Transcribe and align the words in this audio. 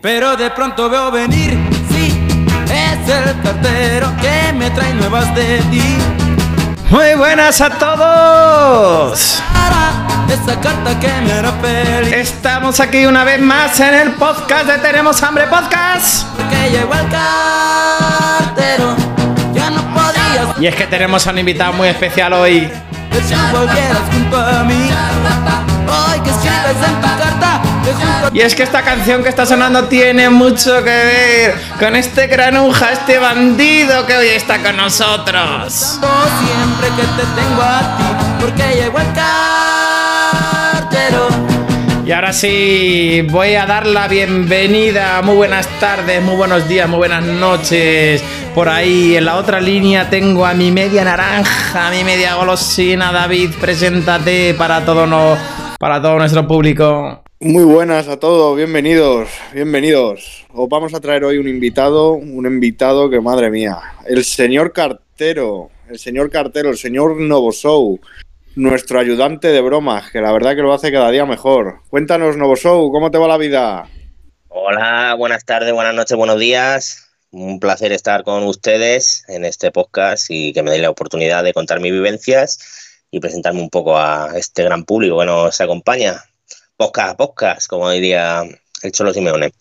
Pero 0.00 0.36
de 0.36 0.48
pronto 0.52 0.88
veo 0.88 1.10
venir, 1.10 1.58
sí, 1.90 2.24
es 2.66 3.08
el 3.08 3.42
cartero 3.42 4.12
que 4.20 4.52
me 4.52 4.70
trae 4.70 4.94
nuevas 4.94 5.34
de 5.34 5.58
ti. 5.72 5.98
Muy 6.88 7.14
buenas 7.16 7.60
a 7.60 7.70
todos. 7.70 9.42
Esa 10.28 10.60
carta 10.60 11.00
que 11.00 11.08
me 11.22 11.32
hará 11.32 11.50
feliz. 11.60 12.12
Estamos 12.12 12.78
aquí 12.78 13.06
una 13.06 13.24
vez 13.24 13.40
más 13.40 13.80
en 13.80 13.94
el 13.94 14.12
podcast 14.12 14.66
de 14.66 14.78
Tenemos 14.78 15.20
Hambre 15.22 15.48
Podcast. 15.48 16.26
Porque 16.36 16.70
llegó 16.70 16.94
el 16.94 17.08
cartero, 17.08 18.94
ya 19.52 19.70
no 19.70 19.82
podías 19.94 20.60
Y 20.60 20.66
es 20.68 20.76
que 20.76 20.86
tenemos 20.86 21.26
a 21.26 21.30
un 21.30 21.38
invitado 21.38 21.72
muy 21.72 21.88
especial 21.88 22.34
hoy. 22.34 22.70
que 23.10 23.22
si 23.22 23.34
volvieras 23.34 24.02
junto 24.12 24.36
a 24.36 24.62
mí. 24.62 24.90
Hoy 25.88 26.20
que 26.20 26.30
escribes 26.30 26.76
en 26.86 26.94
tu 27.00 27.08
carta, 27.18 27.60
que 27.62 27.67
Y 28.32 28.40
es 28.40 28.54
que 28.54 28.62
esta 28.62 28.82
canción 28.82 29.22
que 29.22 29.28
está 29.28 29.46
sonando 29.46 29.84
tiene 29.84 30.28
mucho 30.30 30.84
que 30.84 30.90
ver 30.90 31.54
con 31.78 31.96
este 31.96 32.26
granuja, 32.26 32.92
este 32.92 33.18
bandido 33.18 34.06
que 34.06 34.16
hoy 34.16 34.28
está 34.28 34.62
con 34.62 34.76
nosotros. 34.76 35.72
siempre 35.72 36.88
que 36.96 37.02
te 37.02 37.24
tengo 37.40 37.62
a 37.62 37.96
ti. 37.96 38.04
Porque 38.40 38.62
llegó 38.74 38.98
el 38.98 39.12
cartero. 40.72 41.28
Y 42.04 42.12
ahora 42.12 42.32
sí, 42.32 43.26
voy 43.30 43.54
a 43.54 43.66
dar 43.66 43.86
la 43.86 44.08
bienvenida. 44.08 45.20
Muy 45.22 45.36
buenas 45.36 45.66
tardes, 45.80 46.22
muy 46.22 46.36
buenos 46.36 46.68
días, 46.68 46.88
muy 46.88 46.98
buenas 46.98 47.24
noches. 47.24 48.22
Por 48.54 48.68
ahí, 48.68 49.16
en 49.16 49.24
la 49.24 49.36
otra 49.36 49.60
línea, 49.60 50.08
tengo 50.08 50.46
a 50.46 50.54
mi 50.54 50.70
media 50.70 51.04
naranja, 51.04 51.88
a 51.88 51.90
mi 51.90 52.04
media 52.04 52.34
golosina. 52.34 53.12
David, 53.12 53.50
preséntate 53.60 54.54
para 54.54 54.84
todo, 54.84 55.06
no, 55.06 55.36
para 55.78 56.00
todo 56.00 56.18
nuestro 56.18 56.46
público. 56.46 57.22
Muy 57.40 57.62
buenas 57.62 58.08
a 58.08 58.18
todos, 58.18 58.56
bienvenidos, 58.56 59.28
bienvenidos. 59.52 60.44
Os 60.52 60.68
vamos 60.68 60.92
a 60.92 60.98
traer 60.98 61.22
hoy 61.22 61.38
un 61.38 61.46
invitado, 61.46 62.14
un 62.14 62.46
invitado 62.46 63.08
que 63.08 63.20
madre 63.20 63.48
mía, 63.48 63.78
el 64.06 64.24
señor 64.24 64.72
cartero, 64.72 65.70
el 65.88 66.00
señor 66.00 66.30
cartero, 66.30 66.70
el 66.70 66.76
señor 66.76 67.16
Novoshow, 67.16 68.00
nuestro 68.56 68.98
ayudante 68.98 69.52
de 69.52 69.60
bromas, 69.60 70.10
que 70.10 70.20
la 70.20 70.32
verdad 70.32 70.56
que 70.56 70.62
lo 70.62 70.72
hace 70.72 70.90
cada 70.90 71.12
día 71.12 71.26
mejor. 71.26 71.82
Cuéntanos, 71.90 72.36
Novoshow, 72.36 72.90
¿cómo 72.90 73.12
te 73.12 73.18
va 73.18 73.28
la 73.28 73.36
vida? 73.36 73.88
Hola, 74.48 75.14
buenas 75.14 75.44
tardes, 75.44 75.72
buenas 75.72 75.94
noches, 75.94 76.16
buenos 76.16 76.40
días. 76.40 77.08
Un 77.30 77.60
placer 77.60 77.92
estar 77.92 78.24
con 78.24 78.42
ustedes 78.48 79.22
en 79.28 79.44
este 79.44 79.70
podcast 79.70 80.26
y 80.28 80.52
que 80.52 80.64
me 80.64 80.72
deis 80.72 80.82
la 80.82 80.90
oportunidad 80.90 81.44
de 81.44 81.52
contar 81.52 81.78
mis 81.78 81.92
vivencias 81.92 83.04
y 83.12 83.20
presentarme 83.20 83.60
un 83.60 83.70
poco 83.70 83.96
a 83.96 84.32
este 84.36 84.64
gran 84.64 84.84
público 84.84 85.20
que 85.20 85.26
nos 85.26 85.60
acompaña. 85.60 86.24
Podcast, 86.78 87.18
podcast, 87.18 87.66
como 87.66 87.90
diría 87.90 88.44
el 88.82 88.92
Cholo 88.92 89.12
Simeone. 89.12 89.52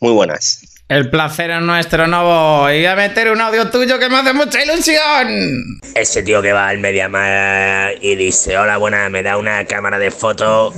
Muy 0.00 0.12
buenas. 0.12 0.60
El 0.90 1.08
placer 1.08 1.50
es 1.50 1.62
nuestro, 1.62 2.06
Novo. 2.06 2.68
Y 2.68 2.74
voy 2.74 2.84
a 2.84 2.94
meter 2.94 3.30
un 3.30 3.40
audio 3.40 3.70
tuyo 3.70 3.98
que 3.98 4.10
me 4.10 4.18
hace 4.18 4.34
mucha 4.34 4.62
ilusión. 4.62 5.80
Ese 5.94 6.22
tío 6.22 6.42
que 6.42 6.52
va 6.52 6.68
al 6.68 6.76
Mediamar 6.76 7.94
y 8.02 8.16
dice, 8.16 8.58
hola, 8.58 8.76
buenas, 8.76 9.10
me 9.10 9.22
da 9.22 9.38
una 9.38 9.64
cámara 9.64 9.98
de 9.98 10.10
foto 10.10 10.74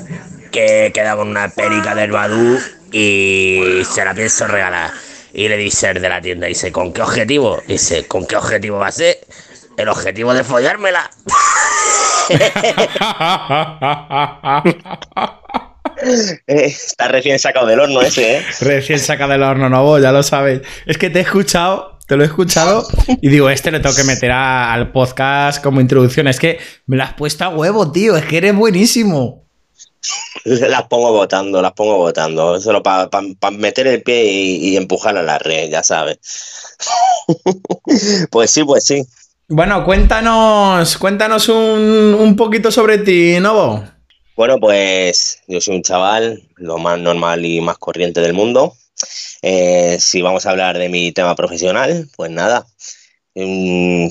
que 0.53 0.93
queda 0.95 1.17
con 1.17 1.27
una 1.27 1.49
perica 1.49 1.97
del 1.97 2.13
Badú 2.13 2.61
y 2.93 3.83
se 3.85 4.05
la 4.05 4.15
pienso 4.15 4.47
regalar. 4.47 4.93
Y 5.35 5.49
le 5.49 5.57
dice 5.57 5.91
el 5.91 6.01
de 6.01 6.09
la 6.09 6.21
tienda, 6.21 6.47
dice, 6.47 6.71
¿con 6.71 6.93
qué 6.93 7.03
objetivo? 7.03 7.61
Dice, 7.67 8.07
¿con 8.07 8.29
qué 8.29 8.37
objetivo 8.37 8.79
va 8.79 8.87
a 8.87 8.93
ser? 8.93 9.19
El 9.77 9.89
objetivo 9.89 10.35
de 10.35 10.45
follármela. 10.45 11.11
Eh, 16.47 16.67
Está 16.67 17.09
recién 17.09 17.39
sacado 17.39 17.67
del 17.67 17.81
horno 17.81 18.01
ese, 18.03 18.39
¿eh? 18.39 18.43
Recién 18.61 18.99
saca 18.99 19.27
del 19.29 19.43
horno, 19.43 19.69
Novo, 19.69 19.99
ya 19.99 20.13
lo 20.13 20.23
sabes. 20.23 20.63
Es 20.87 20.99
que 20.99 21.11
te 21.11 21.21
he 21.21 21.23
escuchado, 21.23 21.99
te 22.07 22.17
lo 22.17 22.23
he 22.23 22.27
escuchado 22.27 22.87
y 23.21 23.29
digo, 23.29 23.49
este 23.51 23.71
le 23.71 23.81
tengo 23.81 23.95
que 23.97 24.05
meter 24.05 24.31
a- 24.31 24.73
al 24.73 24.93
podcast 24.93 25.63
como 25.63 25.81
introducción. 25.81 26.29
Es 26.29 26.39
que 26.39 26.59
me 26.87 26.97
lo 26.97 27.05
has 27.05 27.15
puesto 27.15 27.45
a 27.45 27.49
huevo, 27.49 27.91
tío. 27.93 28.17
Es 28.17 28.25
que 28.27 28.39
eres 28.39 28.55
buenísimo. 28.55 29.45
Las 30.45 30.85
pongo 30.85 31.11
votando, 31.13 31.61
las 31.61 31.73
pongo 31.73 31.97
votando. 31.97 32.61
Solo 32.61 32.83
para 32.83 33.09
meter 33.53 33.87
el 33.89 34.03
pie 34.03 34.25
y, 34.27 34.69
y 34.69 34.77
empujar 34.77 35.17
a 35.17 35.23
la 35.23 35.39
red, 35.39 35.71
ya 35.71 35.83
sabes. 35.83 36.19
pues 38.31 38.51
sí, 38.51 38.63
pues 38.65 38.85
sí. 38.85 39.03
Bueno, 39.49 39.85
cuéntanos, 39.85 40.99
cuéntanos 40.99 41.49
un, 41.49 42.17
un 42.19 42.35
poquito 42.35 42.73
sobre 42.73 42.99
ti, 42.99 43.39
Novo. 43.39 43.85
Bueno, 44.35 44.59
pues 44.59 45.41
yo 45.47 45.61
soy 45.61 45.77
un 45.77 45.83
chaval, 45.85 46.43
lo 46.57 46.79
más 46.79 46.99
normal 46.99 47.45
y 47.45 47.61
más 47.61 47.79
corriente 47.79 48.21
del 48.21 48.33
mundo. 48.33 48.75
Eh, 49.43 49.99
si 50.01 50.21
vamos 50.21 50.47
a 50.47 50.51
hablar 50.51 50.79
de 50.79 50.89
mi 50.89 51.13
tema 51.13 51.37
profesional, 51.37 52.09
pues 52.17 52.33
nada, 52.33 52.67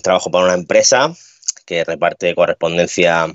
trabajo 0.02 0.32
para 0.32 0.46
una 0.46 0.54
empresa 0.54 1.14
que 1.66 1.84
reparte 1.84 2.34
correspondencia 2.34 3.28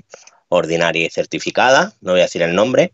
ordinaria 0.49 1.05
y 1.05 1.09
certificada, 1.11 1.93
no 2.01 2.13
voy 2.13 2.21
a 2.21 2.23
decir 2.23 2.41
el 2.41 2.55
nombre. 2.55 2.93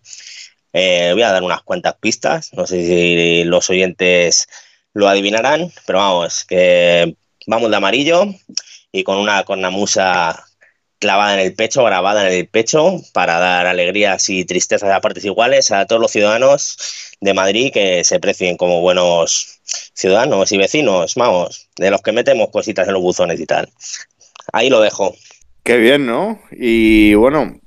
Eh, 0.73 1.12
voy 1.13 1.22
a 1.22 1.31
dar 1.31 1.44
unas 1.44 1.63
cuantas 1.63 1.96
pistas, 1.96 2.51
no 2.51 2.67
sé 2.67 2.85
si 2.85 3.46
los 3.46 3.69
oyentes 3.69 4.50
lo 4.94 5.07
adivinarán, 5.07 5.72
pero 5.85 6.00
vamos, 6.00 6.44
que 6.44 7.16
vamos 7.46 7.69
de 7.69 7.78
amarillo 7.78 8.25
y 8.92 9.03
con 9.03 9.18
una 9.18 9.44
cornamusa 9.44 10.44
clavada 11.00 11.36
en 11.36 11.40
el 11.42 11.53
pecho, 11.53 11.84
grabada 11.84 12.28
en 12.28 12.34
el 12.34 12.48
pecho, 12.48 13.02
para 13.14 13.40
dar 13.40 13.68
alegrías 13.68 14.30
y 14.30 14.46
tristezas 14.46 14.90
a 14.92 15.02
partes 15.02 15.25
iguales 15.25 15.72
a 15.72 15.86
todos 15.86 16.02
los 16.02 16.12
ciudadanos 16.12 16.78
de 17.22 17.34
Madrid 17.34 17.72
que 17.74 18.03
se 18.03 18.20
precien 18.20 18.58
como 18.58 18.81
buenos 18.81 19.59
ciudadanos 19.94 20.52
y 20.52 20.58
vecinos, 20.58 21.16
vamos, 21.16 21.70
de 21.78 21.92
los 21.92 22.02
que 22.02 22.12
metemos 22.12 22.50
cositas 22.50 22.88
en 22.88 22.94
los 22.94 23.02
buzones 23.02 23.40
y 23.40 23.46
tal. 23.46 23.70
Ahí 24.53 24.70
lo 24.70 24.81
dejo. 24.81 25.16
Qué 25.64 25.78
bien, 25.78 26.06
¿no? 26.06 26.40
Y 26.52 27.14
bueno, 27.16 27.59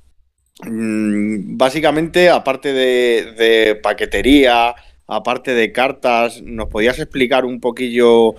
mm, 0.62 1.56
básicamente, 1.56 2.30
aparte 2.30 2.72
de, 2.72 3.32
de 3.36 3.75
paquetería, 3.76 4.75
aparte 5.06 5.54
de 5.54 5.72
cartas, 5.72 6.41
¿nos 6.42 6.69
podías 6.69 6.98
explicar 6.98 7.44
un 7.44 7.60
poquillo 7.60 8.34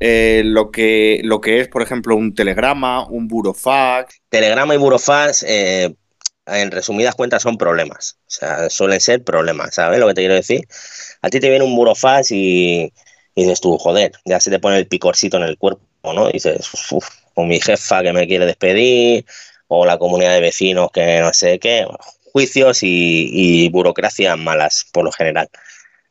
eh, 0.00 0.42
lo, 0.44 0.70
que, 0.70 1.20
lo 1.24 1.40
que 1.40 1.60
es, 1.60 1.68
por 1.68 1.82
ejemplo, 1.82 2.16
un 2.16 2.34
telegrama, 2.34 3.06
un 3.06 3.28
burofax? 3.28 4.20
Telegrama 4.28 4.74
y 4.74 4.78
burofax, 4.78 5.44
eh, 5.44 5.94
en 6.46 6.70
resumidas 6.70 7.14
cuentas, 7.14 7.42
son 7.42 7.56
problemas. 7.56 8.18
O 8.26 8.30
sea, 8.30 8.70
suelen 8.70 9.00
ser 9.00 9.24
problemas, 9.24 9.74
¿sabes 9.74 9.98
lo 9.98 10.08
que 10.08 10.14
te 10.14 10.20
quiero 10.22 10.34
decir? 10.34 10.66
A 11.22 11.30
ti 11.30 11.40
te 11.40 11.48
viene 11.48 11.64
un 11.64 11.74
burofax 11.74 12.30
y, 12.30 12.92
y 13.34 13.42
dices 13.42 13.60
tú, 13.60 13.78
joder, 13.78 14.12
ya 14.24 14.40
se 14.40 14.50
te 14.50 14.58
pone 14.58 14.78
el 14.78 14.86
picorcito 14.88 15.36
en 15.38 15.44
el 15.44 15.58
cuerpo, 15.58 15.82
¿no? 16.14 16.28
Y 16.28 16.34
dices, 16.34 16.68
uff, 16.90 17.08
o 17.34 17.44
mi 17.44 17.60
jefa 17.60 18.02
que 18.02 18.12
me 18.12 18.26
quiere 18.26 18.46
despedir, 18.46 19.24
o 19.68 19.84
la 19.84 19.98
comunidad 19.98 20.32
de 20.34 20.40
vecinos 20.40 20.90
que 20.92 21.20
no 21.20 21.32
sé 21.32 21.58
qué, 21.58 21.86
juicios 22.32 22.82
y, 22.82 23.30
y 23.32 23.68
burocracias 23.70 24.38
malas 24.38 24.86
por 24.92 25.04
lo 25.04 25.12
general. 25.12 25.48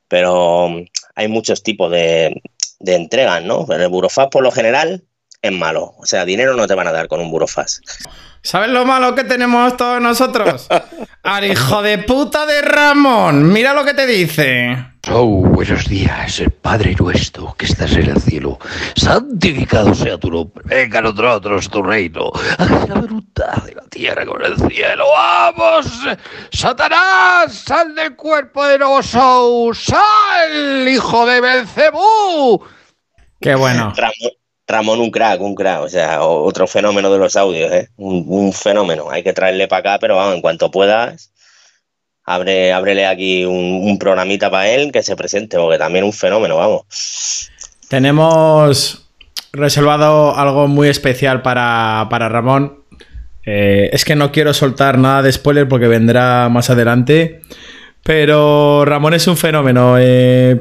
Pero 0.08 0.70
mm, 0.70 0.86
hay 1.16 1.28
muchos 1.28 1.64
tipos 1.64 1.92
de, 1.92 2.42
de 2.86 2.96
entregas, 2.96 3.44
¿no? 3.44 3.66
Pero 3.66 3.84
el 3.84 3.90
burofax 3.90 4.30
por 4.30 4.44
lo 4.44 4.52
general 4.52 5.04
es 5.42 5.52
malo. 5.52 5.94
O 5.98 6.06
sea, 6.06 6.24
dinero 6.24 6.56
no 6.56 6.68
te 6.68 6.76
van 6.76 6.88
a 6.88 6.92
dar 6.92 7.08
con 7.08 7.20
un 7.20 7.32
burofax. 7.32 7.82
¿Sabes 8.42 8.70
lo 8.70 8.86
malo 8.86 9.16
que 9.16 9.24
tenemos 9.24 9.76
todos 9.76 10.00
nosotros? 10.02 10.68
Al 11.24 11.46
hijo 11.46 11.82
de 11.82 11.98
puta 11.98 12.46
de 12.46 12.62
Ramón. 12.62 13.52
Mira 13.52 13.74
lo 13.74 13.84
que 13.84 13.96
te 13.96 14.06
dice. 14.06 14.78
Oh, 15.12 15.26
buenos 15.26 15.88
días, 15.88 16.44
Padre 16.62 16.96
nuestro 17.00 17.56
que 17.58 17.66
estás 17.66 17.94
en 17.94 18.10
el 18.10 18.22
cielo. 18.22 18.60
Santificado 18.96 19.94
sea 19.96 20.20
tu 20.20 20.30
nombre. 20.30 20.64
Venga 20.66 21.00
a 21.00 21.02
nosotros 21.02 21.70
tu 21.70 21.82
reino. 21.82 22.32
Haz 22.58 22.90
la 22.90 22.96
voluntad 22.96 23.64
de 23.64 23.76
la 23.76 23.84
tierra 23.84 24.26
como 24.26 24.40
en 24.46 24.54
el 24.54 24.72
cielo. 24.72 25.06
¡Vamos! 25.12 25.88
¡Satanás! 26.52 27.54
¡Sal 27.66 27.96
del 27.96 28.16
cuerpo 28.16 28.66
de 28.66 28.78
Novosou! 28.78 29.74
¡Sal, 29.74 30.88
hijo 30.88 31.26
de 31.26 31.42
Belcebú! 31.42 32.64
Qué 33.46 33.54
bueno. 33.54 33.94
Ramón, 33.98 34.32
Ramón, 34.68 35.00
un 35.02 35.12
crack, 35.12 35.40
un 35.40 35.54
crack. 35.54 35.82
O 35.84 35.88
sea, 35.88 36.24
otro 36.24 36.66
fenómeno 36.66 37.12
de 37.12 37.20
los 37.20 37.36
audios, 37.36 37.72
¿eh? 37.72 37.90
Un, 37.96 38.26
un 38.28 38.52
fenómeno. 38.52 39.12
Hay 39.12 39.22
que 39.22 39.34
traerle 39.34 39.68
para 39.68 39.82
acá, 39.82 40.00
pero 40.00 40.16
vamos, 40.16 40.34
en 40.34 40.42
cuanto 40.42 40.72
puedas, 40.72 41.32
abre, 42.24 42.74
ábrele 42.74 43.06
aquí 43.06 43.46
un, 43.46 43.82
un 43.84 44.00
programita 44.00 44.50
para 44.50 44.68
él 44.70 44.92
que 44.92 45.04
se 45.04 45.16
presente, 45.16 45.58
porque 45.58 45.78
también 45.78 46.06
un 46.06 46.12
fenómeno, 46.14 46.58
vamos. 46.58 47.52
Tenemos 47.88 49.12
reservado 49.54 50.36
algo 50.36 50.68
muy 50.68 50.90
especial 50.90 51.44
para, 51.44 52.08
para 52.10 52.30
Ramón. 52.30 52.84
Eh, 53.46 53.92
es 53.94 54.06
que 54.06 54.16
no 54.16 54.32
quiero 54.32 54.56
soltar 54.56 54.98
nada 54.98 55.22
de 55.22 55.32
spoiler 55.32 55.68
porque 55.68 55.88
vendrá 55.88 56.50
más 56.50 56.72
adelante. 56.72 57.42
Pero 58.02 58.86
Ramón 58.86 59.14
es 59.14 59.28
un 59.28 59.38
fenómeno. 59.38 59.98
eh, 60.00 60.60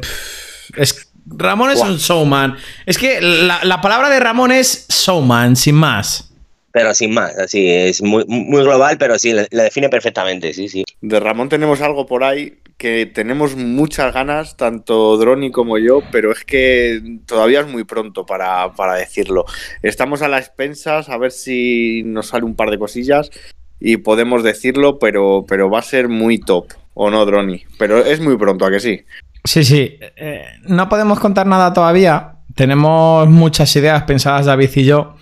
es, 0.76 1.03
Ramón 1.36 1.70
es 1.70 1.80
un 1.80 1.96
showman. 1.96 2.56
Es 2.86 2.98
que 2.98 3.20
la, 3.20 3.60
la 3.64 3.80
palabra 3.80 4.10
de 4.10 4.20
Ramón 4.20 4.52
es 4.52 4.86
showman, 4.88 5.56
sin 5.56 5.74
más. 5.74 6.30
Pero 6.72 6.92
sin 6.92 7.14
más, 7.14 7.38
así, 7.38 7.70
es 7.70 8.02
muy, 8.02 8.24
muy 8.26 8.62
global, 8.62 8.98
pero 8.98 9.16
sí, 9.16 9.32
le, 9.32 9.46
le 9.50 9.62
define 9.62 9.88
perfectamente, 9.88 10.52
sí, 10.52 10.68
sí. 10.68 10.84
De 11.00 11.20
Ramón 11.20 11.48
tenemos 11.48 11.80
algo 11.80 12.04
por 12.04 12.24
ahí 12.24 12.58
que 12.76 13.06
tenemos 13.06 13.54
muchas 13.54 14.12
ganas, 14.12 14.56
tanto 14.56 15.16
Droni 15.16 15.50
como 15.50 15.78
yo, 15.78 16.02
pero 16.10 16.32
es 16.32 16.44
que 16.44 17.00
todavía 17.26 17.60
es 17.60 17.68
muy 17.68 17.84
pronto 17.84 18.26
para, 18.26 18.72
para 18.72 18.94
decirlo. 18.94 19.44
Estamos 19.82 20.22
a 20.22 20.28
las 20.28 20.46
expensas 20.46 21.08
a 21.08 21.16
ver 21.16 21.30
si 21.30 22.02
nos 22.04 22.28
sale 22.28 22.44
un 22.44 22.56
par 22.56 22.70
de 22.70 22.78
cosillas 22.78 23.30
y 23.78 23.98
podemos 23.98 24.42
decirlo, 24.42 24.98
pero, 24.98 25.44
pero 25.46 25.70
va 25.70 25.78
a 25.78 25.82
ser 25.82 26.08
muy 26.08 26.38
top, 26.38 26.72
¿o 26.94 27.10
no, 27.10 27.24
Droni? 27.24 27.64
Pero 27.78 27.98
es 27.98 28.20
muy 28.20 28.36
pronto, 28.36 28.66
¿a 28.66 28.70
que 28.70 28.80
sí? 28.80 29.02
Sí, 29.44 29.64
sí. 29.64 29.98
Eh, 30.16 30.44
no 30.62 30.88
podemos 30.88 31.20
contar 31.20 31.46
nada 31.46 31.72
todavía. 31.72 32.38
Tenemos 32.54 33.28
muchas 33.28 33.74
ideas 33.76 34.02
pensadas 34.04 34.46
David 34.46 34.70
y 34.74 34.84
yo. 34.84 35.16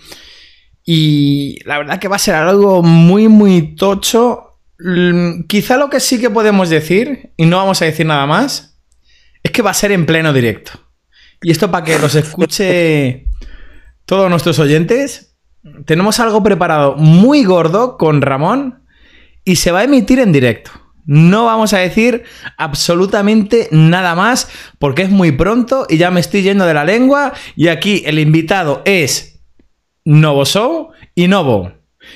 Y 0.85 1.59
la 1.65 1.77
verdad 1.77 1.99
que 1.99 2.07
va 2.07 2.15
a 2.15 2.19
ser 2.19 2.35
algo 2.35 2.81
muy, 2.81 3.27
muy 3.27 3.75
tocho 3.75 4.53
Mm, 4.83 5.43
quizá 5.47 5.77
lo 5.77 5.89
que 5.89 6.01
sí 6.01 6.19
que 6.19 6.29
podemos 6.29 6.69
decir, 6.69 7.31
y 7.37 7.45
no 7.45 7.57
vamos 7.57 7.81
a 7.81 7.85
decir 7.85 8.05
nada 8.05 8.25
más, 8.25 8.79
es 9.41 9.51
que 9.51 9.61
va 9.61 9.71
a 9.71 9.75
ser 9.75 9.91
en 9.91 10.05
pleno 10.05 10.33
directo. 10.33 10.73
Y 11.41 11.51
esto 11.51 11.71
para 11.71 11.85
que 11.85 11.99
los 11.99 12.15
escuche 12.15 13.27
todos 14.05 14.29
nuestros 14.29 14.59
oyentes, 14.59 15.37
tenemos 15.85 16.19
algo 16.19 16.43
preparado 16.43 16.95
muy 16.95 17.43
gordo 17.45 17.97
con 17.97 18.21
Ramón 18.21 18.83
y 19.45 19.55
se 19.57 19.71
va 19.71 19.79
a 19.79 19.83
emitir 19.83 20.19
en 20.19 20.33
directo. 20.33 20.71
No 21.05 21.45
vamos 21.45 21.73
a 21.73 21.79
decir 21.79 22.23
absolutamente 22.57 23.67
nada 23.71 24.15
más 24.15 24.49
porque 24.79 25.01
es 25.01 25.09
muy 25.09 25.31
pronto 25.31 25.85
y 25.89 25.97
ya 25.97 26.11
me 26.11 26.19
estoy 26.19 26.43
yendo 26.43 26.65
de 26.65 26.73
la 26.73 26.85
lengua 26.85 27.33
y 27.55 27.67
aquí 27.67 28.03
el 28.05 28.19
invitado 28.19 28.81
es 28.85 29.41
Novo 30.05 30.45
Show 30.45 30.91
y 31.15 31.27
Novo. 31.27 31.73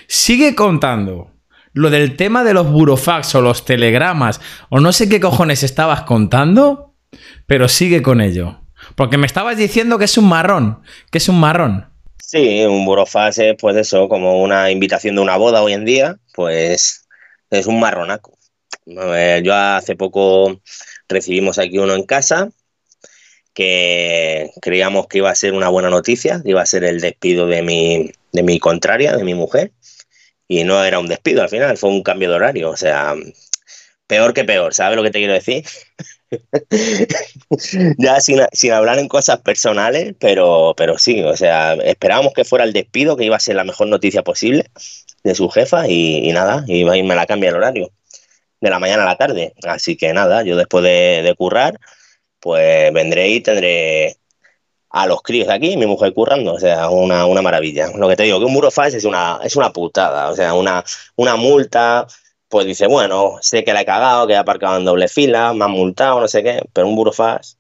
Sigue 0.08 0.56
contando 0.56 1.32
lo 1.74 1.90
del 1.90 2.16
tema 2.16 2.44
de 2.44 2.54
los 2.54 2.72
burofax 2.72 3.36
o 3.36 3.42
los 3.42 3.66
telegramas 3.66 4.42
o 4.70 4.80
no 4.80 4.92
sé 4.92 5.10
qué 5.10 5.20
cojones 5.20 5.64
estabas 5.64 6.04
contando, 6.04 6.94
pero 7.46 7.68
sigue 7.68 8.02
con 8.02 8.22
ello. 8.22 8.62
Porque 8.96 9.18
me 9.18 9.28
estabas 9.28 9.58
diciendo 9.58 9.98
que 9.98 10.06
es 10.06 10.18
un 10.18 10.30
marrón, 10.30 10.82
que 11.12 11.18
es 11.18 11.28
un 11.30 11.40
marrón. 11.40 11.88
Sí, 12.22 12.64
un 12.66 12.86
burofax 12.86 13.38
es 13.40 13.56
pues 13.60 13.76
eso, 13.76 14.10
como 14.10 14.42
una 14.42 14.72
invitación 14.72 15.16
de 15.16 15.22
una 15.22 15.38
boda 15.38 15.62
hoy 15.62 15.74
en 15.74 15.86
día, 15.86 16.18
pues 16.34 17.08
es 17.50 17.68
un 17.68 17.80
marronaco. 17.80 18.37
Yo 18.88 19.54
hace 19.54 19.96
poco 19.98 20.62
recibimos 21.10 21.60
aquí 21.60 21.78
uno 21.78 21.94
en 21.94 22.04
casa 22.04 22.50
que 23.54 24.52
creíamos 24.62 25.08
que 25.08 25.18
iba 25.18 25.30
a 25.30 25.36
ser 25.36 25.54
una 25.54 25.68
buena 25.68 25.90
noticia, 25.90 26.42
iba 26.46 26.62
a 26.62 26.66
ser 26.66 26.84
el 26.84 27.02
despido 27.02 27.48
de 27.48 27.64
mi, 27.64 28.12
de 28.32 28.44
mi 28.44 28.60
contraria, 28.60 29.18
de 29.18 29.24
mi 29.24 29.34
mujer, 29.34 29.72
y 30.48 30.64
no 30.64 30.84
era 30.86 31.00
un 31.00 31.08
despido 31.08 31.42
al 31.42 31.50
final, 31.50 31.78
fue 31.78 31.90
un 31.90 32.04
cambio 32.04 32.30
de 32.30 32.36
horario. 32.36 32.70
O 32.70 32.78
sea, 32.78 33.16
peor 34.08 34.34
que 34.34 34.46
peor, 34.46 34.74
¿sabes 34.74 34.96
lo 34.96 35.04
que 35.04 35.12
te 35.12 35.20
quiero 35.20 35.34
decir? 35.34 35.66
ya 37.98 38.22
sin, 38.22 38.72
hablar 38.72 39.00
en 39.00 39.08
cosas 39.10 39.40
personales, 39.42 40.14
pero, 40.20 40.76
pero 40.78 40.98
sí, 40.98 41.24
o 41.24 41.36
sea, 41.36 41.74
esperábamos 41.74 42.34
que 42.34 42.46
fuera 42.46 42.64
el 42.64 42.74
despido, 42.74 43.18
que 43.18 43.26
iba 43.26 43.36
a 43.36 43.40
ser 43.40 43.56
la 43.56 43.64
mejor 43.66 43.88
noticia 43.88 44.24
posible 44.24 44.70
de 45.24 45.36
su 45.36 45.50
jefa 45.50 45.90
y, 45.90 46.32
nada, 46.32 46.64
y 46.68 46.86
me 46.86 47.16
la 47.16 47.26
cambia 47.26 47.50
el 47.50 47.56
horario 47.56 47.92
de 48.60 48.70
la 48.70 48.80
mañana 48.80 49.04
a 49.04 49.08
la 49.08 49.18
tarde. 49.18 49.54
Así 49.64 49.98
que 49.98 50.14
nada, 50.14 50.44
yo 50.44 50.56
después 50.56 50.84
de, 50.84 51.22
de 51.24 51.36
currar, 51.36 51.80
pues 52.40 52.94
vendré 52.94 53.30
y 53.30 53.42
tendré 53.42 54.18
a 54.90 55.06
los 55.06 55.22
críos 55.22 55.48
de 55.48 55.54
aquí 55.54 55.78
mi 55.78 55.86
mujer 55.86 56.14
currando, 56.14 56.54
o 56.54 56.60
sea, 56.60 56.90
una, 56.90 57.42
maravilla. 57.42 57.90
Lo 57.96 58.08
que 58.08 58.16
te 58.16 58.24
digo, 58.24 58.40
que 58.40 58.46
un 58.46 58.54
burofax 58.54 58.96
es 58.96 59.06
una, 59.06 59.40
es 59.44 59.56
una 59.56 59.72
putada, 59.72 60.30
o 60.30 60.36
sea, 60.36 60.54
una, 60.54 60.84
una 61.16 61.36
multa, 61.36 62.08
pues 62.48 62.66
dice, 62.66 62.88
bueno, 62.88 63.36
sé 63.42 63.64
que 63.64 63.74
la 63.74 63.82
he 63.82 63.86
cagado, 63.86 64.28
que 64.28 64.34
he 64.34 64.38
aparcado 64.38 64.78
en 64.78 64.86
doble 64.86 65.08
fila, 65.08 65.54
me 65.54 65.66
han 65.66 65.72
multado, 65.72 66.22
no 66.22 66.28
sé 66.28 66.44
qué, 66.44 66.62
pero 66.74 66.88
un 66.88 66.96
burofax 66.96 67.58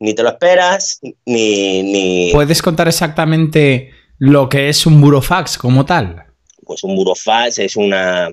ni 0.00 0.14
te 0.14 0.22
lo 0.22 0.30
esperas, 0.30 1.00
ni, 1.24 1.82
ni... 1.82 2.30
¿Puedes 2.32 2.60
contar 2.60 2.88
exactamente 2.88 3.90
lo 4.18 4.48
que 4.48 4.68
es 4.68 4.86
un 4.86 5.00
burofax 5.00 5.56
como 5.56 5.84
tal? 5.84 6.24
Pues 6.64 6.84
un 6.84 6.94
burofax 6.94 7.58
es 7.58 7.76
una 7.76 8.30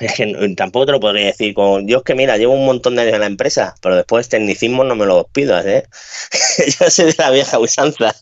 es 0.00 0.14
que 0.14 0.54
tampoco 0.56 0.86
te 0.86 0.92
lo 0.92 1.00
podría 1.00 1.26
decir 1.26 1.54
con 1.54 1.86
Dios 1.86 2.02
que 2.02 2.14
mira, 2.14 2.36
llevo 2.36 2.54
un 2.54 2.66
montón 2.66 2.96
de 2.96 3.02
años 3.02 3.14
en 3.14 3.20
la 3.20 3.26
empresa, 3.26 3.74
pero 3.80 3.96
después 3.96 4.28
tecnicismo 4.28 4.82
no 4.84 4.96
me 4.96 5.06
lo 5.06 5.24
pidas, 5.28 5.64
¿eh? 5.66 5.84
Yo 6.80 6.90
soy 6.90 7.06
de 7.06 7.14
la 7.18 7.30
vieja 7.30 7.58
usanza. 7.58 8.14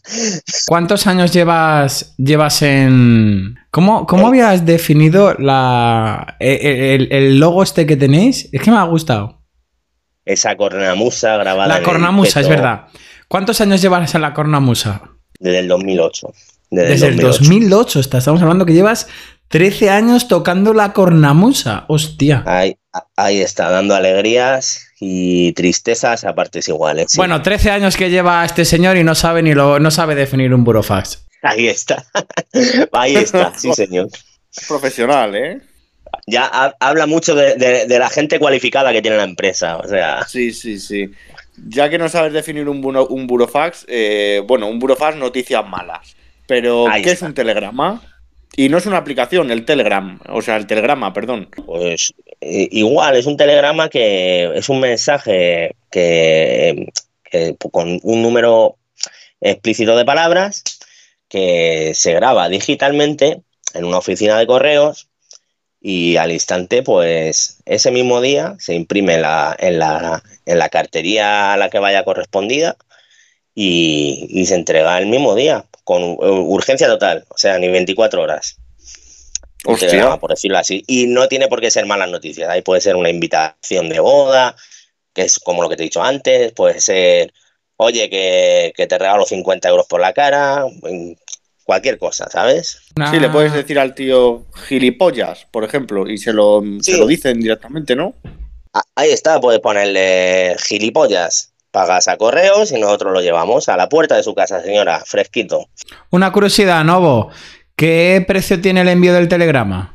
¿Cuántos 0.67 1.07
años 1.07 1.33
llevas, 1.33 2.15
llevas 2.19 2.63
en... 2.63 3.57
¿Cómo, 3.71 4.07
cómo 4.07 4.25
eh. 4.25 4.29
habías 4.29 4.67
definido 4.67 5.35
la, 5.35 6.37
e, 6.41 6.53
e, 6.53 6.95
el, 6.95 7.39
logo 7.39 7.63
este 7.63 7.87
que 7.87 7.97
tenéis? 7.97 8.49
Es 8.53 8.61
que 8.61 8.71
me 8.71 8.77
ha 8.77 8.85
gustado. 8.85 9.43
Esa 10.25 10.57
cornamusa 10.57 11.37
grabada. 11.37 11.79
La 11.79 11.83
cornamusa, 11.83 12.41
es 12.41 12.49
verdad. 12.49 12.89
¿Cuántos 13.29 13.61
años 13.61 13.81
llevas 13.81 14.15
en 14.15 14.23
la 14.23 14.35
cornamusa? 14.35 15.03
Desde 15.39 15.61
el 15.61 15.69
2008. 15.69 16.33
Desde, 16.71 17.09
el 17.09 17.17
2008. 17.17 18.01
Estamos 18.01 18.43
hablando 18.43 18.67
que 18.67 18.73
llevas 18.73 19.09
13 19.49 19.91
años 19.91 20.29
tocando 20.29 20.75
la 20.75 20.93
cornamusa, 20.93 21.85
hostia. 21.89 22.43
Ahí, 22.47 22.77
ahí 23.17 23.41
está, 23.41 23.71
dando 23.71 23.95
alegrías 23.95 24.89
y 25.01 25.53
tristezas 25.53 26.25
a 26.25 26.35
partes 26.35 26.69
iguales. 26.69 27.13
Bueno, 27.17 27.43
13 27.43 27.71
años 27.71 27.97
que 27.97 28.11
lleva 28.11 28.45
este 28.45 28.65
señor 28.65 28.97
y 28.97 29.05
no 29.05 29.15
sabe 29.15 29.43
ni 29.43 29.55
lo, 29.55 29.79
no 29.79 29.91
sabe 29.91 30.15
definir 30.15 30.53
un 30.53 30.65
burofax. 30.65 31.27
Ahí 31.43 31.69
está. 31.69 32.05
Ahí 32.93 33.17
está, 33.17 33.53
sí, 33.57 33.73
señor. 33.73 34.09
Profesional, 34.67 35.35
¿eh? 35.37 35.61
Ya 36.27 36.75
habla 36.81 37.07
mucho 37.07 37.35
de, 37.35 37.87
la 37.89 38.09
gente 38.09 38.39
cualificada 38.39 38.93
que 38.93 39.03
tiene 39.03 39.17
la 39.17 39.25
empresa, 39.25 39.77
o 39.77 39.87
sea. 39.87 40.27
Sí, 40.27 40.53
sí, 40.53 40.81
sí. 40.81 41.11
Ya 41.69 41.89
que 41.89 41.99
no 41.99 42.09
sabes 42.09 42.33
definir 42.33 42.69
un, 42.69 42.85
un 42.85 43.27
burofax, 43.27 43.85
eh, 43.89 44.43
bueno, 44.47 44.67
un 44.67 44.79
burofax 44.79 45.17
noticias 45.17 45.67
malas. 45.69 46.17
Pero, 46.47 46.87
¿qué 47.03 47.13
es 47.13 47.23
un 47.23 47.35
telegrama? 47.35 48.01
Y 48.59 48.71
no 48.71 48.79
es 48.79 48.87
una 48.87 48.97
aplicación, 48.97 49.51
el 49.51 49.67
Telegram, 49.67 50.19
o 50.31 50.41
sea, 50.41 50.57
el 50.57 50.67
telegrama, 50.67 51.13
perdón. 51.13 51.51
Pues 51.67 52.15
igual, 52.41 53.17
es 53.17 53.27
un 53.27 53.37
telegrama 53.37 53.91
que 53.91 54.51
es 54.55 54.71
un 54.71 54.81
mensaje 54.81 55.77
que, 55.91 56.91
con 57.71 58.01
un 58.03 58.23
número 58.23 58.77
explícito 59.43 59.95
de 59.95 60.07
palabras 60.07 60.65
que 61.29 61.93
se 61.95 62.15
graba 62.15 62.49
digitalmente 62.49 63.43
en 63.75 63.85
una 63.85 63.99
oficina 63.99 64.39
de 64.39 64.47
correos 64.47 65.09
y 65.79 66.17
al 66.17 66.33
instante, 66.33 66.83
pues 66.83 67.59
ese 67.67 67.91
mismo 67.91 68.23
día 68.23 68.57
se 68.59 68.75
imprime 68.75 69.19
la, 69.19 69.55
en, 69.59 69.79
la, 69.79 70.23
en 70.47 70.59
la 70.59 70.71
cartería 70.71 71.53
a 71.53 71.57
la 71.59 71.69
que 71.69 71.79
vaya 71.79 72.05
correspondida 72.05 72.77
y, 73.59 74.27
y 74.29 74.47
se 74.47 74.55
entrega 74.55 74.97
el 74.99 75.07
mismo 75.07 75.35
día 75.35 75.65
con 75.83 76.03
eh, 76.03 76.17
urgencia 76.21 76.87
total, 76.89 77.25
o 77.29 77.39
sea, 77.39 77.59
ni 77.59 77.69
24 77.69 78.21
horas. 78.21 78.59
Hostia. 79.65 80.17
por 80.19 80.31
decirlo 80.31 80.59
así. 80.59 80.85
Y 80.87 81.07
no 81.07 81.27
tiene 81.27 81.49
por 81.49 81.61
qué 81.61 81.71
ser 81.71 81.87
malas 81.87 82.11
noticias. 82.11 82.49
Ahí 82.49 82.63
puede 82.63 82.81
ser 82.81 82.95
una 82.95 83.09
invitación 83.09 83.89
de 83.89 83.99
boda, 83.99 84.55
que 85.13 85.23
es 85.23 85.39
como 85.39 85.63
lo 85.63 85.69
que 85.69 85.77
te 85.77 85.83
he 85.83 85.87
dicho 85.87 86.03
antes, 86.03 86.53
puede 86.53 86.81
ser, 86.81 87.33
oye, 87.77 88.11
que, 88.11 88.87
te 88.87 88.99
regalo 88.99 89.25
50 89.25 89.69
euros 89.69 89.87
por 89.87 90.01
la 90.01 90.13
cara, 90.13 90.67
cualquier 91.65 91.99
cosa, 91.99 92.29
¿sabes? 92.31 92.79
Sí, 93.11 93.19
le 93.19 93.31
puedes 93.31 93.53
decir 93.53 93.79
al 93.79 93.95
tío 93.95 94.45
gilipollas, 94.69 95.47
por 95.51 95.65
ejemplo, 95.65 96.09
y 96.09 96.19
se 96.19 96.33
lo, 96.33 96.63
se 96.81 96.97
lo 96.99 97.07
dicen 97.07 97.41
directamente, 97.41 97.97
¿no? 97.97 98.15
Ahí 98.95 99.11
está, 99.11 99.41
puedes 99.41 99.61
ponerle 99.61 100.57
gilipollas 100.59 101.53
pagas 101.77 102.09
a 102.09 102.17
correos 102.17 102.73
y 102.73 102.81
nosotros 102.81 103.13
lo 103.13 103.21
llevamos 103.21 103.69
a 103.69 103.77
la 103.77 103.91
puerta 103.91 104.17
de 104.17 104.23
su 104.23 104.35
casa, 104.35 104.63
señora, 104.63 105.03
fresquito. 105.05 105.69
Una 106.09 106.33
curiosidad, 106.33 106.83
Novo. 106.85 107.29
¿Qué 107.77 108.25
precio 108.27 108.63
tiene 108.63 108.81
el 108.81 108.89
envío 108.89 109.13
del 109.13 109.29
telegrama? 109.29 109.95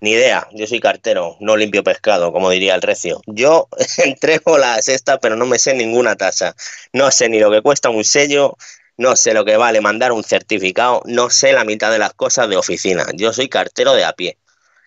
Ni 0.00 0.10
idea, 0.10 0.48
yo 0.50 0.66
soy 0.66 0.80
cartero, 0.80 1.36
no 1.38 1.56
limpio 1.56 1.84
pescado, 1.84 2.32
como 2.32 2.50
diría 2.50 2.74
el 2.74 2.82
recio. 2.82 3.20
Yo 3.28 3.68
entrego 3.98 4.58
la 4.58 4.82
cesta, 4.82 5.20
pero 5.20 5.36
no 5.36 5.46
me 5.46 5.60
sé 5.60 5.74
ninguna 5.74 6.16
tasa. 6.16 6.56
No 6.92 7.12
sé 7.12 7.28
ni 7.28 7.38
lo 7.38 7.52
que 7.52 7.62
cuesta 7.62 7.88
un 7.88 8.02
sello, 8.02 8.56
no 8.96 9.14
sé 9.14 9.32
lo 9.32 9.44
que 9.44 9.56
vale 9.56 9.80
mandar 9.80 10.10
un 10.10 10.24
certificado, 10.24 11.02
no 11.04 11.30
sé 11.30 11.52
la 11.52 11.64
mitad 11.64 11.92
de 11.92 12.00
las 12.00 12.14
cosas 12.14 12.48
de 12.48 12.56
oficina. 12.56 13.06
Yo 13.14 13.32
soy 13.32 13.48
cartero 13.48 13.94
de 13.94 14.04
a 14.04 14.12
pie. 14.12 14.38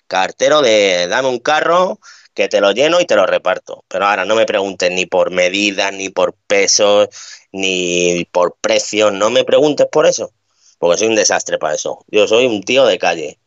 Cartero 0.10 0.62
de 0.62 1.08
dame 1.08 1.30
un 1.30 1.40
carro, 1.40 2.02
que 2.40 2.48
te 2.48 2.62
lo 2.62 2.72
lleno 2.72 3.02
y 3.02 3.06
te 3.06 3.18
lo 3.18 3.26
reparto. 3.26 3.84
Pero 3.90 4.06
ahora 4.06 4.24
no 4.24 4.34
me 4.34 4.46
preguntes 4.46 4.90
ni 4.90 5.06
por 5.06 5.30
medidas, 5.30 5.92
ni 5.92 6.08
por 6.08 6.36
pesos, 6.48 7.10
ni 7.52 8.26
por 8.32 8.56
precios, 8.62 9.12
no 9.12 9.30
me 9.30 9.44
preguntes 9.44 9.88
por 9.92 10.06
eso, 10.06 10.32
porque 10.78 11.00
soy 11.00 11.10
un 11.10 11.16
desastre 11.16 11.58
para 11.58 11.76
eso. 11.76 12.06
Yo 12.08 12.30
soy 12.30 12.46
un 12.46 12.64
tío 12.64 12.86
de 12.86 12.98
calle, 12.98 13.40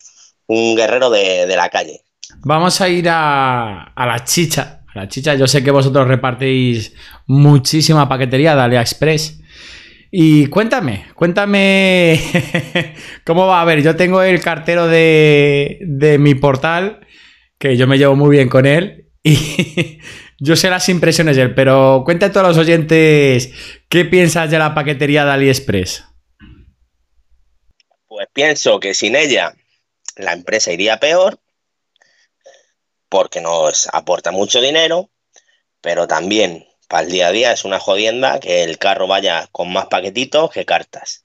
un 0.47 0.77
guerrero 0.77 1.09
de, 1.09 1.47
la 1.57 1.71
calle. 1.71 2.03
Vamos 2.41 2.83
a 2.83 2.91
ir 2.91 3.07
a, 3.09 3.95
la 3.97 4.25
chicha. 4.25 4.85
A 4.95 4.99
la 4.99 5.09
chicha, 5.09 5.37
yo 5.37 5.47
sé 5.47 5.65
que 5.65 5.71
vosotros 5.71 6.07
repartís 6.07 6.93
muchísima 7.27 8.07
paquetería 8.07 8.55
de 8.55 8.61
AliExpress. 8.61 9.41
Y 10.11 10.49
cuéntame, 10.49 11.07
cuéntame 11.15 12.21
cómo 13.25 13.47
va. 13.47 13.63
A 13.63 13.65
ver, 13.65 13.83
yo 13.83 13.97
tengo 13.97 14.21
el 14.21 14.43
cartero 14.43 14.87
de, 14.87 15.79
de 15.81 16.19
mi 16.19 16.35
portal 16.35 17.02
que 17.63 17.77
yo 17.77 17.87
me 17.87 17.97
llevo 17.97 18.17
muy 18.17 18.31
bien 18.31 18.49
con 18.49 18.67
él 18.67 19.09
Y 19.23 20.01
yo 20.41 20.57
sé 20.57 20.69
las 20.69 20.89
impresiones 20.89 21.37
de 21.37 21.43
él, 21.43 21.55
pero 21.55 22.03
cuenta 22.05 22.27
a 22.27 22.33
todos 22.33 22.49
los 22.49 22.59
oyentes 22.59 23.53
qué 23.89 24.05
piensas 24.05 24.51
de 24.51 24.59
la 24.59 24.75
paquetería 24.75 25.25
de 25.25 25.31
AliExpress. 25.31 26.05
Pues 28.09 28.27
pienso 28.33 28.81
que 28.81 28.95
sin 28.95 29.15
ella 29.15 29.55
la 30.17 30.33
empresa 30.33 30.73
iría 30.73 30.99
peor 30.99 31.39
porque 33.09 33.41
nos 33.41 33.87
aporta 33.93 34.33
mucho 34.33 34.61
dinero, 34.61 35.11
pero 35.81 36.09
también 36.09 36.67
para 36.89 37.05
el 37.05 37.13
día 37.13 37.29
a 37.29 37.33
día 37.33 37.53
es 37.53 37.65
una 37.65 37.79
jodienda 37.79 38.41
que 38.41 38.65
el 38.65 38.79
carro 38.79 39.07
vaya 39.07 39.49
con 39.53 39.73
más 39.73 39.87
paquetitos 39.87 40.51
que 40.51 40.65
cartas. 40.65 41.23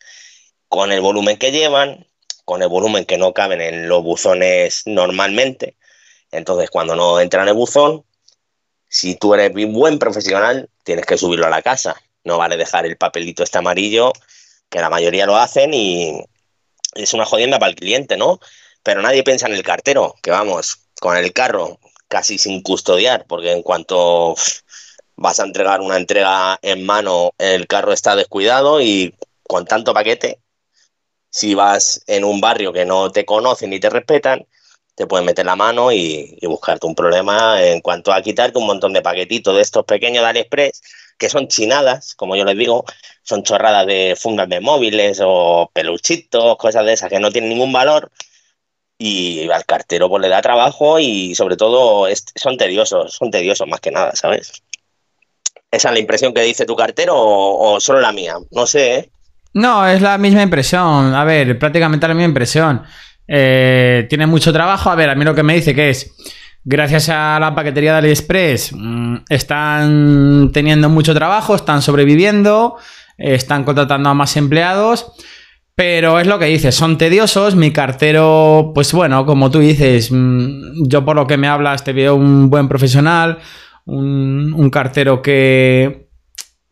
Con 0.68 0.92
el 0.92 1.02
volumen 1.02 1.38
que 1.38 1.52
llevan, 1.52 2.06
con 2.46 2.62
el 2.62 2.68
volumen 2.68 3.06
que 3.06 3.18
no 3.18 3.34
caben 3.34 3.62
en 3.62 3.90
los 3.90 4.04
buzones 4.04 4.84
normalmente. 4.86 5.78
Entonces, 6.32 6.70
cuando 6.70 6.96
no 6.96 7.20
entra 7.20 7.44
en 7.44 7.50
el 7.50 7.54
buzón, 7.54 8.04
si 8.90 9.16
tú 9.16 9.34
eres 9.34 9.52
un 9.56 9.74
buen 9.74 10.00
profesional, 10.00 10.70
tienes 10.84 11.06
que 11.06 11.18
subirlo 11.18 11.48
a 11.48 11.50
la 11.50 11.62
casa. 11.62 11.96
No 12.24 12.38
vale 12.38 12.58
dejar 12.58 12.86
el 12.86 12.98
papelito 12.98 13.44
este 13.44 13.58
amarillo, 13.58 14.14
que 14.70 14.80
la 14.80 14.90
mayoría 14.90 15.26
lo 15.26 15.38
hacen 15.38 15.74
y 15.74 16.24
es 16.96 17.14
una 17.14 17.26
jodienda 17.26 17.60
para 17.60 17.70
el 17.70 17.76
cliente, 17.76 18.18
¿no? 18.18 18.40
Pero 18.84 19.02
nadie 19.02 19.24
piensa 19.24 19.48
en 19.48 19.54
el 19.54 19.64
cartero, 19.64 20.16
que 20.22 20.32
vamos, 20.32 20.80
con 21.00 21.18
el 21.18 21.34
carro 21.34 21.80
casi 22.08 22.38
sin 22.38 22.62
custodiar, 22.62 23.26
porque 23.28 23.52
en 23.52 23.62
cuanto 23.62 24.36
vas 25.16 25.40
a 25.40 25.44
entregar 25.44 25.82
una 25.82 25.98
entrega 25.98 26.58
en 26.62 26.86
mano, 26.86 27.32
el 27.38 27.68
carro 27.68 27.92
está 27.92 28.16
descuidado 28.16 28.82
y 28.82 29.16
con 29.44 29.66
tanto 29.66 29.94
paquete 29.94 30.40
si 31.30 31.54
vas 31.56 32.04
en 32.08 32.24
un 32.24 32.40
barrio 32.42 32.72
que 32.74 32.86
no 32.86 33.12
te 33.12 33.26
conocen 33.26 33.70
ni 33.70 33.80
te 33.80 33.90
respetan, 33.90 34.48
te 34.98 35.06
pueden 35.06 35.28
meter 35.28 35.46
la 35.46 35.56
mano 35.56 35.92
y, 35.92 36.36
buscarte 36.42 36.88
un 36.88 36.96
problema 36.96 37.62
en 37.64 37.82
cuanto 37.82 38.12
a 38.12 38.22
quitarte 38.24 38.58
un 38.58 38.66
montón 38.66 38.94
de 38.94 39.04
paquetitos 39.04 39.56
de 39.56 39.62
estos 39.62 39.86
pequeños 39.86 40.24
de 40.24 40.30
AliExpress, 40.30 40.82
que 41.20 41.30
son 41.30 41.48
chinadas, 41.48 42.16
como 42.16 42.36
yo 42.36 42.44
les 42.44 42.58
digo, 42.58 42.84
son 43.22 43.44
chorradas 43.44 43.86
de 43.86 44.18
fundas 44.20 44.50
de 44.50 44.60
móviles 44.60 45.22
o 45.24 45.70
peluchitos, 45.72 46.58
cosas 46.58 46.84
de 46.84 46.94
esas 46.94 47.12
que 47.12 47.20
no 47.20 47.32
tienen 47.32 47.52
ningún 47.52 47.72
valor. 47.72 48.12
Y 48.98 49.48
al 49.52 49.66
cartero 49.66 50.10
pues 50.10 50.24
le 50.24 50.30
da 50.30 50.42
trabajo 50.42 50.98
y 50.98 51.36
sobre 51.36 51.58
todo 51.58 52.08
son 52.36 52.58
tediosos, 52.58 53.14
son 53.14 53.30
tediosos 53.30 53.68
más 53.68 53.80
que 53.80 53.92
nada, 53.92 54.16
¿sabes? 54.16 54.64
¿Esa 55.70 55.90
es 55.90 55.94
la 55.94 56.00
impresión 56.00 56.34
que 56.34 56.42
dice 56.42 56.66
tu 56.66 56.76
cartero 56.76 57.14
o, 57.16 57.80
solo 57.80 58.02
la 58.02 58.12
mía? 58.12 58.38
No 58.50 58.66
sé, 58.66 58.96
¿eh? 58.96 59.12
No, 59.54 59.88
es 59.88 60.02
la 60.02 60.18
misma 60.18 60.42
impresión. 60.42 61.14
A 61.14 61.24
ver, 61.24 61.60
prácticamente 61.60 62.08
la 62.08 62.16
misma 62.16 62.30
impresión. 62.30 62.84
Eh, 63.28 64.06
tiene 64.10 64.28
mucho 64.28 64.54
trabajo. 64.54 64.90
A 64.90 64.96
ver, 64.96 65.10
a 65.10 65.16
mí 65.16 65.26
lo 65.26 65.36
que 65.36 65.44
me 65.44 65.56
dice 65.56 65.76
que 65.76 65.90
es, 65.90 66.16
gracias 66.64 67.10
a 67.10 67.40
la 67.40 67.54
paquetería 67.54 67.94
de 67.94 67.98
AliExpress, 68.00 68.74
mm, 68.74 69.16
están 69.30 70.52
teniendo 70.54 70.90
mucho 70.90 71.14
trabajo, 71.14 71.56
están 71.56 71.82
sobreviviendo, 71.82 72.78
están 73.18 73.64
contratando 73.64 74.10
a 74.10 74.14
más 74.14 74.38
empleados. 74.38 75.12
Pero 75.76 76.20
es 76.20 76.26
lo 76.26 76.40
que 76.40 76.46
dices, 76.46 76.74
son 76.74 76.98
tediosos. 76.98 77.56
Mi 77.56 77.72
cartero, 77.72 78.72
pues 78.74 78.94
bueno, 78.94 79.26
como 79.26 79.52
tú 79.52 79.60
dices, 79.60 80.12
mm, 80.12 80.88
yo 80.88 81.06
por 81.06 81.16
lo 81.16 81.28
que 81.28 81.38
me 81.38 81.48
hablas 81.48 81.84
te 81.84 81.94
veo 81.94 82.16
un 82.16 82.50
buen 82.50 82.68
profesional, 82.68 83.38
un 83.86 84.70
cartero 84.70 85.22
que, 85.22 86.07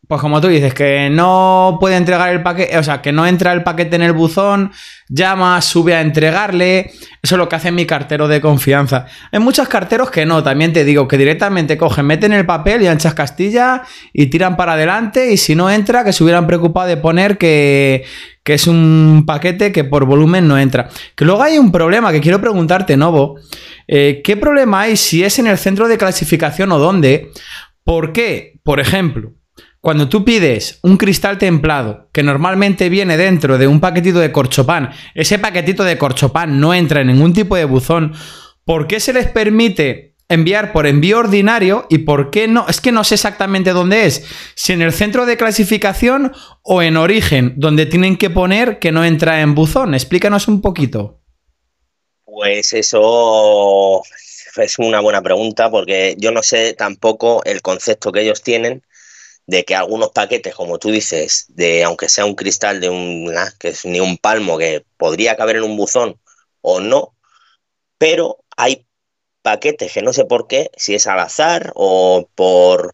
pues 0.08 0.22
como 0.22 0.40
tú 0.40 0.48
dices, 0.48 0.74
que 0.74 1.10
no 1.10 1.78
puede 1.80 1.96
entregar 1.96 2.30
el 2.30 2.44
paquete, 2.44 2.78
o 2.78 2.84
sea, 2.84 3.02
que 3.02 3.12
no 3.12 3.26
entra 3.26 3.54
el 3.54 3.64
paquete 3.64 3.96
en 3.96 4.04
el 4.04 4.14
buzón, 4.14 4.72
llama, 5.10 5.62
sube 5.62 5.96
a 5.96 6.02
entregarle. 6.02 6.92
Eso 7.22 7.36
es 7.36 7.38
lo 7.40 7.50
que 7.50 7.56
hace 7.56 7.72
mi 7.72 7.86
cartero 7.86 8.28
de 8.28 8.40
confianza. 8.40 9.08
Hay 9.32 9.40
muchos 9.40 9.68
carteros 9.68 10.12
que 10.12 10.26
no, 10.26 10.44
también 10.44 10.74
te 10.74 10.86
digo, 10.86 11.08
que 11.08 11.18
directamente 11.18 11.78
cogen, 11.78 12.06
meten 12.06 12.34
el 12.34 12.46
papel 12.46 12.84
y 12.84 12.88
anchas 12.88 13.16
Castilla 13.16 13.84
y 14.14 14.28
tiran 14.28 14.56
para 14.58 14.74
adelante. 14.74 15.32
Y 15.32 15.38
si 15.38 15.56
no 15.56 15.72
entra, 15.72 16.04
que 16.04 16.14
se 16.14 16.24
hubieran 16.24 16.46
preocupado 16.46 16.88
de 16.88 16.98
poner 16.98 17.38
que, 17.40 18.04
que 18.44 18.54
es 18.54 18.68
un 18.68 19.24
paquete 19.26 19.72
que 19.72 19.84
por 19.86 20.06
volumen 20.06 20.48
no 20.48 20.58
entra. 20.60 20.90
Que 21.16 21.26
luego 21.26 21.42
hay 21.42 21.58
un 21.58 21.72
problema 21.72 22.12
que 22.12 22.22
quiero 22.22 22.40
preguntarte, 22.40 22.96
Novo. 22.96 23.40
Eh, 23.88 24.22
¿Qué 24.24 24.38
problema 24.38 24.82
hay 24.82 24.98
si 24.98 25.24
es 25.24 25.40
en 25.40 25.48
el 25.48 25.58
centro 25.58 25.88
de 25.88 25.98
clasificación 25.98 26.72
o 26.72 26.78
dónde? 26.78 27.32
¿Por 27.84 28.14
qué? 28.14 28.60
Por 28.64 28.80
ejemplo. 28.80 29.34
Cuando 29.86 30.10
tú 30.10 30.26
pides 30.26 30.80
un 30.82 30.98
cristal 30.98 31.38
templado, 31.38 32.10
que 32.12 32.24
normalmente 32.24 32.90
viene 32.90 33.18
dentro 33.18 33.60
de 33.60 33.68
un 33.68 33.80
paquetito 33.80 34.18
de 34.18 34.32
corchopán, 34.32 34.90
ese 35.14 35.38
paquetito 35.38 35.84
de 35.84 36.00
corchopán 36.00 36.60
no 36.60 36.74
entra 36.74 37.02
en 37.02 37.08
ningún 37.08 37.34
tipo 37.34 37.56
de 37.56 37.66
buzón, 37.66 38.16
¿por 38.64 38.88
qué 38.88 39.00
se 39.00 39.14
les 39.14 39.28
permite 39.28 40.16
enviar 40.28 40.74
por 40.74 40.88
envío 40.88 41.20
ordinario 41.20 41.86
y 41.88 42.00
por 42.00 42.32
qué 42.32 42.48
no? 42.48 42.66
Es 42.68 42.82
que 42.82 42.92
no 42.92 43.04
sé 43.04 43.14
exactamente 43.14 43.74
dónde 43.74 44.08
es, 44.08 44.26
si 44.56 44.74
en 44.74 44.82
el 44.82 44.92
centro 44.92 45.28
de 45.28 45.38
clasificación 45.38 46.34
o 46.64 46.82
en 46.82 46.98
origen, 46.98 47.54
donde 47.56 47.86
tienen 47.86 48.18
que 48.18 48.32
poner 48.32 48.80
que 48.80 48.92
no 48.92 49.06
entra 49.06 49.42
en 49.42 49.54
buzón. 49.54 49.94
Explícanos 49.94 50.48
un 50.48 50.62
poquito. 50.62 51.20
Pues 52.24 52.74
eso 52.74 54.02
es 54.58 54.80
una 54.80 55.00
buena 55.00 55.22
pregunta 55.22 55.70
porque 55.70 56.16
yo 56.18 56.32
no 56.32 56.42
sé 56.42 56.74
tampoco 56.74 57.44
el 57.46 57.62
concepto 57.62 58.12
que 58.12 58.22
ellos 58.22 58.42
tienen 58.42 58.82
de 59.48 59.64
que 59.66 59.76
algunos 59.76 60.10
paquetes, 60.12 60.56
como 60.56 60.80
tú 60.80 60.92
dices, 60.92 61.46
de 61.50 61.84
aunque 61.84 62.10
sea 62.10 62.26
un 62.26 62.36
cristal 62.36 62.82
de 62.82 62.90
un 62.90 63.32
que 63.60 63.70
es 63.70 63.86
ni 63.86 64.00
un 64.00 64.18
palmo 64.18 64.58
que 64.58 64.86
podría 64.98 65.36
caber 65.38 65.58
en 65.58 65.64
un 65.64 65.78
buzón 65.78 66.20
o 66.62 66.80
no, 66.80 67.16
pero 67.98 68.40
hay 68.58 68.86
paquetes 69.42 69.94
que 69.94 70.02
no 70.02 70.14
sé 70.14 70.26
por 70.26 70.48
qué, 70.48 70.72
si 70.76 70.96
es 70.96 71.08
al 71.08 71.20
azar 71.20 71.72
o 71.76 72.30
por 72.36 72.92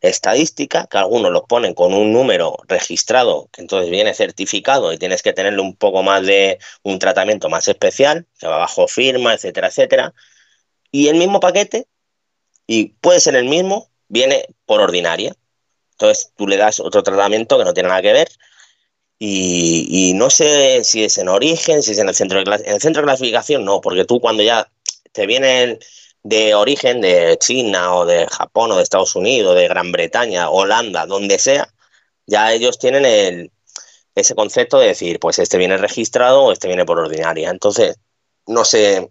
estadística, 0.00 0.86
que 0.86 0.98
algunos 0.98 1.32
los 1.32 1.42
ponen 1.48 1.74
con 1.74 1.94
un 1.94 2.12
número 2.12 2.58
registrado, 2.68 3.48
que 3.52 3.62
entonces 3.62 3.90
viene 3.90 4.14
certificado 4.14 4.92
y 4.92 4.98
tienes 4.98 5.22
que 5.22 5.32
tenerle 5.32 5.62
un 5.62 5.74
poco 5.74 6.02
más 6.02 6.24
de 6.26 6.58
un 6.82 6.98
tratamiento 6.98 7.48
más 7.48 7.68
especial, 7.68 8.26
que 8.38 8.46
va 8.46 8.58
bajo 8.58 8.88
firma, 8.88 9.34
etcétera, 9.34 9.68
etcétera. 9.68 10.14
Y 10.90 11.08
el 11.08 11.16
mismo 11.16 11.40
paquete, 11.40 11.86
y 12.66 12.90
puede 13.00 13.20
ser 13.20 13.36
el 13.36 13.46
mismo, 13.46 13.90
viene 14.08 14.46
por 14.66 14.80
ordinaria. 14.80 15.34
Entonces 15.98 16.32
tú 16.36 16.46
le 16.46 16.56
das 16.56 16.80
otro 16.80 17.02
tratamiento 17.02 17.58
que 17.58 17.64
no 17.64 17.74
tiene 17.74 17.88
nada 17.88 18.02
que 18.02 18.12
ver 18.12 18.28
y, 19.18 20.12
no 20.14 20.28
sé 20.30 20.84
si 20.84 21.04
es 21.04 21.16
en 21.18 21.28
origen, 21.28 21.82
si 21.82 21.92
es 21.92 21.98
en 21.98 22.08
el 22.08 22.14
centro 22.14 22.42
de 22.42 22.56
en 22.64 22.74
el 22.74 22.80
centro 22.80 23.02
de 23.02 23.06
clasificación, 23.06 23.64
no, 23.64 23.80
porque 23.80 24.04
tú 24.04 24.20
cuando 24.20 24.42
ya 24.42 24.70
te 25.12 25.26
vienen 25.26 25.78
de 26.22 26.54
origen 26.54 27.00
de 27.00 27.38
China 27.38 27.94
o 27.94 28.04
de 28.06 28.26
Japón 28.26 28.72
o 28.72 28.76
de 28.76 28.82
Estados 28.82 29.16
Unidos, 29.16 29.56
de 29.56 29.68
Gran 29.68 29.92
Bretaña, 29.92 30.50
Holanda, 30.50 31.06
donde 31.06 31.38
sea, 31.38 31.68
ya 32.26 32.52
ellos 32.52 32.78
tienen 32.78 33.06
el, 33.06 33.52
ese 34.14 34.34
concepto 34.34 34.78
de 34.78 34.88
decir, 34.88 35.20
pues 35.20 35.38
este 35.38 35.58
viene 35.58 35.78
registrado 35.78 36.42
o 36.44 36.52
este 36.52 36.68
viene 36.68 36.84
por 36.84 36.98
ordinaria. 36.98 37.50
Entonces, 37.50 37.96
no 38.46 38.64
sé, 38.64 39.10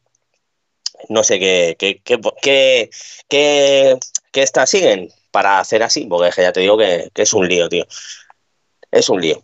no 1.09 1.23
sé 1.23 1.39
qué, 1.39 1.75
qué, 1.79 2.01
qué, 2.03 2.19
qué, 2.41 2.89
qué, 3.29 3.97
qué 4.31 4.43
está, 4.43 4.65
siguen 4.67 5.11
para 5.35 5.59
hacer 5.59 5.83
así, 5.83 6.05
porque 6.05 6.31
ya 6.41 6.53
te 6.53 6.61
digo 6.61 6.77
que, 6.77 7.11
es 7.13 7.33
un 7.33 7.45
lío, 7.45 7.67
tío. 7.67 7.85
Es 8.89 9.09
un 9.09 9.19
lío. 9.19 9.43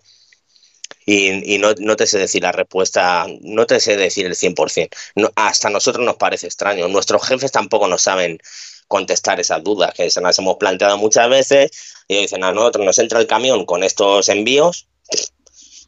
Y, 1.05 1.57
no, 1.57 1.95
te 1.97 2.07
sé 2.07 2.17
decir 2.17 2.43
la 2.43 2.53
respuesta, 2.53 3.25
no 3.41 3.65
te 3.65 3.77
sé 3.81 3.97
decir 3.97 4.25
el 4.25 4.35
100%. 4.35 4.89
No, 5.15 5.29
hasta 5.35 5.69
nosotros 5.69 6.05
nos 6.05 6.15
parece 6.15 6.47
extraño. 6.47 6.87
Nuestros 6.87 7.27
jefes 7.27 7.51
tampoco 7.51 7.89
nos 7.89 8.03
saben 8.03 8.39
contestar 8.87 9.41
esas 9.41 9.61
dudas, 9.65 9.93
que 9.93 10.09
se 10.09 10.21
las 10.21 10.39
hemos 10.39 10.55
planteado 10.55 10.97
muchas 10.97 11.29
veces. 11.29 11.71
Y 12.07 12.21
dicen, 12.21 12.45
a 12.45 12.53
nosotros 12.53 12.85
nos 12.85 12.97
entra 12.97 13.19
el 13.19 13.27
camión 13.27 13.65
con 13.65 13.83
estos 13.83 14.29
envíos, 14.29 14.87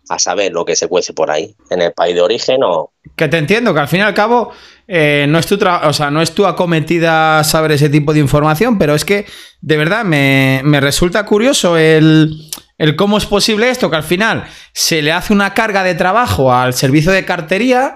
a 0.10 0.20
saber 0.20 0.52
lo 0.52 0.66
que 0.66 0.76
se 0.76 0.88
cuece 0.88 1.14
por 1.14 1.32
ahí, 1.32 1.56
en 1.70 1.82
el 1.82 1.94
país 1.94 2.16
de 2.16 2.22
origen 2.22 2.62
o... 2.64 2.92
Que 3.16 3.28
te 3.28 3.38
entiendo, 3.38 3.74
que 3.74 3.80
al 3.80 3.88
fin 3.88 4.00
y 4.00 4.04
al 4.04 4.14
cabo 4.14 4.52
eh, 4.88 5.26
no, 5.30 5.40
es 5.40 5.46
tu 5.46 5.56
o 5.56 5.94
sea, 5.94 6.12
no 6.12 6.22
es 6.22 6.34
acometida 6.46 7.44
saber 7.44 7.72
ese 7.74 7.90
tipo 7.90 8.14
de 8.14 8.20
información, 8.20 8.78
pero 8.78 8.96
es 8.96 9.06
que 9.06 9.26
de 9.62 9.78
verdad 9.78 10.04
me, 10.04 10.62
resulta 10.80 11.26
curioso 11.26 11.78
el, 11.78 12.50
el, 12.78 12.96
cómo 12.96 13.18
es 13.18 13.26
posible 13.26 13.70
esto, 13.70 13.90
que 13.90 13.96
al 13.96 14.04
final 14.04 14.46
se 14.74 15.02
le 15.02 15.12
hace 15.12 15.32
una 15.32 15.54
carga 15.54 15.84
de 15.84 15.96
trabajo 15.96 16.54
al 16.54 16.74
servicio 16.74 17.12
de 17.12 17.26
cartería 17.26 17.96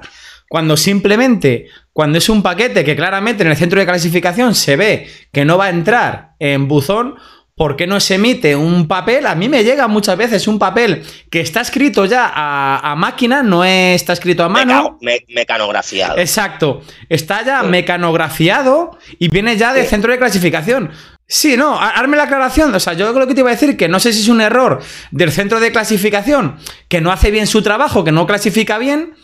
cuando 0.50 0.78
simplemente, 0.78 1.68
cuando 1.92 2.18
es 2.18 2.30
un 2.30 2.42
paquete 2.42 2.86
que 2.86 2.96
claramente 2.96 3.44
en 3.44 3.50
el 3.50 3.58
centro 3.58 3.80
de 3.80 3.86
clasificación 3.86 4.56
se 4.56 4.78
ve 4.78 5.08
que 5.34 5.44
no 5.44 5.58
va 5.58 5.66
a 5.66 5.70
entrar 5.70 6.36
en 6.40 6.68
buzón, 6.68 7.16
¿Por 7.58 7.76
qué 7.76 7.88
no 7.88 8.00
se 8.00 8.16
emite 8.16 8.56
un 8.56 8.88
papel? 8.88 9.26
A 9.26 9.34
mí 9.34 9.50
me 9.50 9.64
llega 9.64 9.88
muchas 9.88 10.16
veces 10.16 10.48
un 10.48 10.60
papel 10.60 11.04
que 11.32 11.42
está 11.42 11.62
escrito 11.62 12.06
ya 12.06 12.32
a, 12.32 12.96
máquina, 12.96 13.42
no 13.42 13.66
está 13.66 14.14
escrito 14.14 14.44
a 14.44 14.50
mano. 14.50 15.00
mecanografiado. 15.30 16.20
Exacto. 16.20 16.82
Está 17.10 17.44
ya 17.44 17.64
mecanografiado 17.64 19.00
y 19.18 19.30
viene 19.30 19.58
ya 19.58 19.74
del 19.74 19.88
centro 19.88 20.12
de 20.12 20.20
clasificación. 20.20 20.92
Sí, 21.26 21.58
no, 21.58 21.82
hazme 21.82 22.16
la 22.16 22.24
aclaración. 22.24 22.76
O 22.76 22.80
sea, 22.80 22.94
yo 22.94 23.12
lo 23.12 23.26
que 23.26 23.34
te 23.34 23.40
iba 23.40 23.50
a 23.50 23.54
decir 23.54 23.76
que 23.76 23.88
no 23.88 24.00
sé 24.00 24.14
si 24.14 24.22
es 24.22 24.28
un 24.28 24.40
error 24.40 24.80
del 25.10 25.32
centro 25.32 25.60
de 25.60 25.72
clasificación 25.72 26.58
que 26.88 27.02
no 27.02 27.12
hace 27.12 27.32
bien 27.32 27.48
su 27.48 27.64
trabajo, 27.64 28.04
que 28.04 28.12
no 28.12 28.28
clasifica 28.28 28.78
bien, 28.78 29.16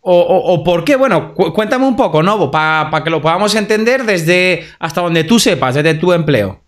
o, 0.00 0.64
por 0.64 0.84
qué? 0.84 0.96
Bueno, 0.96 1.34
cuéntame 1.34 1.84
un 1.84 1.94
poco, 1.94 2.22
¿no? 2.22 2.50
Para 2.50 3.04
que 3.04 3.10
lo 3.10 3.20
podamos 3.20 3.54
entender 3.54 4.04
desde 4.04 4.66
hasta 4.78 5.02
donde 5.02 5.24
tú 5.24 5.38
sepas, 5.38 5.74
desde 5.74 5.94
tu 5.94 6.14
empleo. 6.14 6.61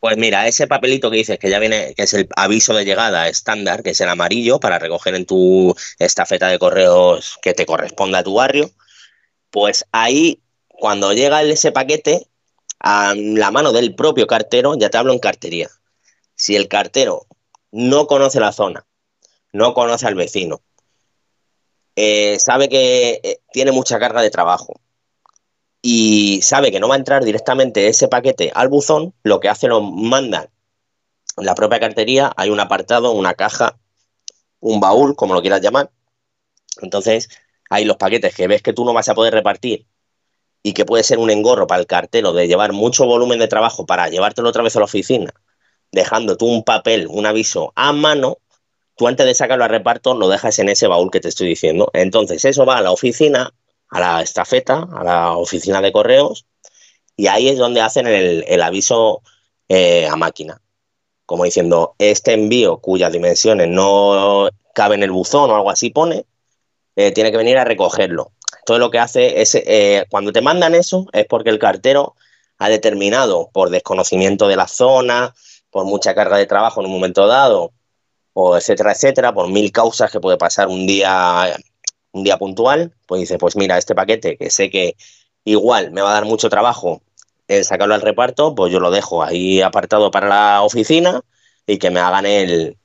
Pues 0.00 0.16
mira, 0.16 0.46
ese 0.46 0.68
papelito 0.68 1.10
que 1.10 1.16
dices 1.16 1.38
que 1.38 1.50
ya 1.50 1.58
viene, 1.58 1.94
que 1.94 2.04
es 2.04 2.14
el 2.14 2.28
aviso 2.36 2.72
de 2.74 2.84
llegada 2.84 3.28
estándar, 3.28 3.82
que 3.82 3.90
es 3.90 4.00
el 4.00 4.08
amarillo, 4.08 4.60
para 4.60 4.78
recoger 4.78 5.14
en 5.16 5.26
tu 5.26 5.74
estafeta 5.98 6.48
de 6.48 6.58
correos 6.58 7.38
que 7.42 7.52
te 7.52 7.66
corresponda 7.66 8.20
a 8.20 8.22
tu 8.22 8.34
barrio, 8.34 8.70
pues 9.50 9.86
ahí, 9.90 10.40
cuando 10.68 11.12
llega 11.12 11.42
ese 11.42 11.72
paquete, 11.72 12.28
a 12.80 13.14
la 13.16 13.50
mano 13.50 13.72
del 13.72 13.94
propio 13.94 14.26
cartero, 14.28 14.76
ya 14.76 14.88
te 14.90 14.98
hablo 14.98 15.12
en 15.12 15.18
cartería. 15.18 15.68
Si 16.36 16.54
el 16.54 16.68
cartero 16.68 17.26
no 17.72 18.06
conoce 18.06 18.38
la 18.38 18.52
zona, 18.52 18.86
no 19.52 19.74
conoce 19.74 20.06
al 20.06 20.14
vecino, 20.14 20.62
eh, 21.96 22.38
sabe 22.38 22.68
que 22.68 23.20
eh, 23.24 23.40
tiene 23.52 23.72
mucha 23.72 23.98
carga 23.98 24.22
de 24.22 24.30
trabajo, 24.30 24.80
y 25.82 26.40
sabe 26.42 26.72
que 26.72 26.80
no 26.80 26.88
va 26.88 26.94
a 26.94 26.98
entrar 26.98 27.24
directamente 27.24 27.88
ese 27.88 28.08
paquete 28.08 28.50
al 28.54 28.68
buzón, 28.68 29.14
lo 29.22 29.40
que 29.40 29.48
hace 29.48 29.68
lo 29.68 29.80
manda 29.80 30.50
la 31.40 31.54
propia 31.54 31.80
cartería, 31.80 32.32
hay 32.36 32.50
un 32.50 32.60
apartado, 32.60 33.12
una 33.12 33.34
caja, 33.34 33.78
un 34.60 34.80
baúl, 34.80 35.14
como 35.14 35.34
lo 35.34 35.40
quieras 35.40 35.60
llamar. 35.60 35.90
Entonces, 36.82 37.28
hay 37.70 37.84
los 37.84 37.96
paquetes 37.96 38.34
que 38.34 38.48
ves 38.48 38.62
que 38.62 38.72
tú 38.72 38.84
no 38.84 38.92
vas 38.92 39.08
a 39.08 39.14
poder 39.14 39.34
repartir 39.34 39.86
y 40.62 40.72
que 40.72 40.84
puede 40.84 41.04
ser 41.04 41.18
un 41.18 41.30
engorro 41.30 41.66
para 41.66 41.80
el 41.80 41.86
cartero 41.86 42.32
de 42.32 42.48
llevar 42.48 42.72
mucho 42.72 43.06
volumen 43.06 43.38
de 43.38 43.48
trabajo 43.48 43.86
para 43.86 44.08
llevártelo 44.08 44.48
otra 44.48 44.62
vez 44.62 44.74
a 44.76 44.80
la 44.80 44.86
oficina, 44.86 45.32
dejando 45.92 46.36
tú 46.36 46.46
un 46.46 46.64
papel, 46.64 47.06
un 47.08 47.26
aviso 47.26 47.72
a 47.76 47.92
mano, 47.92 48.38
tú 48.96 49.06
antes 49.06 49.26
de 49.26 49.34
sacarlo 49.34 49.64
a 49.64 49.68
reparto 49.68 50.14
lo 50.14 50.28
dejas 50.28 50.58
en 50.58 50.68
ese 50.68 50.88
baúl 50.88 51.10
que 51.10 51.20
te 51.20 51.28
estoy 51.28 51.48
diciendo. 51.48 51.90
Entonces, 51.92 52.44
eso 52.44 52.66
va 52.66 52.78
a 52.78 52.82
la 52.82 52.90
oficina, 52.90 53.54
a 53.90 54.00
la 54.00 54.22
estafeta, 54.22 54.88
a 54.92 55.04
la 55.04 55.36
oficina 55.36 55.80
de 55.80 55.92
correos, 55.92 56.46
y 57.16 57.26
ahí 57.26 57.48
es 57.48 57.58
donde 57.58 57.80
hacen 57.80 58.06
el, 58.06 58.62
aviso 58.62 59.22
eh, 59.68 60.06
a 60.06 60.16
máquina, 60.16 60.60
como 61.26 61.44
diciendo, 61.44 61.94
este 61.98 62.32
envío 62.32 62.78
cuyas 62.78 63.12
dimensiones 63.12 63.68
no 63.68 64.48
caben 64.74 65.00
en 65.00 65.04
el 65.04 65.10
buzón 65.10 65.50
o 65.50 65.56
algo 65.56 65.70
así 65.70 65.90
pone, 65.90 66.24
eh, 66.96 67.10
tiene 67.12 67.30
que 67.30 67.36
venir 67.36 67.58
a 67.58 67.64
recogerlo. 67.64 68.32
Todo 68.64 68.78
lo 68.78 68.90
que 68.90 68.98
hace 68.98 69.40
es, 69.40 69.54
eh, 69.54 70.04
cuando 70.10 70.32
te 70.32 70.40
mandan 70.40 70.74
eso, 70.74 71.06
es 71.12 71.26
porque 71.26 71.50
el 71.50 71.58
cartero 71.58 72.14
ha 72.58 72.68
determinado 72.68 73.50
por 73.52 73.70
desconocimiento 73.70 74.46
de 74.46 74.56
la 74.56 74.68
zona, 74.68 75.34
por 75.70 75.84
mucha 75.84 76.14
carga 76.14 76.36
de 76.36 76.46
trabajo 76.46 76.80
en 76.80 76.86
un 76.86 76.92
momento 76.92 77.26
dado, 77.26 77.72
o 78.32 78.56
etcétera, 78.56 78.92
etcétera, 78.92 79.32
por 79.32 79.48
mil 79.48 79.72
causas 79.72 80.10
que 80.10 80.20
puede 80.20 80.36
pasar 80.36 80.68
un 80.68 80.86
día 80.86 81.56
un 82.12 82.24
día 82.24 82.38
puntual, 82.38 82.94
pues 83.06 83.20
dice, 83.20 83.38
pues 83.38 83.56
mira, 83.56 83.78
este 83.78 83.94
paquete 83.94 84.36
que 84.36 84.50
sé 84.50 84.70
que 84.70 84.96
igual 85.44 85.90
me 85.92 86.02
va 86.02 86.10
a 86.10 86.14
dar 86.14 86.24
mucho 86.24 86.48
trabajo 86.48 87.02
en 87.48 87.64
sacarlo 87.64 87.94
al 87.94 88.02
reparto, 88.02 88.54
pues 88.54 88.72
yo 88.72 88.80
lo 88.80 88.90
dejo 88.90 89.22
ahí 89.22 89.60
apartado 89.60 90.10
para 90.10 90.28
la 90.28 90.62
oficina 90.62 91.22
y 91.66 91.78
que 91.78 91.90
me 91.90 92.00
hagan 92.00 92.26
el, 92.26 92.76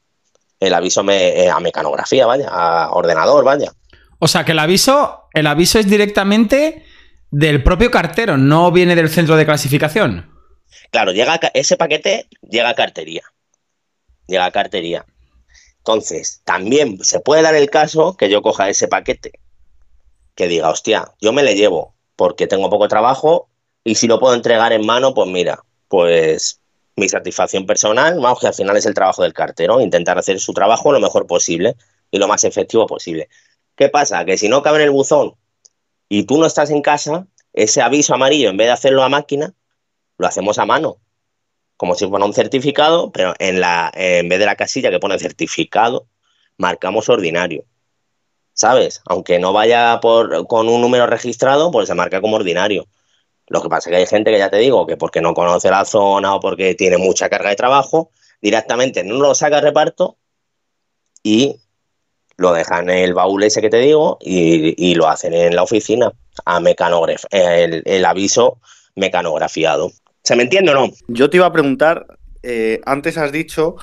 el 0.59 0.73
aviso 0.73 1.03
eh, 1.09 1.49
a 1.49 1.59
mecanografía, 1.59 2.25
vaya, 2.25 2.47
a 2.49 2.91
ordenador, 2.91 3.43
vaya. 3.43 3.71
O 4.19 4.27
sea 4.27 4.45
que 4.45 4.53
el 4.53 4.59
aviso, 4.59 5.27
el 5.33 5.47
aviso 5.47 5.79
es 5.79 5.89
directamente 5.89 6.85
del 7.29 7.63
propio 7.63 7.91
cartero, 7.91 8.37
no 8.37 8.71
viene 8.71 8.95
del 8.95 9.09
centro 9.09 9.35
de 9.35 9.45
clasificación. 9.45 10.31
Claro, 10.91 11.11
llega 11.11 11.39
ese 11.53 11.75
paquete 11.75 12.27
llega 12.41 12.69
a 12.69 12.75
cartería. 12.75 13.23
Llega 14.27 14.45
a 14.45 14.51
cartería. 14.51 15.05
Entonces, 15.85 16.41
también 16.45 17.03
se 17.03 17.19
puede 17.19 17.41
dar 17.41 17.55
el 17.55 17.69
caso 17.69 18.15
que 18.15 18.29
yo 18.29 18.41
coja 18.41 18.69
ese 18.69 18.87
paquete, 18.87 19.33
que 20.33 20.47
diga, 20.47 20.69
hostia, 20.69 21.11
yo 21.19 21.33
me 21.33 21.43
le 21.43 21.55
llevo 21.55 21.93
porque 22.15 22.47
tengo 22.47 22.69
poco 22.69 22.87
trabajo 22.87 23.49
y 23.83 23.95
si 23.95 24.07
lo 24.07 24.17
puedo 24.17 24.33
entregar 24.33 24.71
en 24.71 24.85
mano, 24.85 25.13
pues 25.13 25.29
mira, 25.29 25.61
pues 25.89 26.61
mi 26.95 27.09
satisfacción 27.09 27.65
personal, 27.65 28.17
vamos, 28.17 28.39
que 28.39 28.47
al 28.47 28.53
final 28.53 28.77
es 28.77 28.85
el 28.85 28.93
trabajo 28.93 29.23
del 29.23 29.33
cartero, 29.33 29.81
intentar 29.81 30.17
hacer 30.17 30.39
su 30.39 30.53
trabajo 30.53 30.93
lo 30.93 31.01
mejor 31.01 31.27
posible 31.27 31.75
y 32.11 32.17
lo 32.17 32.29
más 32.29 32.45
efectivo 32.45 32.87
posible. 32.87 33.27
¿Qué 33.75 33.89
pasa? 33.89 34.23
Que 34.23 34.37
si 34.37 34.47
no 34.47 34.61
cabe 34.63 34.77
en 34.77 34.83
el 34.83 34.91
buzón 34.91 35.35
y 36.07 36.23
tú 36.23 36.37
no 36.37 36.45
estás 36.45 36.69
en 36.69 36.81
casa, 36.81 37.27
ese 37.51 37.81
aviso 37.81 38.13
amarillo, 38.13 38.49
en 38.49 38.55
vez 38.55 38.67
de 38.67 38.71
hacerlo 38.73 39.03
a 39.03 39.09
máquina, 39.09 39.53
lo 40.17 40.27
hacemos 40.27 40.59
a 40.59 40.65
mano 40.65 40.99
como 41.77 41.95
si 41.95 42.07
fuera 42.07 42.25
un 42.25 42.33
certificado, 42.33 43.11
pero 43.11 43.33
en, 43.39 43.59
la, 43.59 43.91
en 43.93 44.29
vez 44.29 44.39
de 44.39 44.45
la 44.45 44.55
casilla 44.55 44.91
que 44.91 44.99
pone 44.99 45.19
certificado, 45.19 46.07
marcamos 46.57 47.09
ordinario. 47.09 47.65
¿Sabes? 48.53 49.01
Aunque 49.05 49.39
no 49.39 49.51
vaya 49.51 49.99
por, 49.99 50.45
con 50.47 50.69
un 50.69 50.79
número 50.81 51.07
registrado, 51.07 51.71
pues 51.71 51.87
se 51.87 51.95
marca 51.95 52.21
como 52.21 52.35
ordinario. 52.35 52.87
Lo 53.47 53.61
que 53.61 53.69
pasa 53.69 53.89
es 53.89 53.93
que 53.93 53.97
hay 53.97 54.07
gente 54.07 54.31
que 54.31 54.37
ya 54.37 54.49
te 54.49 54.57
digo 54.57 54.85
que 54.85 54.95
porque 54.95 55.21
no 55.21 55.33
conoce 55.33 55.69
la 55.71 55.85
zona 55.85 56.35
o 56.35 56.39
porque 56.39 56.75
tiene 56.75 56.97
mucha 56.97 57.29
carga 57.29 57.49
de 57.49 57.55
trabajo, 57.55 58.11
directamente 58.41 59.03
no 59.03 59.15
lo 59.15 59.33
saca 59.35 59.57
a 59.57 59.61
reparto 59.61 60.17
y 61.23 61.59
lo 62.37 62.53
dejan 62.53 62.89
en 62.89 62.99
el 62.99 63.13
baúl 63.13 63.43
ese 63.43 63.61
que 63.61 63.69
te 63.69 63.77
digo 63.77 64.17
y, 64.21 64.95
lo 64.95 65.07
hacen 65.07 65.33
en 65.33 65.55
la 65.55 65.63
oficina 65.63 66.11
a 66.45 66.59
mecanografía, 66.59 67.57
el 67.59 68.05
aviso 68.05 68.59
mecanografiado. 68.95 69.91
¿Se 70.23 70.37
me 70.37 70.43
entiende 70.43 70.71
o 70.71 70.73
no? 70.73 70.93
Yo 71.07 71.29
te 71.29 71.37
iba 71.37 71.45
a 71.45 71.51
preguntar, 71.51 72.17
eh, 72.43 72.79
antes 72.85 73.17
has 73.17 73.33
dicho 73.33 73.75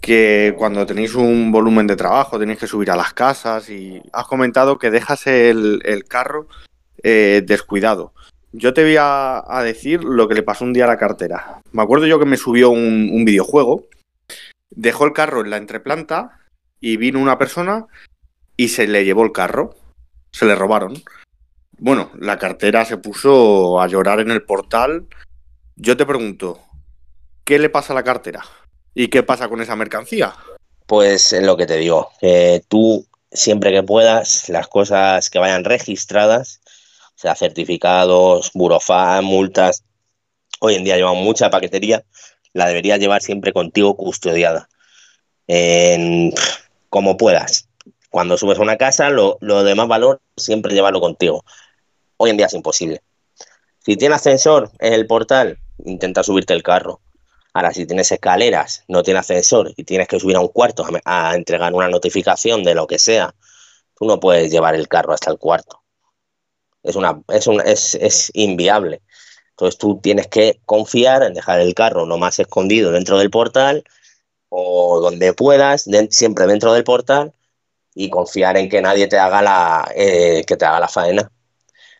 que 0.00 0.52
cuando 0.58 0.84
tenéis 0.86 1.14
un 1.14 1.52
volumen 1.52 1.86
de 1.86 1.94
trabajo 1.94 2.38
tenéis 2.38 2.58
que 2.58 2.66
subir 2.66 2.90
a 2.90 2.96
las 2.96 3.14
casas 3.14 3.70
y 3.70 4.02
has 4.12 4.26
comentado 4.26 4.78
que 4.78 4.90
dejas 4.90 5.28
el, 5.28 6.04
carro 6.08 6.48
eh, 7.02 7.42
descuidado. 7.46 8.12
Yo 8.52 8.74
te 8.74 8.82
voy 8.82 8.96
a, 8.98 9.44
decir 9.62 10.02
lo 10.02 10.26
que 10.26 10.34
le 10.34 10.42
pasó 10.42 10.64
un 10.64 10.72
día 10.72 10.84
a 10.84 10.88
la 10.88 10.98
cartera. 10.98 11.62
Me 11.72 11.82
acuerdo 11.82 12.06
yo 12.06 12.18
que 12.18 12.26
me 12.26 12.36
subió 12.36 12.70
un, 12.70 13.10
un 13.12 13.24
videojuego, 13.24 13.86
dejó 14.70 15.06
el 15.06 15.12
carro 15.12 15.42
en 15.42 15.50
la 15.50 15.58
entreplanta 15.58 16.40
y 16.80 16.96
vino 16.96 17.20
una 17.20 17.38
persona 17.38 17.86
y 18.56 18.68
se 18.68 18.88
le 18.88 19.04
llevó 19.04 19.24
el 19.24 19.32
carro. 19.32 19.76
Se 20.32 20.44
le 20.44 20.56
robaron. 20.56 20.94
Bueno, 21.78 22.10
la 22.18 22.38
cartera 22.38 22.84
se 22.84 22.96
puso 22.96 23.80
a 23.80 23.86
llorar 23.86 24.18
en 24.20 24.32
el 24.32 24.42
portal 24.42 25.06
yo 25.76 25.96
te 25.96 26.06
pregunto, 26.06 26.60
¿qué 27.44 27.58
le 27.58 27.68
pasa 27.68 27.92
a 27.92 27.96
la 27.96 28.04
cartera? 28.04 28.44
¿Y 28.94 29.08
qué 29.08 29.22
pasa 29.22 29.48
con 29.48 29.60
esa 29.60 29.76
mercancía? 29.76 30.34
Pues 30.86 31.32
es 31.32 31.42
lo 31.42 31.56
que 31.56 31.66
te 31.66 31.76
digo, 31.76 32.10
tú 32.68 33.06
siempre 33.32 33.72
que 33.72 33.82
puedas, 33.82 34.48
las 34.48 34.68
cosas 34.68 35.30
que 35.30 35.38
vayan 35.38 35.64
registradas, 35.64 36.60
o 37.16 37.18
sea, 37.18 37.34
certificados, 37.34 38.50
burofán, 38.54 39.24
multas, 39.24 39.84
hoy 40.60 40.76
en 40.76 40.84
día 40.84 40.96
llevan 40.96 41.16
mucha 41.16 41.50
paquetería, 41.50 42.04
la 42.52 42.68
deberías 42.68 43.00
llevar 43.00 43.22
siempre 43.22 43.52
contigo 43.52 43.96
custodiada, 43.96 44.68
como 46.88 47.16
puedas. 47.16 47.68
Cuando 48.10 48.38
subes 48.38 48.58
a 48.58 48.62
una 48.62 48.76
casa, 48.76 49.10
lo, 49.10 49.38
lo 49.40 49.64
de 49.64 49.74
más 49.74 49.88
valor, 49.88 50.20
siempre 50.36 50.72
llevarlo 50.72 51.00
contigo. 51.00 51.44
Hoy 52.16 52.30
en 52.30 52.36
día 52.36 52.46
es 52.46 52.54
imposible. 52.54 53.02
Si 53.80 53.96
tiene 53.96 54.14
ascensor 54.14 54.70
en 54.78 54.92
el 54.92 55.06
portal, 55.06 55.58
intenta 55.84 56.22
subirte 56.22 56.54
el 56.54 56.62
carro. 56.62 57.00
Ahora, 57.52 57.72
si 57.72 57.86
tienes 57.86 58.10
escaleras, 58.10 58.84
no 58.88 59.02
tiene 59.02 59.20
ascensor 59.20 59.72
y 59.76 59.84
tienes 59.84 60.08
que 60.08 60.18
subir 60.18 60.36
a 60.36 60.40
un 60.40 60.48
cuarto 60.48 60.84
a, 61.04 61.34
entregar 61.34 61.72
una 61.72 61.88
notificación 61.88 62.64
de 62.64 62.74
lo 62.74 62.86
que 62.86 62.98
sea, 62.98 63.34
tú 63.96 64.06
no 64.06 64.18
puedes 64.20 64.50
llevar 64.50 64.74
el 64.74 64.88
carro 64.88 65.12
hasta 65.12 65.30
el 65.30 65.38
cuarto. 65.38 65.82
Es, 66.82 66.96
una, 66.96 67.22
es, 67.28 67.46
es, 67.64 67.94
es 67.94 68.30
inviable. 68.34 69.02
Entonces 69.50 69.78
tú 69.78 70.00
tienes 70.02 70.26
que 70.26 70.60
confiar 70.66 71.22
en 71.22 71.34
dejar 71.34 71.60
el 71.60 71.74
carro 71.74 72.06
no 72.06 72.18
más 72.18 72.38
escondido 72.40 72.90
dentro 72.90 73.18
del 73.18 73.30
portal 73.30 73.84
o 74.48 75.00
donde 75.00 75.32
puedas, 75.32 75.88
siempre 76.10 76.46
dentro 76.46 76.72
del 76.74 76.84
portal 76.84 77.32
y 77.94 78.10
confiar 78.10 78.56
en 78.56 78.68
que 78.68 78.82
nadie 78.82 79.06
te 79.08 79.18
haga 79.18 79.42
la, 79.42 79.90
eh, 79.94 80.44
que 80.46 80.56
te 80.56 80.64
haga 80.64 80.80
la 80.80 80.88
faena. 80.88 81.30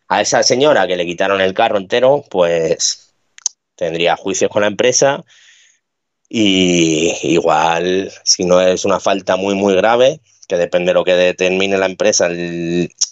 A 0.09 0.21
esa 0.21 0.43
señora 0.43 0.87
que 0.87 0.97
le 0.97 1.07
quitaron 1.07 1.41
el 1.41 1.55
carro 1.55 1.79
entero, 1.79 2.25
pues 2.31 3.04
tendría 3.77 4.17
juicios 4.17 4.51
con 4.51 4.63
la 4.63 4.69
empresa 4.69 5.25
y 6.29 7.13
igual 7.23 8.11
si 8.25 8.45
no 8.45 8.61
es 8.61 8.85
una 8.85 9.01
falta 9.01 9.37
muy 9.37 9.55
muy 9.55 9.75
grave 9.75 10.21
que 10.47 10.57
depende 10.57 10.91
de 10.91 10.95
lo 10.95 11.05
que 11.05 11.15
determine 11.15 11.79
la 11.79 11.87
empresa, 11.87 12.29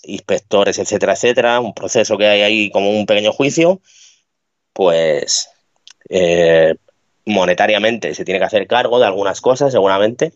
inspectores, 0.03 0.79
etcétera, 0.79 1.15
etcétera, 1.15 1.61
un 1.61 1.75
proceso 1.75 2.19
que 2.19 2.27
hay 2.27 2.43
ahí 2.43 2.71
como 2.71 2.91
un 2.91 3.07
pequeño 3.07 3.33
juicio, 3.33 3.81
pues 4.73 5.49
eh, 6.09 6.75
monetariamente 7.25 8.15
se 8.15 8.25
tiene 8.25 8.39
que 8.39 8.47
hacer 8.47 8.67
cargo 8.67 8.99
de 8.99 9.07
algunas 9.07 9.41
cosas 9.41 9.73
seguramente 9.73 10.33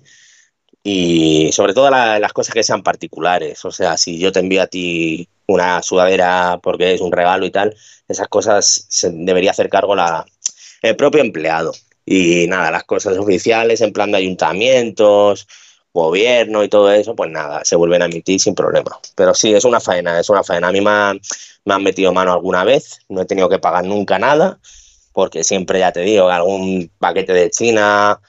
y 0.82 1.50
sobre 1.52 1.74
todo 1.74 1.90
las 1.90 2.32
cosas 2.32 2.54
que 2.54 2.62
sean 2.62 2.82
particulares, 2.82 3.64
o 3.64 3.72
sea, 3.72 3.96
si 3.96 4.18
yo 4.18 4.32
te 4.32 4.40
envío 4.40 4.62
a 4.62 4.68
ti 4.68 5.28
una 5.46 5.82
sudadera 5.82 6.58
porque 6.62 6.94
es 6.94 7.00
un 7.00 7.12
regalo 7.12 7.46
y 7.46 7.50
tal, 7.50 7.74
esas 8.08 8.28
cosas 8.28 8.86
se 8.88 9.10
debería 9.10 9.50
hacer 9.52 9.68
cargo 9.68 9.94
la, 9.94 10.26
el 10.82 10.96
propio 10.96 11.20
empleado. 11.20 11.72
Y 12.04 12.46
nada, 12.48 12.70
las 12.70 12.84
cosas 12.84 13.18
oficiales 13.18 13.80
en 13.80 13.92
plan 13.92 14.10
de 14.12 14.18
ayuntamientos 14.18 15.46
gobierno 15.92 16.62
y 16.62 16.68
todo 16.68 16.92
eso, 16.92 17.16
pues 17.16 17.30
nada, 17.30 17.64
se 17.64 17.74
vuelven 17.74 18.02
a 18.02 18.04
emitir 18.04 18.38
sin 18.38 18.54
problema. 18.54 18.98
Pero 19.14 19.34
sí, 19.34 19.54
es 19.54 19.64
una 19.64 19.80
faena, 19.80 20.20
es 20.20 20.28
una 20.28 20.44
faena. 20.44 20.68
A 20.68 20.72
mí 20.72 20.80
me 20.82 20.90
han, 20.90 21.20
me 21.64 21.74
han 21.74 21.82
metido 21.82 22.12
mano 22.12 22.32
alguna 22.34 22.64
vez, 22.64 22.98
no 23.08 23.22
he 23.22 23.26
tenido 23.26 23.48
que 23.48 23.58
pagar 23.58 23.84
nunca 23.86 24.18
nada, 24.18 24.58
porque 25.12 25.44
siempre, 25.44 25.78
ya 25.80 25.92
te 25.92 26.00
digo, 26.00 26.28
algún 26.28 26.90
paquete 26.98 27.32
de 27.32 27.50
China, 27.50 28.20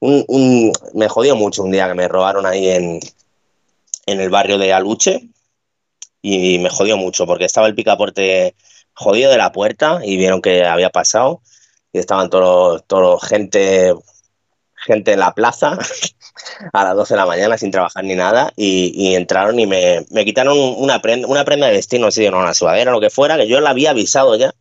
un- 0.00 0.72
me 0.94 1.08
jodió 1.08 1.36
mucho 1.36 1.62
un 1.62 1.72
día 1.72 1.88
que 1.88 1.94
me 1.94 2.08
robaron 2.08 2.46
ahí 2.46 2.68
en, 2.68 3.00
en 4.06 4.20
el 4.20 4.30
barrio 4.30 4.58
de 4.58 4.72
Aluche 4.72 5.28
y 6.22 6.58
me 6.58 6.70
jodió 6.70 6.96
mucho 6.96 7.26
porque 7.26 7.44
estaba 7.44 7.66
el 7.66 7.74
picaporte 7.74 8.54
jodido 8.94 9.30
de 9.30 9.38
la 9.38 9.52
puerta 9.52 10.00
y 10.04 10.16
vieron 10.16 10.42
que 10.42 10.64
había 10.64 10.90
pasado 10.90 11.42
y 11.92 11.98
estaban 11.98 12.30
todos, 12.30 12.84
todos 12.86 13.22
gente, 13.26 13.94
gente 14.74 15.12
en 15.12 15.20
la 15.20 15.34
plaza 15.34 15.78
a 16.72 16.84
las 16.84 16.96
12 16.96 17.14
de 17.14 17.18
la 17.18 17.26
mañana 17.26 17.58
sin 17.58 17.70
trabajar 17.70 18.04
ni 18.04 18.14
nada 18.14 18.52
y, 18.56 19.14
entraron 19.14 19.58
y 19.58 19.66
me, 19.66 20.04
me 20.10 20.24
quitaron 20.24 20.56
una 20.58 21.00
prenda, 21.02 21.26
una 21.28 21.44
prenda 21.44 21.66
de 21.66 21.72
vestir, 21.72 22.00
no 22.00 22.10
sé, 22.10 22.30
no, 22.30 22.38
una 22.38 22.54
sudadera 22.54 22.92
lo 22.92 23.00
que 23.00 23.10
fuera, 23.10 23.36
que 23.36 23.48
yo 23.48 23.60
la 23.60 23.70
había 23.70 23.90
avisado 23.90 24.36
ya 24.36 24.54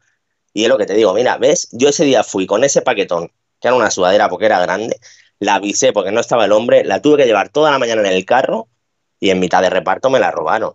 y 0.54 0.64
es 0.64 0.70
lo 0.70 0.78
que 0.78 0.86
te 0.86 0.94
digo, 0.94 1.14
mira, 1.14 1.38
ves, 1.38 1.70
yo 1.72 1.90
ese 1.90 2.06
día 2.06 2.24
fui 2.24 2.48
con 2.48 2.64
ese 2.64 2.82
paquetón, 2.82 3.32
que 3.62 3.68
era 3.68 3.76
una 3.76 3.92
sudadera 3.92 4.30
porque 4.30 4.46
era 4.46 4.60
grande, 4.60 5.00
la 5.40 5.56
avisé 5.56 5.94
porque 5.94 6.12
no 6.12 6.20
estaba 6.22 6.46
el 6.46 6.52
hombre, 6.52 6.84
la 6.84 7.02
tuve 7.02 7.18
que 7.18 7.26
llevar 7.26 7.50
toda 7.50 7.72
la 7.72 7.80
mañana 7.80 8.02
en 8.02 8.14
el 8.14 8.26
carro 8.26 8.68
y 9.20 9.30
en 9.30 9.40
mitad 9.40 9.62
de 9.62 9.70
reparto 9.70 10.10
me 10.10 10.20
la 10.20 10.32
robaron. 10.32 10.74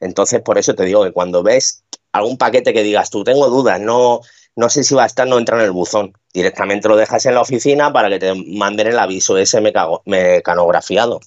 Entonces, 0.00 0.40
por 0.42 0.58
eso 0.58 0.74
te 0.74 0.84
digo 0.84 1.04
que 1.04 1.12
cuando 1.12 1.42
ves 1.42 1.84
algún 2.12 2.36
paquete 2.38 2.72
que 2.72 2.82
digas 2.82 3.10
tú, 3.10 3.24
tengo 3.24 3.48
dudas, 3.48 3.80
no, 3.80 4.20
no 4.56 4.68
sé 4.68 4.84
si 4.84 4.94
va 4.94 5.04
a 5.04 5.06
estar, 5.06 5.26
no 5.26 5.38
entra 5.38 5.56
en 5.58 5.64
el 5.64 5.70
buzón. 5.72 6.12
Directamente 6.32 6.88
lo 6.88 6.96
dejas 6.96 7.24
en 7.26 7.34
la 7.34 7.40
oficina 7.42 7.92
para 7.92 8.08
que 8.08 8.18
te 8.18 8.34
manden 8.34 8.86
el 8.88 8.98
aviso 8.98 9.36
ese 9.38 9.60
mecago- 9.60 10.02
mecanografiado. 10.06 11.20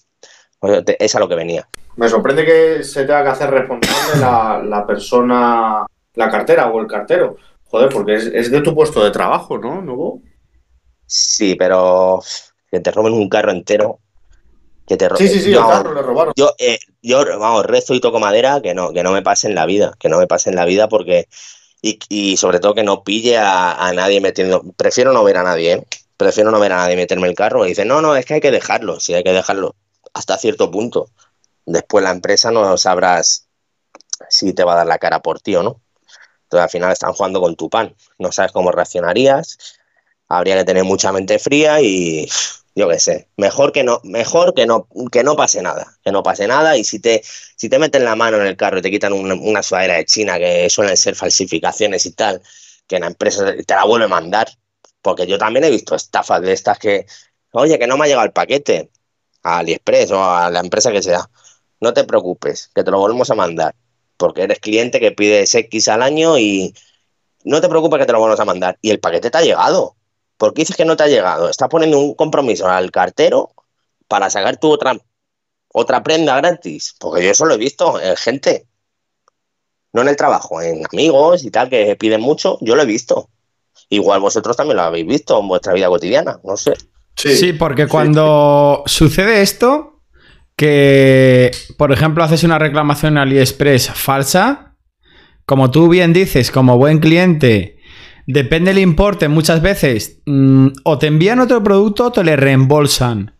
Pues 0.59 0.83
te- 0.85 1.03
es 1.03 1.15
a 1.15 1.19
lo 1.19 1.27
que 1.27 1.35
venía. 1.35 1.67
Me 1.95 2.07
sorprende 2.09 2.45
que 2.45 2.83
se 2.83 3.01
tenga 3.05 3.23
que 3.23 3.29
hacer 3.29 3.49
responsable 3.49 4.19
la, 4.19 4.61
la 4.63 4.85
persona, 4.87 5.85
la 6.15 6.29
cartera 6.29 6.69
o 6.69 6.79
el 6.79 6.87
cartero. 6.87 7.37
Joder, 7.65 7.89
porque 7.89 8.15
es, 8.15 8.25
es 8.25 8.49
de 8.51 8.61
tu 8.61 8.73
puesto 8.73 9.03
de 9.03 9.11
trabajo, 9.11 9.57
¿no? 9.57 9.81
¿No? 9.81 10.21
Sí, 11.05 11.55
pero 11.55 12.21
que 12.71 12.79
te 12.79 12.91
roben 12.91 13.13
un 13.13 13.29
carro 13.29 13.51
entero. 13.51 13.99
Que 14.87 14.97
te 14.97 15.07
ro- 15.09 15.17
Sí, 15.17 15.27
sí, 15.27 15.39
sí, 15.39 15.51
Yo- 15.51 15.61
el 15.61 15.67
carro 15.67 15.93
le 15.93 16.01
robaron. 16.01 16.33
Yo, 16.35 16.53
eh, 16.57 16.79
yo, 17.01 17.23
vamos, 17.39 17.65
rezo 17.65 17.93
y 17.93 18.01
toco 18.01 18.19
madera 18.19 18.61
que 18.61 18.73
no, 18.73 18.91
que 18.93 19.03
no 19.03 19.11
me 19.11 19.21
pase 19.21 19.47
en 19.47 19.55
la 19.55 19.65
vida, 19.65 19.93
que 19.99 20.09
no 20.09 20.17
me 20.17 20.27
pase 20.27 20.49
en 20.49 20.55
la 20.55 20.65
vida 20.65 20.89
porque, 20.89 21.27
y, 21.81 21.99
y 22.09 22.37
sobre 22.37 22.59
todo 22.59 22.75
que 22.75 22.83
no 22.83 23.03
pille 23.03 23.37
a, 23.37 23.73
a 23.73 23.93
nadie 23.93 24.21
metiendo, 24.21 24.63
prefiero 24.77 25.13
no 25.13 25.23
ver 25.23 25.37
a 25.37 25.43
nadie, 25.43 25.73
¿eh? 25.73 25.87
prefiero 26.17 26.51
no 26.51 26.59
ver 26.59 26.73
a 26.73 26.77
nadie 26.77 26.97
meterme 26.97 27.27
el 27.27 27.35
carro 27.35 27.65
y 27.65 27.69
dice, 27.69 27.85
no, 27.85 28.01
no, 28.01 28.15
es 28.15 28.25
que 28.25 28.35
hay 28.35 28.41
que 28.41 28.51
dejarlo, 28.51 28.99
sí, 28.99 29.13
hay 29.13 29.23
que 29.23 29.31
dejarlo 29.31 29.75
hasta 30.13 30.37
cierto 30.37 30.69
punto. 30.69 31.09
Después 31.65 32.03
la 32.03 32.11
empresa 32.11 32.51
no 32.51 32.77
sabrás 32.77 33.47
si 34.29 34.53
te 34.53 34.63
va 34.63 34.73
a 34.73 34.77
dar 34.77 34.87
la 34.87 34.97
cara 34.97 35.21
por 35.21 35.39
ti 35.39 35.55
o 35.55 35.63
no. 35.63 35.81
Entonces 36.43 36.63
al 36.63 36.69
final 36.69 36.91
están 36.91 37.13
jugando 37.13 37.41
con 37.41 37.55
tu 37.55 37.69
pan, 37.69 37.95
no 38.17 38.31
sabes 38.31 38.51
cómo 38.51 38.71
reaccionarías, 38.71 39.57
habría 40.27 40.57
que 40.57 40.65
tener 40.65 40.83
mucha 40.83 41.11
mente 41.11 41.39
fría 41.39 41.81
y 41.81 42.29
yo 42.79 42.87
qué 42.87 42.97
sé, 42.97 43.27
mejor 43.35 43.73
que 43.73 43.83
no, 43.83 43.99
mejor 44.05 44.53
que 44.53 44.65
no, 44.65 44.87
que 45.11 45.21
no 45.21 45.35
pase 45.35 45.61
nada, 45.61 45.97
que 46.01 46.13
no 46.13 46.23
pase 46.23 46.47
nada 46.47 46.77
y 46.77 46.85
si 46.85 46.99
te, 46.99 47.21
si 47.57 47.67
te 47.67 47.77
meten 47.77 48.05
la 48.05 48.15
mano 48.15 48.37
en 48.37 48.47
el 48.47 48.55
carro 48.55 48.79
y 48.79 48.81
te 48.81 48.89
quitan 48.89 49.11
una, 49.11 49.35
una 49.35 49.61
sudadera 49.61 49.95
de 49.95 50.05
China 50.05 50.39
que 50.39 50.69
suelen 50.69 50.95
ser 50.95 51.15
falsificaciones 51.15 52.05
y 52.05 52.13
tal, 52.13 52.41
que 52.87 52.97
la 52.99 53.07
empresa 53.07 53.53
te 53.53 53.75
la 53.75 53.83
vuelve 53.83 54.05
a 54.05 54.07
mandar, 54.07 54.47
porque 55.01 55.27
yo 55.27 55.37
también 55.37 55.65
he 55.65 55.69
visto 55.69 55.93
estafas 55.93 56.41
de 56.41 56.53
estas 56.53 56.79
que, 56.79 57.05
oye, 57.51 57.77
que 57.77 57.85
no 57.85 57.97
me 57.97 58.05
ha 58.05 58.07
llegado 58.07 58.25
el 58.25 58.31
paquete 58.31 58.91
a 59.43 59.57
AliExpress 59.57 60.11
o 60.11 60.23
a 60.23 60.49
la 60.49 60.61
empresa 60.61 60.89
que 60.93 61.03
sea, 61.03 61.29
no 61.81 61.93
te 61.93 62.05
preocupes, 62.05 62.71
que 62.73 62.85
te 62.85 62.91
lo 62.91 62.99
volvemos 62.99 63.29
a 63.29 63.35
mandar, 63.35 63.75
porque 64.15 64.43
eres 64.43 64.59
cliente 64.59 65.01
que 65.01 65.11
pides 65.11 65.53
X 65.53 65.89
al 65.89 66.01
año 66.01 66.37
y 66.39 66.73
no 67.43 67.59
te 67.59 67.67
preocupes 67.67 67.99
que 67.99 68.05
te 68.05 68.13
lo 68.13 68.19
volvemos 68.19 68.39
a 68.39 68.45
mandar 68.45 68.77
y 68.81 68.91
el 68.91 69.01
paquete 69.01 69.29
te 69.31 69.37
ha 69.37 69.41
llegado. 69.41 69.97
¿Por 70.39 70.53
qué 70.53 70.61
dices 70.61 70.77
que 70.77 70.85
no 70.85 70.95
te 70.95 71.03
ha 71.03 71.07
llegado? 71.07 71.49
Estás 71.49 71.67
poniendo 71.67 71.99
un 71.99 72.15
compromiso 72.15 72.65
al 72.65 72.91
cartero 72.91 73.51
para 74.07 74.29
sacar 74.29 74.55
tu 74.55 74.69
otra, 74.71 74.97
otra 75.67 76.01
prenda 76.01 76.37
gratis. 76.37 76.95
Porque 76.97 77.25
yo 77.25 77.31
eso 77.31 77.45
lo 77.45 77.55
he 77.55 77.57
visto 77.57 77.99
en 77.99 78.15
gente. 78.15 78.65
No 79.91 80.01
en 80.01 80.07
el 80.07 80.15
trabajo, 80.15 80.61
en 80.61 80.85
amigos 80.91 81.43
y 81.43 81.51
tal, 81.51 81.69
que 81.69 81.97
piden 81.97 82.21
mucho. 82.21 82.57
Yo 82.61 82.77
lo 82.77 82.83
he 82.83 82.85
visto. 82.85 83.29
Igual 83.89 84.21
vosotros 84.21 84.55
también 84.55 84.77
lo 84.77 84.83
habéis 84.83 85.05
visto 85.05 85.37
en 85.37 85.49
vuestra 85.49 85.73
vida 85.73 85.89
cotidiana. 85.89 86.39
No 86.45 86.55
sé. 86.55 86.73
Sí, 87.15 87.51
porque 87.51 87.87
cuando 87.87 88.83
sucede 88.85 89.41
esto, 89.41 90.03
que 90.55 91.51
por 91.77 91.91
ejemplo 91.91 92.23
haces 92.23 92.45
una 92.45 92.59
reclamación 92.59 93.13
en 93.13 93.23
AliExpress 93.23 93.89
falsa, 93.89 94.77
como 95.45 95.69
tú 95.69 95.89
bien 95.89 96.13
dices, 96.13 96.49
como 96.49 96.77
buen 96.77 96.99
cliente, 96.99 97.78
depende 98.31 98.71
del 98.71 98.83
importe, 98.83 99.27
muchas 99.27 99.59
veces 99.59 100.19
mm, 100.27 100.67
o 100.83 100.99
te 100.99 101.07
envían 101.07 101.39
otro 101.39 101.63
producto 101.63 102.05
o 102.05 102.11
te 102.11 102.23
le 102.23 102.35
reembolsan. 102.35 103.35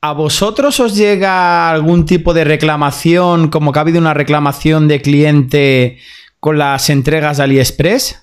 ¿A 0.00 0.12
vosotros 0.12 0.80
os 0.80 0.96
llega 0.96 1.70
algún 1.70 2.04
tipo 2.04 2.34
de 2.34 2.42
reclamación, 2.42 3.48
como 3.48 3.70
que 3.70 3.78
ha 3.78 3.82
habido 3.82 4.00
una 4.00 4.12
reclamación 4.12 4.88
de 4.88 5.00
cliente 5.00 5.98
con 6.40 6.58
las 6.58 6.90
entregas 6.90 7.36
de 7.36 7.44
AliExpress? 7.44 8.22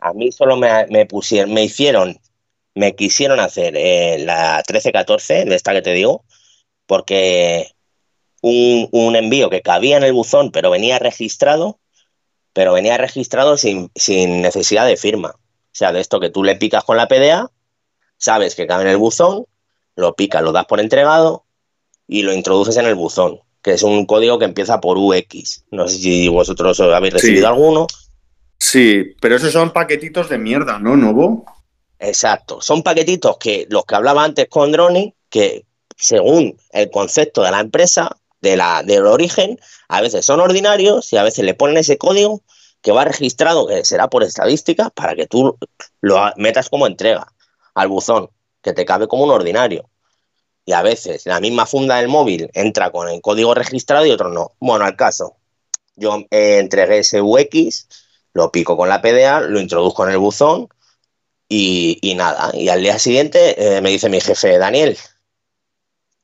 A 0.00 0.14
mí 0.14 0.32
solo 0.32 0.56
me, 0.56 1.06
pusieron, 1.06 1.52
me 1.52 1.64
hicieron, 1.64 2.16
me 2.74 2.96
quisieron 2.96 3.38
hacer 3.38 3.74
eh, 3.76 4.16
la 4.18 4.62
1314, 4.66 5.44
de 5.44 5.54
esta 5.54 5.74
que 5.74 5.82
te 5.82 5.92
digo, 5.92 6.24
porque 6.86 7.68
un 8.40 9.16
envío 9.16 9.50
que 9.50 9.60
cabía 9.60 9.96
en 9.98 10.04
el 10.04 10.12
buzón, 10.12 10.50
pero 10.50 10.70
venía 10.70 10.98
registrado, 10.98 11.78
pero 12.56 12.72
venía 12.72 12.96
registrado 12.96 13.58
sin, 13.58 13.90
sin 13.94 14.40
necesidad 14.40 14.86
de 14.86 14.96
firma. 14.96 15.28
O 15.36 15.38
sea, 15.72 15.92
de 15.92 16.00
esto 16.00 16.20
que 16.20 16.30
tú 16.30 16.42
le 16.42 16.56
picas 16.56 16.84
con 16.84 16.96
la 16.96 17.06
PDA, 17.06 17.50
sabes 18.16 18.54
que 18.54 18.66
cabe 18.66 18.84
en 18.84 18.88
el 18.88 18.96
buzón, 18.96 19.44
lo 19.94 20.14
picas, 20.14 20.42
lo 20.42 20.52
das 20.52 20.64
por 20.64 20.80
entregado 20.80 21.44
y 22.08 22.22
lo 22.22 22.32
introduces 22.32 22.78
en 22.78 22.86
el 22.86 22.94
buzón, 22.94 23.40
que 23.60 23.72
es 23.72 23.82
un 23.82 24.06
código 24.06 24.38
que 24.38 24.46
empieza 24.46 24.80
por 24.80 24.96
UX. 24.96 25.64
No 25.70 25.86
sé 25.86 25.98
si 25.98 26.28
vosotros 26.28 26.80
habéis 26.80 27.12
recibido 27.12 27.42
Sí. 27.42 27.44
alguno. 27.46 27.86
Sí, 28.58 29.04
pero 29.20 29.36
esos 29.36 29.52
son 29.52 29.70
paquetitos 29.74 30.30
de 30.30 30.38
mierda, 30.38 30.78
¿no, 30.78 30.96
Novo? 30.96 31.44
Exacto. 31.98 32.62
Son 32.62 32.82
paquetitos 32.82 33.36
que 33.36 33.66
los 33.68 33.84
que 33.84 33.96
hablaba 33.96 34.24
antes 34.24 34.48
con 34.48 34.72
Droni, 34.72 35.14
que 35.28 35.66
según 35.94 36.56
el 36.72 36.90
concepto 36.90 37.42
de 37.42 37.50
la 37.50 37.60
empresa, 37.60 38.16
de 38.40 38.56
la, 38.56 38.82
del 38.82 39.06
origen, 39.06 39.58
a 39.88 40.00
veces 40.00 40.24
son 40.24 40.40
ordinarios 40.40 41.12
y 41.12 41.16
a 41.16 41.22
veces 41.22 41.44
le 41.44 41.54
ponen 41.54 41.78
ese 41.78 41.98
código 41.98 42.42
que 42.82 42.92
va 42.92 43.04
registrado, 43.04 43.66
que 43.66 43.84
será 43.84 44.08
por 44.08 44.22
estadística, 44.22 44.90
para 44.90 45.14
que 45.14 45.26
tú 45.26 45.58
lo 46.00 46.20
metas 46.36 46.68
como 46.68 46.86
entrega 46.86 47.32
al 47.74 47.88
buzón, 47.88 48.30
que 48.62 48.72
te 48.72 48.84
cabe 48.84 49.08
como 49.08 49.24
un 49.24 49.30
ordinario. 49.30 49.88
Y 50.64 50.72
a 50.72 50.82
veces 50.82 51.26
la 51.26 51.40
misma 51.40 51.66
funda 51.66 51.96
del 51.96 52.08
móvil 52.08 52.50
entra 52.54 52.90
con 52.90 53.08
el 53.08 53.20
código 53.20 53.54
registrado 53.54 54.06
y 54.06 54.10
otro 54.10 54.28
no. 54.28 54.52
Bueno, 54.58 54.84
al 54.84 54.96
caso, 54.96 55.36
yo 55.96 56.24
eh, 56.30 56.58
entregué 56.58 56.98
ese 56.98 57.22
UX, 57.22 57.88
lo 58.34 58.52
pico 58.52 58.76
con 58.76 58.88
la 58.88 59.00
PDA, 59.00 59.40
lo 59.40 59.60
introduzco 59.60 60.04
en 60.04 60.12
el 60.12 60.18
buzón 60.18 60.68
y, 61.48 61.98
y 62.02 62.14
nada. 62.14 62.50
Y 62.54 62.68
al 62.68 62.82
día 62.82 62.98
siguiente 62.98 63.76
eh, 63.76 63.80
me 63.80 63.90
dice 63.90 64.08
mi 64.08 64.20
jefe, 64.20 64.58
Daniel, 64.58 64.98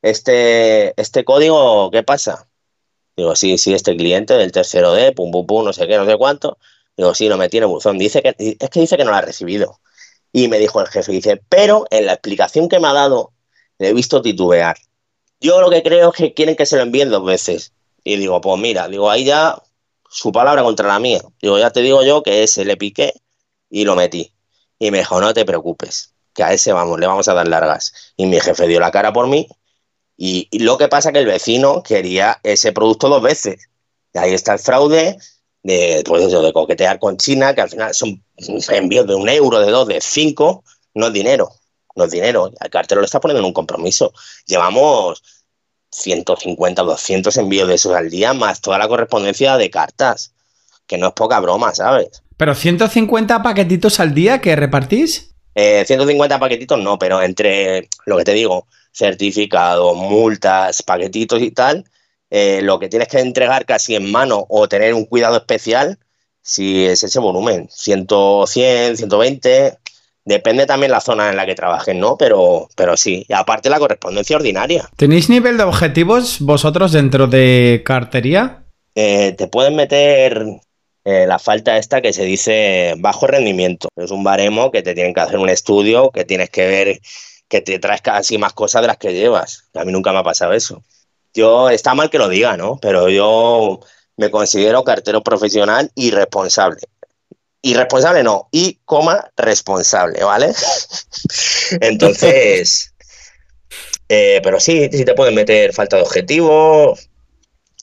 este, 0.03 1.01
este 1.01 1.25
código, 1.25 1.91
¿qué 1.91 2.03
pasa? 2.03 2.49
Digo, 3.17 3.37
sí, 3.37 3.59
sí, 3.59 3.75
este 3.75 3.97
cliente 3.97 4.35
del 4.35 4.53
tercero 4.53 4.93
D, 4.93 5.13
pum, 5.13 5.31
pum, 5.31 5.47
pum, 5.47 5.65
no 5.65 5.73
sé 5.73 5.87
qué, 5.87 5.97
no 5.97 6.07
sé 6.07 6.17
cuánto. 6.17 6.59
Digo, 6.97 7.15
sí, 7.15 7.29
lo 7.29 7.37
metí 7.37 7.59
en 7.59 7.65
el 7.65 7.69
buzón. 7.69 7.99
Dice 7.99 8.23
que, 8.23 8.35
es 8.39 8.71
que 8.71 8.81
dice 8.81 8.97
que 8.97 9.05
no 9.05 9.11
lo 9.11 9.17
ha 9.17 9.21
recibido. 9.23 9.81
Y 10.33 10.49
me 10.49 10.59
dijo 10.59 10.81
el 10.81 10.89
jefe, 10.89 11.13
dice, 11.13 11.43
pero 11.49 11.87
en 11.91 12.07
la 12.07 12.15
explicación 12.15 12.69
que 12.69 12.81
me 12.81 12.89
ha 12.89 12.93
dado, 12.93 13.33
le 13.79 13.89
he 13.89 13.93
visto 13.95 14.23
titubear. 14.23 14.77
Yo 15.41 15.61
lo 15.61 15.71
que 15.71 15.83
creo 15.83 16.11
es 16.11 16.15
que 16.17 16.35
quieren 16.35 16.57
que 16.57 16.67
se 16.67 16.77
lo 16.77 16.83
envíen 16.83 17.11
dos 17.11 17.25
veces. 17.25 17.73
Y 18.05 18.17
digo, 18.17 18.41
pues 18.41 18.61
mira, 18.61 18.89
digo, 18.89 19.11
ahí 19.11 19.25
ya 19.25 19.63
su 20.09 20.33
palabra 20.33 20.63
contra 20.63 20.89
la 20.89 20.99
mía. 20.99 21.21
Digo, 21.41 21.59
ya 21.59 21.71
te 21.71 21.81
digo 21.81 22.03
yo 22.03 22.23
que 22.23 22.43
ese 22.43 22.65
le 22.65 22.77
piqué 22.77 23.15
y 23.71 23.85
lo 23.85 23.95
metí. 23.97 24.33
Y 24.79 24.91
me 24.91 24.99
dijo, 24.99 25.21
no 25.21 25.35
te 25.35 25.45
preocupes, 25.45 26.15
que 26.35 26.43
a 26.43 26.53
ese 26.53 26.73
vamos, 26.73 26.99
le 26.99 27.07
vamos 27.07 27.29
a 27.29 27.35
dar 27.35 27.49
largas. 27.49 27.93
Y 28.17 28.27
mi 28.27 28.41
jefe 28.41 28.67
dio 28.67 28.81
la 28.81 28.91
cara 28.91 29.13
por 29.13 29.29
mí. 29.29 29.49
Y, 30.25 30.47
y 30.53 30.61
lo 30.61 30.79
que 30.79 30.87
pasa 30.87 31.09
es 31.09 31.15
que 31.15 31.19
el 31.19 31.27
vecino 31.27 31.83
quería 31.83 32.39
ese 32.45 32.71
producto 32.71 33.09
dos 33.09 33.21
veces. 33.21 33.69
Y 34.15 34.19
ahí 34.19 34.33
está 34.33 34.53
el 34.53 34.61
fraude 34.61 35.19
de, 35.65 36.05
pues 36.07 36.23
eso, 36.23 36.41
de 36.43 36.53
coquetear 36.53 37.01
con 37.01 37.17
China, 37.17 37.57
que 37.57 37.63
al 37.63 37.69
final 37.69 37.93
son 37.93 38.23
envíos 38.69 39.09
de 39.09 39.17
un 39.17 39.29
euro, 39.29 39.59
de 39.59 39.73
dos, 39.73 39.89
de 39.89 40.01
cinco, 40.01 40.63
no 40.95 41.09
es 41.09 41.13
dinero. 41.13 41.51
No 41.97 42.05
es 42.05 42.13
dinero. 42.13 42.53
Al 42.61 42.71
cartero 42.71 43.01
lo 43.01 43.05
está 43.05 43.19
poniendo 43.19 43.41
en 43.41 43.47
un 43.47 43.53
compromiso. 43.53 44.13
Llevamos 44.47 45.25
150, 45.91 46.83
200 46.83 47.37
envíos 47.39 47.67
de 47.67 47.75
esos 47.75 47.93
al 47.93 48.09
día, 48.09 48.33
más 48.33 48.61
toda 48.61 48.79
la 48.79 48.87
correspondencia 48.87 49.57
de 49.57 49.71
cartas, 49.71 50.35
que 50.87 50.99
no 50.99 51.09
es 51.09 51.15
poca 51.15 51.41
broma, 51.41 51.75
¿sabes? 51.75 52.23
Pero 52.37 52.55
150 52.55 53.43
paquetitos 53.43 53.99
al 53.99 54.15
día 54.15 54.41
que 54.41 54.55
repartís. 54.55 55.35
Eh, 55.57 55.83
150 55.85 56.39
paquetitos 56.39 56.79
no, 56.79 56.97
pero 56.97 57.21
entre 57.21 57.89
lo 58.07 58.17
que 58.19 58.25
te 58.25 58.35
digo, 58.35 58.69
certificados, 58.93 59.97
multas, 59.97 60.83
paquetitos 60.83 61.43
y 61.43 61.51
tal, 61.51 61.85
eh, 62.31 62.61
lo 62.63 62.79
que 62.79 62.89
tienes 62.89 63.09
que 63.09 63.21
entregar 63.21 63.67
casi 63.67 63.95
en 63.95 64.11
mano 64.11 64.47
o 64.49 64.69
tener 64.69 64.95
un 64.95 65.05
cuidado 65.05 65.37
especial 65.37 65.99
si 66.43 66.85
es 66.85 67.03
ese 67.03 67.21
volumen, 67.21 67.69
100, 67.71 68.07
100 68.47 68.97
120, 68.97 69.79
depende 70.25 70.67
también 70.67 70.93
la 70.93 71.01
zona 71.01 71.31
en 71.31 71.37
la 71.37 71.47
que 71.47 71.55
trabajes, 71.55 71.95
¿no? 71.95 72.17
Pero, 72.17 72.69
pero 72.77 72.97
sí, 72.97 73.25
y 73.29 73.33
aparte 73.33 73.71
la 73.71 73.79
correspondencia 73.79 74.37
ordinaria. 74.37 74.89
¿Tenéis 74.97 75.29
nivel 75.29 75.57
de 75.57 75.65
objetivos 75.65 76.41
vosotros 76.41 76.93
dentro 76.93 77.27
de 77.27 77.83
cartería? 77.85 78.65
Eh, 78.95 79.35
te 79.39 79.47
pueden 79.47 79.77
meter 79.77 80.45
eh, 81.05 81.27
la 81.27 81.39
falta 81.39 81.79
esta 81.79 82.01
que 82.01 82.13
se 82.13 82.25
dice 82.25 82.95
bajo 82.99 83.27
rendimiento. 83.27 83.89
Es 83.97 84.11
un 84.11 84.25
baremo 84.25 84.71
que 84.71 84.83
te 84.83 84.95
tienen 84.95 85.15
que 85.15 85.21
hacer 85.21 85.39
un 85.39 85.49
estudio, 85.49 86.11
que 86.11 86.25
tienes 86.25 86.51
que 86.51 86.67
ver 86.67 87.01
que 87.53 87.61
te 87.61 87.79
traes 87.79 88.01
casi 88.01 88.39
más 88.39 88.55
cosas 88.55 88.81
de 88.81 88.89
las 88.89 88.97
que 88.97 89.13
llevas. 89.13 89.65
A 89.75 89.85
mí 89.85 89.93
nunca 89.93 90.11
me 90.11 90.21
ha 90.21 90.23
pasado 90.23 90.55
eso. 90.55 90.83
Yo, 91.35 91.69
está 91.69 91.95
mal 91.95 92.09
que 92.09 92.17
lo 92.17 92.31
diga, 92.31 92.57
¿no? 92.57 92.79
Pero 92.81 93.11
yo 93.11 93.81
me 94.17 94.31
considero 94.31 94.85
cartero 94.85 95.23
profesional 95.23 95.93
y 95.95 96.13
responsable. 96.13 96.81
Irresponsable 97.61 98.23
no, 98.23 98.49
y 98.53 98.79
coma 98.87 99.31
responsable, 99.37 100.25
¿vale? 100.25 100.55
Entonces, 101.83 102.95
eh, 104.09 104.41
pero 104.43 104.59
sí, 104.59 104.89
sí 104.91 105.05
te 105.05 105.13
pueden 105.13 105.35
meter 105.35 105.75
falta 105.75 105.97
de 105.97 106.05
objetivo, 106.05 106.97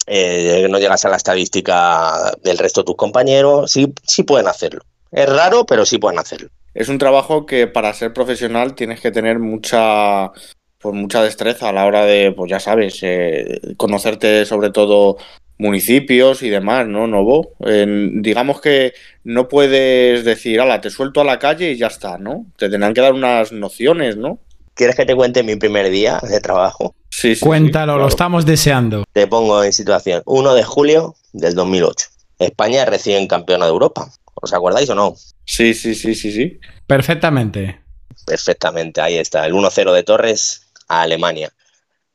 eh, 0.08 0.66
no 0.68 0.80
llegas 0.80 1.06
a 1.06 1.10
la 1.10 1.18
estadística 1.18 2.34
del 2.42 2.58
resto 2.58 2.82
de 2.82 2.86
tus 2.86 2.96
compañeros, 2.96 3.72
sí, 3.72 3.94
sí 4.04 4.24
pueden 4.24 4.48
hacerlo. 4.48 4.82
Es 5.12 5.30
raro, 5.30 5.68
pero 5.68 5.86
sí 5.86 6.00
pueden 6.00 6.18
hacerlo. 6.18 6.50
Es 6.74 6.90
un 6.90 6.98
trabajo 6.98 7.46
que 7.46 7.68
para 7.68 7.94
ser 7.94 8.14
profesional 8.14 8.76
tienes 8.76 9.02
que 9.02 9.12
tener 9.12 9.40
mucha, 9.40 10.32
pues 10.80 10.96
mucha 10.96 11.24
destreza 11.24 11.70
a 11.70 11.74
la 11.74 11.86
hora 11.86 12.06
de, 12.06 12.32
pues 12.32 12.50
ya 12.50 12.60
sabes, 12.60 13.00
eh, 13.02 13.60
conocerte 13.78 14.46
sobre 14.46 14.70
todo 14.70 15.18
municipios 15.58 16.42
y 16.42 16.50
demás, 16.50 16.88
¿no, 16.88 17.06
Novo? 17.06 17.52
digamos 17.60 18.62
que 18.62 18.94
no 19.26 19.50
puedes 19.50 20.24
decir, 20.24 20.62
ala, 20.62 20.80
te 20.80 20.90
suelto 20.90 21.20
a 21.20 21.26
la 21.26 21.38
calle 21.38 21.72
y 21.72 21.78
ya 21.78 21.88
está, 21.88 22.18
¿no? 22.18 22.46
Te 22.58 22.70
tendrán 22.70 22.94
que 22.94 23.02
dar 23.02 23.14
unas 23.14 23.52
nociones, 23.52 24.16
¿no? 24.16 24.40
¿Quieres 24.74 24.96
que 24.96 25.06
te 25.06 25.16
cuente 25.16 25.44
mi 25.44 25.58
primer 25.58 25.90
día 25.90 26.22
de 26.24 26.40
trabajo? 26.40 26.96
Sí, 27.10 27.36
sí. 27.36 27.46
Cuéntalo, 27.46 27.98
lo 27.98 28.08
estamos 28.08 28.46
deseando. 28.46 29.04
Te 29.12 29.28
pongo 29.28 29.62
en 29.62 29.74
situación. 29.74 30.24
1 30.26 30.54
de 30.54 30.64
julio 30.64 31.16
del 31.34 31.54
2008. 31.54 32.08
España 32.40 32.86
recién 32.86 33.28
campeona 33.28 33.66
de 33.66 33.72
Europa. 33.72 34.10
¿Os 34.42 34.54
acordáis 34.54 34.90
o 34.90 34.96
no? 34.96 35.16
Sí, 35.46 35.74
sí, 35.74 35.96
sí, 35.96 36.16
sí, 36.16 36.32
sí. 36.32 36.60
Perfectamente. 36.88 37.82
Perfectamente, 38.26 39.02
ahí 39.02 39.18
está. 39.18 39.46
El 39.46 39.54
1-0 39.54 39.92
de 39.94 40.04
Torres 40.04 40.72
a 40.88 41.02
Alemania. 41.02 41.54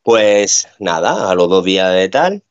Pues 0.03 0.69
nada, 0.79 1.31
a 1.31 1.35
los 1.35 1.49
dos 1.49 1.65
días 1.65 1.93
de 1.93 2.09
tal, 2.09 2.43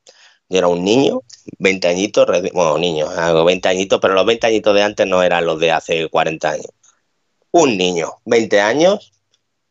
yo 0.50 0.58
era 0.58 0.68
un 0.68 0.84
niño, 0.84 1.22
20 1.60 1.88
añitos, 1.88 2.28
bueno, 2.54 2.78
niño, 2.78 3.08
20 3.46 3.70
añitos, 3.70 4.00
pero 4.02 4.14
los 4.14 4.26
20 4.26 4.48
añitos 4.48 4.76
de 4.76 4.84
antes 4.84 5.08
no 5.08 5.22
eran 5.22 5.46
los 5.46 5.60
de 5.60 5.72
hace 5.72 6.10
40 6.10 6.50
años. 6.50 6.68
Un 7.52 7.78
niño, 7.78 8.14
20 8.26 8.62
años, 8.62 9.14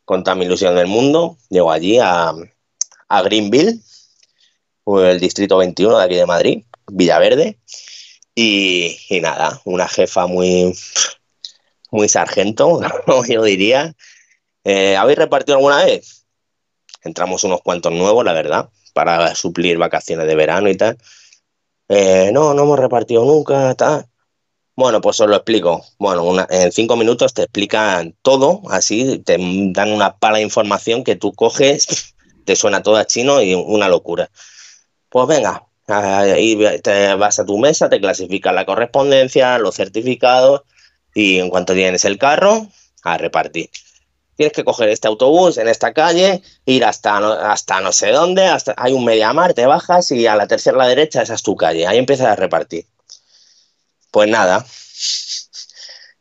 con 0.04 0.22
toda 0.22 0.36
mi 0.36 0.44
ilusión 0.44 0.76
del 0.76 0.86
mundo, 0.86 1.38
llego 1.50 1.72
allí 1.72 1.98
a, 1.98 2.32
a 3.08 3.22
Greenville, 3.22 3.80
el 4.86 5.20
distrito 5.20 5.56
21 5.58 5.98
de 5.98 6.04
aquí 6.04 6.14
de 6.14 6.26
Madrid, 6.26 6.64
Villaverde, 6.90 7.58
y, 8.34 8.96
nada, 9.20 9.60
una 9.64 9.88
jefa 9.88 10.26
muy, 10.26 10.74
muy 11.90 12.08
sargento, 12.08 12.80
yo 13.28 13.42
diría. 13.42 13.94
Eh, 14.64 14.96
¿Habéis 14.96 15.18
repartido 15.18 15.56
alguna 15.56 15.84
vez? 15.84 16.26
Entramos 17.02 17.44
unos 17.44 17.62
cuantos 17.62 17.92
nuevos, 17.92 18.24
la 18.24 18.32
verdad 18.32 18.70
para 18.92 19.34
suplir 19.34 19.78
vacaciones 19.78 20.26
de 20.26 20.34
verano 20.34 20.68
y 20.68 20.76
tal. 20.76 20.98
Eh, 21.88 22.30
no, 22.32 22.54
no 22.54 22.62
hemos 22.62 22.78
repartido 22.78 23.24
nunca, 23.24 23.74
tal. 23.74 24.06
Bueno, 24.74 25.00
pues 25.00 25.20
os 25.20 25.28
lo 25.28 25.36
explico. 25.36 25.84
Bueno, 25.98 26.46
en 26.48 26.72
cinco 26.72 26.96
minutos 26.96 27.34
te 27.34 27.42
explican 27.42 28.16
todo, 28.22 28.62
así, 28.70 29.18
te 29.18 29.36
dan 29.38 29.92
una 29.92 30.16
pala 30.16 30.38
de 30.38 30.44
información 30.44 31.04
que 31.04 31.16
tú 31.16 31.32
coges, 31.32 32.14
te 32.44 32.56
suena 32.56 32.82
todo 32.82 32.96
a 32.96 33.06
chino 33.06 33.42
y 33.42 33.54
una 33.54 33.88
locura. 33.88 34.30
Pues 35.10 35.26
venga, 35.26 35.66
ahí 35.86 36.54
vas 37.18 37.38
a 37.38 37.44
tu 37.44 37.58
mesa, 37.58 37.88
te 37.88 38.00
clasificas 38.00 38.54
la 38.54 38.64
correspondencia, 38.66 39.58
los 39.58 39.76
certificados 39.76 40.62
y 41.14 41.38
en 41.38 41.50
cuanto 41.50 41.74
tienes 41.74 42.04
el 42.04 42.18
carro, 42.18 42.66
a 43.02 43.18
repartir. 43.18 43.70
Tienes 44.36 44.52
que 44.54 44.64
coger 44.64 44.88
este 44.88 45.08
autobús 45.08 45.58
en 45.58 45.68
esta 45.68 45.92
calle, 45.92 46.42
ir 46.64 46.84
hasta 46.84 47.20
no, 47.20 47.32
hasta 47.32 47.80
no 47.80 47.92
sé 47.92 48.10
dónde, 48.12 48.50
hay 48.76 48.92
un 48.92 49.04
mediamar, 49.04 49.54
te 49.54 49.66
bajas 49.66 50.10
y 50.10 50.26
a 50.26 50.36
la 50.36 50.46
tercera 50.46 50.78
la 50.78 50.88
derecha 50.88 51.22
esa 51.22 51.34
es 51.34 51.42
tu 51.42 51.56
calle, 51.56 51.86
ahí 51.86 51.98
empiezas 51.98 52.28
a 52.28 52.36
repartir. 52.36 52.86
Pues 54.10 54.28
nada, 54.28 54.64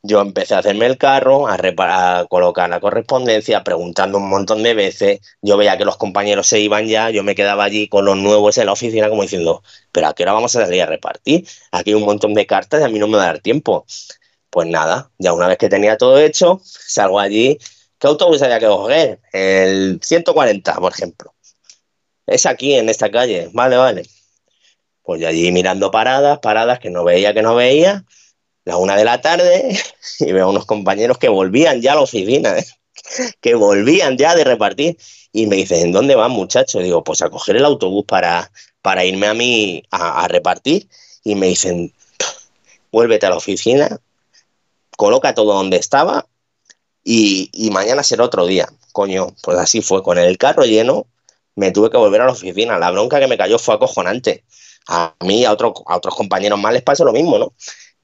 yo 0.04 0.22
empecé 0.22 0.56
a 0.56 0.60
hacerme 0.60 0.86
el 0.88 0.98
carro, 0.98 1.48
a, 1.48 1.56
a, 1.56 2.26
colocar 2.28 2.70
la 2.70 2.80
correspondencia, 2.80 3.64
preguntando 3.64 4.18
un 4.18 4.30
montón 4.30 4.64
de 4.64 4.74
veces. 4.74 5.22
Yo 5.42 5.58
veía 5.58 5.78
que 5.78 5.86
los 5.86 5.98
compañeros 5.98 6.48
se 6.48 6.60
iban 6.60 6.88
ya, 6.88 7.10
yo 7.10 7.24
me 7.24 7.36
quedaba 7.36 7.64
allí 7.64 7.88
con 7.88 8.06
los 8.06 8.18
nuevos 8.18 8.58
en 8.58 8.66
la 8.68 8.74
oficina 8.74 9.10
como 9.10 9.22
diciendo, 9.24 9.64
pero 9.92 10.08
¿a 10.08 10.14
qué 10.14 10.24
hora 10.24 10.34
vamos 10.34 10.56
a 10.56 10.66
salir 10.66 10.82
a 10.82 10.86
repartir? 10.88 11.48
Aquí 11.72 11.92
hay 11.92 11.96
un 11.96 12.06
montón 12.06 12.34
de 12.34 12.46
cartas 12.46 12.82
y 12.82 12.84
a 12.84 12.90
mí 12.90 13.00
no 13.00 13.08
me 13.08 13.18
va 13.18 13.24
a 13.24 13.28
dar 13.28 13.40
tiempo. 13.40 13.86
Pues 14.50 14.68
nada, 14.68 15.12
ya 15.18 15.34
una 15.34 15.48
vez 15.48 15.58
que 15.58 15.70
tenía 15.70 15.98
todo 15.98 16.20
hecho, 16.20 16.62
salgo 16.64 17.20
allí 17.20 17.58
¿Qué 18.02 18.08
autobús 18.08 18.42
había 18.42 18.60
que 18.60 18.66
coger? 18.66 19.20
El 19.32 20.00
140, 20.02 20.74
por 20.78 20.92
ejemplo. 20.92 21.36
Es 22.26 22.48
aquí, 22.48 22.74
en 22.74 22.90
esta 22.90 23.12
calle. 23.12 23.52
Vale, 23.54 23.78
vale. 23.78 24.04
Pues 25.04 25.24
allí 25.24 25.52
mirando 25.52 25.92
paradas, 25.92 26.40
paradas 26.40 26.80
que 26.80 26.90
no 26.90 27.04
veía, 27.04 27.36
que 27.36 27.44
no 27.44 27.54
veía. 27.54 28.04
La 28.66 28.78
una 28.78 28.96
de 28.96 29.06
la 29.06 29.22
tarde 29.22 29.80
y 30.20 30.32
veo 30.32 30.46
a 30.46 30.50
unos 30.50 30.66
compañeros 30.66 31.18
que 31.18 31.30
volvían 31.30 31.82
ya 31.82 31.94
a 31.94 31.96
la 31.96 32.02
oficina, 32.02 32.58
¿eh? 32.58 32.66
que 33.42 33.56
volvían 33.56 34.18
ya 34.18 34.36
de 34.36 34.44
repartir. 34.44 34.98
Y 35.34 35.48
me 35.48 35.56
dicen, 35.56 35.92
¿dónde 35.92 36.16
van, 36.16 36.32
muchachos? 36.32 36.84
Digo, 36.84 37.04
pues 37.04 37.22
a 37.22 37.30
coger 37.30 37.56
el 37.56 37.66
autobús 37.66 38.06
para, 38.06 38.52
para 38.82 39.06
irme 39.06 39.28
a 39.28 39.34
mí 39.34 39.84
a, 39.92 40.28
repartir. 40.28 40.90
Y 41.24 41.36
me 41.36 41.48
dicen, 41.48 41.94
vuélvete 42.92 43.26
a 43.28 43.30
la 43.30 43.38
oficina, 43.38 44.00
coloca 44.98 45.34
todo 45.34 45.54
donde 45.54 45.78
estaba 45.78 46.28
y, 47.04 47.70
mañana 47.72 48.04
será 48.04 48.26
otro 48.26 48.46
día. 48.46 48.68
Coño, 48.92 49.34
pues 49.42 49.58
así 49.58 49.82
fue. 49.82 50.04
Con 50.04 50.18
el 50.18 50.38
carro 50.38 50.64
lleno, 50.64 51.08
me 51.56 51.72
tuve 51.72 51.90
que 51.90 51.98
volver 51.98 52.22
a 52.22 52.26
la 52.26 52.34
oficina. 52.34 52.78
La 52.78 52.92
bronca 52.92 53.20
que 53.20 53.28
me 53.28 53.38
cayó 53.38 53.58
fue 53.58 53.76
acojonante. 53.76 54.44
A 54.88 55.16
mí 55.22 55.42
y 55.42 55.46
a, 55.46 55.54
otro, 55.54 55.74
a 55.86 55.96
otros 55.96 56.16
compañeros 56.16 56.60
más 56.60 56.74
les 56.74 56.84
pasó 56.84 57.06
lo 57.06 57.14
mismo, 57.14 57.38
¿no? 57.38 57.54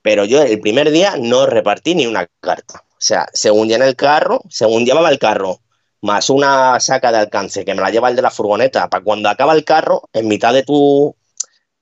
Pero 0.08 0.24
yo 0.24 0.42
el 0.42 0.62
primer 0.62 0.90
día 0.90 1.16
no 1.20 1.48
repartí 1.48 1.94
ni 1.94 2.08
una 2.08 2.30
carta. 2.40 2.86
O 2.92 2.96
sea, 2.98 3.28
según 3.34 3.68
llené 3.68 3.90
el 3.90 3.98
carro, 3.98 4.42
según 4.50 4.86
llevaba 4.86 5.10
el 5.10 5.20
carro, 5.20 5.60
más 6.02 6.30
una 6.30 6.80
saca 6.80 7.12
de 7.12 7.18
alcance 7.18 7.66
que 7.66 7.76
me 7.76 7.82
la 7.82 7.92
lleva 7.92 8.08
el 8.08 8.16
de 8.16 8.22
la 8.22 8.32
furgoneta, 8.32 8.88
para 8.88 9.04
cuando 9.04 9.28
acaba 9.28 9.52
el 9.52 9.66
carro, 9.66 10.08
en 10.14 10.30
mitad 10.30 10.54
de 10.54 10.64
tu, 10.64 11.14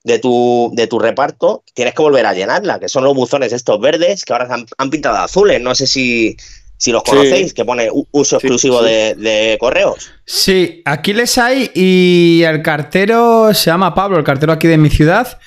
de 0.02 0.18
tu, 0.18 0.72
de 0.74 0.88
tu 0.88 0.98
reparto, 0.98 1.62
tienes 1.72 1.94
que 1.94 2.02
volver 2.02 2.26
a 2.26 2.34
llenarla, 2.34 2.80
que 2.80 2.88
son 2.88 3.04
los 3.04 3.14
buzones 3.14 3.52
estos 3.52 3.80
verdes 3.80 4.24
que 4.24 4.32
ahora 4.32 4.52
han, 4.52 4.66
han 4.76 4.90
pintado 4.90 5.18
azules. 5.18 5.60
No 5.60 5.76
sé 5.76 5.86
si, 5.86 6.36
si 6.76 6.90
los 6.90 7.04
conocéis, 7.04 7.54
que 7.54 7.64
pone 7.64 7.88
uso 8.10 8.38
exclusivo 8.38 8.82
De, 8.82 9.56
correos. 9.60 10.10
Sí, 10.24 10.82
aquí 10.84 11.12
les 11.12 11.38
hay 11.38 11.70
y 11.76 12.42
el 12.42 12.60
cartero 12.60 13.54
se 13.54 13.70
llama 13.70 13.94
Pablo, 13.94 14.18
el 14.18 14.24
cartero 14.24 14.52
aquí 14.52 14.66
de 14.66 14.78
mi 14.78 14.90
ciudad. 14.90 15.38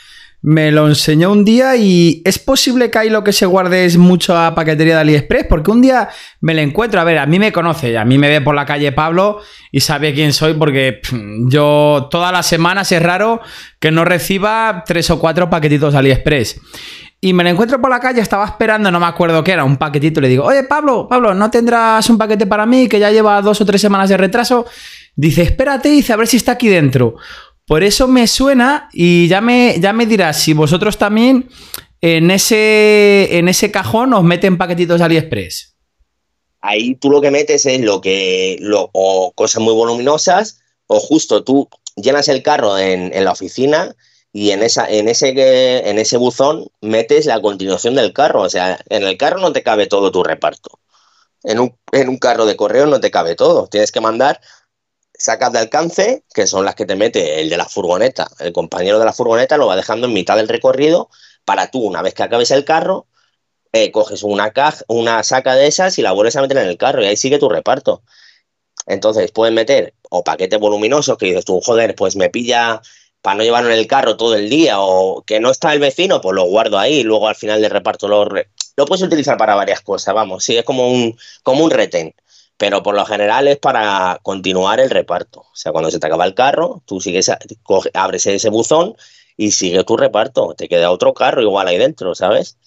Me 0.42 0.72
lo 0.72 0.88
enseñó 0.88 1.32
un 1.32 1.44
día 1.44 1.76
y 1.76 2.22
es 2.24 2.40
posible 2.40 2.90
que 2.90 2.98
ahí 2.98 3.10
lo 3.10 3.26
que 3.26 3.34
se 3.34 3.46
guarde 3.46 3.84
es 3.84 3.98
mucho 3.98 4.38
a 4.38 4.56
paquetería 4.56 4.96
de 4.96 5.02
AliExpress, 5.02 5.48
porque 5.50 5.72
un 5.72 5.82
día 5.82 6.10
me 6.40 6.54
lo 6.54 6.62
encuentro, 6.62 7.02
a 7.02 7.04
ver, 7.04 7.18
a 7.18 7.26
mí 7.26 7.40
me 7.40 7.52
conoce, 7.52 7.98
a 7.98 8.06
mí 8.06 8.18
me 8.18 8.30
ve 8.30 8.40
por 8.40 8.56
la 8.56 8.66
calle 8.66 8.94
Pablo 8.94 9.42
y 9.72 9.82
sabe 9.82 10.14
quién 10.14 10.32
soy, 10.32 10.54
porque 10.54 11.02
yo 11.48 12.08
todas 12.10 12.32
las 12.32 12.48
semanas 12.48 12.92
es 12.94 13.04
raro 13.04 13.42
que 13.80 13.92
no 13.92 14.06
reciba 14.06 14.84
tres 14.86 15.10
o 15.10 15.20
cuatro 15.20 15.50
paquetitos 15.50 15.92
de 15.92 16.00
AliExpress. 16.00 16.62
Y 17.22 17.34
me 17.34 17.44
lo 17.44 17.50
encuentro 17.50 17.82
por 17.82 17.90
la 17.90 18.00
calle, 18.00 18.22
estaba 18.22 18.46
esperando, 18.46 18.90
no 18.92 19.00
me 19.00 19.06
acuerdo 19.06 19.44
qué 19.44 19.52
era, 19.52 19.66
un 19.66 19.76
paquetito. 19.76 20.22
Le 20.22 20.30
digo, 20.30 20.46
oye, 20.46 20.64
Pablo, 20.64 21.06
Pablo, 21.10 21.34
¿no 21.34 21.52
tendrás 21.52 22.10
un 22.10 22.18
paquete 22.18 22.48
para 22.48 22.66
mí 22.66 22.88
que 22.88 22.98
ya 22.98 23.12
lleva 23.12 23.42
dos 23.42 23.60
o 23.60 23.66
tres 23.66 23.82
semanas 23.82 24.08
de 24.08 24.16
retraso? 24.16 24.66
Dice, 25.18 25.42
espérate, 25.42 25.90
dice, 25.90 26.14
a 26.14 26.16
ver 26.16 26.28
si 26.28 26.38
está 26.38 26.54
aquí 26.54 26.70
dentro. 26.70 27.16
Por 27.70 27.84
eso 27.84 28.08
me 28.08 28.26
suena 28.26 28.90
y 28.92 29.28
ya 29.28 29.42
me, 29.42 29.80
ya 29.80 29.94
me 29.94 30.08
dirás 30.08 30.42
si 30.42 30.54
vosotros 30.54 30.98
también 30.98 31.52
en 32.02 32.32
ese, 32.32 33.38
en 33.38 33.48
ese 33.48 33.70
cajón 33.70 34.12
os 34.16 34.24
meten 34.24 34.58
paquetitos 34.58 34.98
de 34.98 35.06
AliExpress. 35.06 35.76
Ahí 36.62 36.96
tú 36.96 37.12
lo 37.12 37.22
que 37.22 37.30
metes 37.30 37.68
es 37.68 37.80
lo 37.82 38.02
que, 38.02 38.58
o 38.74 39.34
cosas 39.36 39.62
muy 39.62 39.76
voluminosas, 39.76 40.62
o 40.88 41.00
justo 41.00 41.44
tú 41.44 41.70
llenas 41.96 42.28
el 42.28 42.42
carro 42.42 42.76
en, 42.76 43.14
en 43.14 43.24
la 43.24 43.34
oficina 43.34 43.96
y 44.34 44.50
en, 44.50 44.64
esa, 44.64 44.90
en, 44.90 45.08
ese, 45.08 45.28
en 45.88 46.00
ese 46.00 46.18
buzón 46.18 46.72
metes 46.82 47.28
la 47.28 47.40
continuación 47.40 47.94
del 47.94 48.14
carro. 48.14 48.42
O 48.42 48.50
sea, 48.50 48.80
en 48.90 49.04
el 49.04 49.16
carro 49.16 49.40
no 49.42 49.54
te 49.54 49.62
cabe 49.62 49.86
todo 49.86 50.12
tu 50.12 50.24
reparto. 50.24 50.80
En 51.44 51.60
un, 51.60 51.76
en 51.92 52.10
un 52.10 52.18
carro 52.18 52.48
de 52.48 52.56
correo 52.56 52.88
no 52.88 53.00
te 53.00 53.12
cabe 53.12 53.36
todo. 53.36 53.68
Tienes 53.68 53.92
que 53.92 54.02
mandar 54.02 54.42
sacas 55.20 55.52
de 55.52 55.60
alcance, 55.60 56.24
que 56.34 56.48
son 56.48 56.66
las 56.66 56.76
que 56.76 56.86
te 56.86 56.96
mete 56.96 57.42
el 57.42 57.50
de 57.50 57.58
la 57.58 57.66
furgoneta. 57.66 58.28
El 58.40 58.54
compañero 58.54 58.98
de 58.98 59.06
la 59.06 59.14
furgoneta 59.14 59.58
lo 59.58 59.68
va 59.68 59.76
dejando 59.76 60.08
en 60.08 60.14
mitad 60.14 60.38
del 60.38 60.48
recorrido 60.48 61.10
para 61.46 61.70
tú, 61.70 61.86
una 61.86 62.02
vez 62.02 62.14
que 62.14 62.24
acabes 62.24 62.52
el 62.52 62.66
carro, 62.66 63.06
eh, 63.74 63.92
coges 63.92 64.24
una, 64.24 64.52
caja, 64.52 64.84
una 64.88 65.22
saca 65.24 65.56
de 65.56 65.68
esas 65.68 66.00
y 66.00 66.02
la 66.02 66.14
vuelves 66.14 66.36
a 66.38 66.42
meter 66.42 66.58
en 66.58 66.68
el 66.68 66.78
carro 66.78 67.04
y 67.04 67.06
ahí 67.06 67.18
sigue 67.18 67.38
tu 67.38 67.50
reparto. 67.50 68.02
Entonces 68.88 69.32
puedes 69.32 69.54
meter 69.54 69.94
o 70.10 70.24
paquetes 70.24 70.60
voluminosos 70.60 71.18
que 71.18 71.28
dices 71.28 71.46
tú, 71.46 71.62
joder, 71.62 71.96
pues 71.96 72.16
me 72.16 72.30
pilla 72.30 72.82
para 73.22 73.38
no 73.38 73.44
llevarlo 73.44 73.70
en 73.70 73.78
el 73.78 73.88
carro 73.88 74.18
todo 74.18 74.36
el 74.36 74.50
día 74.50 74.80
o 74.80 75.24
que 75.24 75.40
no 75.40 75.52
está 75.52 75.74
el 75.74 75.80
vecino, 75.80 76.22
pues 76.22 76.34
lo 76.36 76.46
guardo 76.46 76.80
ahí 76.80 77.00
y 77.00 77.04
luego 77.04 77.28
al 77.28 77.36
final 77.36 77.62
del 77.62 77.72
reparto 77.72 78.08
lo, 78.08 78.26
lo 78.26 78.86
puedes 78.86 79.04
utilizar 79.04 79.38
para 79.38 79.56
varias 79.56 79.82
cosas, 79.82 80.16
vamos, 80.16 80.44
sí, 80.44 80.58
es 80.58 80.64
como 80.64 80.90
un, 80.90 81.18
como 81.44 81.64
un 81.66 81.72
retén, 81.72 82.16
pero 82.60 82.84
por 82.84 82.94
lo 82.94 83.06
general 83.06 83.48
es 83.48 83.58
para 83.58 84.20
continuar 84.22 84.82
el 84.82 84.90
reparto. 84.90 85.40
O 85.40 85.56
sea, 85.56 85.72
cuando 85.72 85.90
se 85.90 85.98
te 85.98 86.08
acaba 86.08 86.26
el 86.26 86.36
carro, 86.36 86.84
tú 86.86 87.00
sigues, 87.00 87.32
abres 87.94 88.28
ese 88.28 88.50
buzón 88.50 88.96
y 89.38 89.52
sigues 89.52 89.86
tu 89.86 89.96
reparto, 89.96 90.56
te 90.56 90.68
queda 90.68 90.92
otro 90.92 91.14
carro 91.14 91.42
igual 91.42 91.70
ahí 91.70 91.78
dentro, 91.78 92.16
¿sabes? 92.16 92.58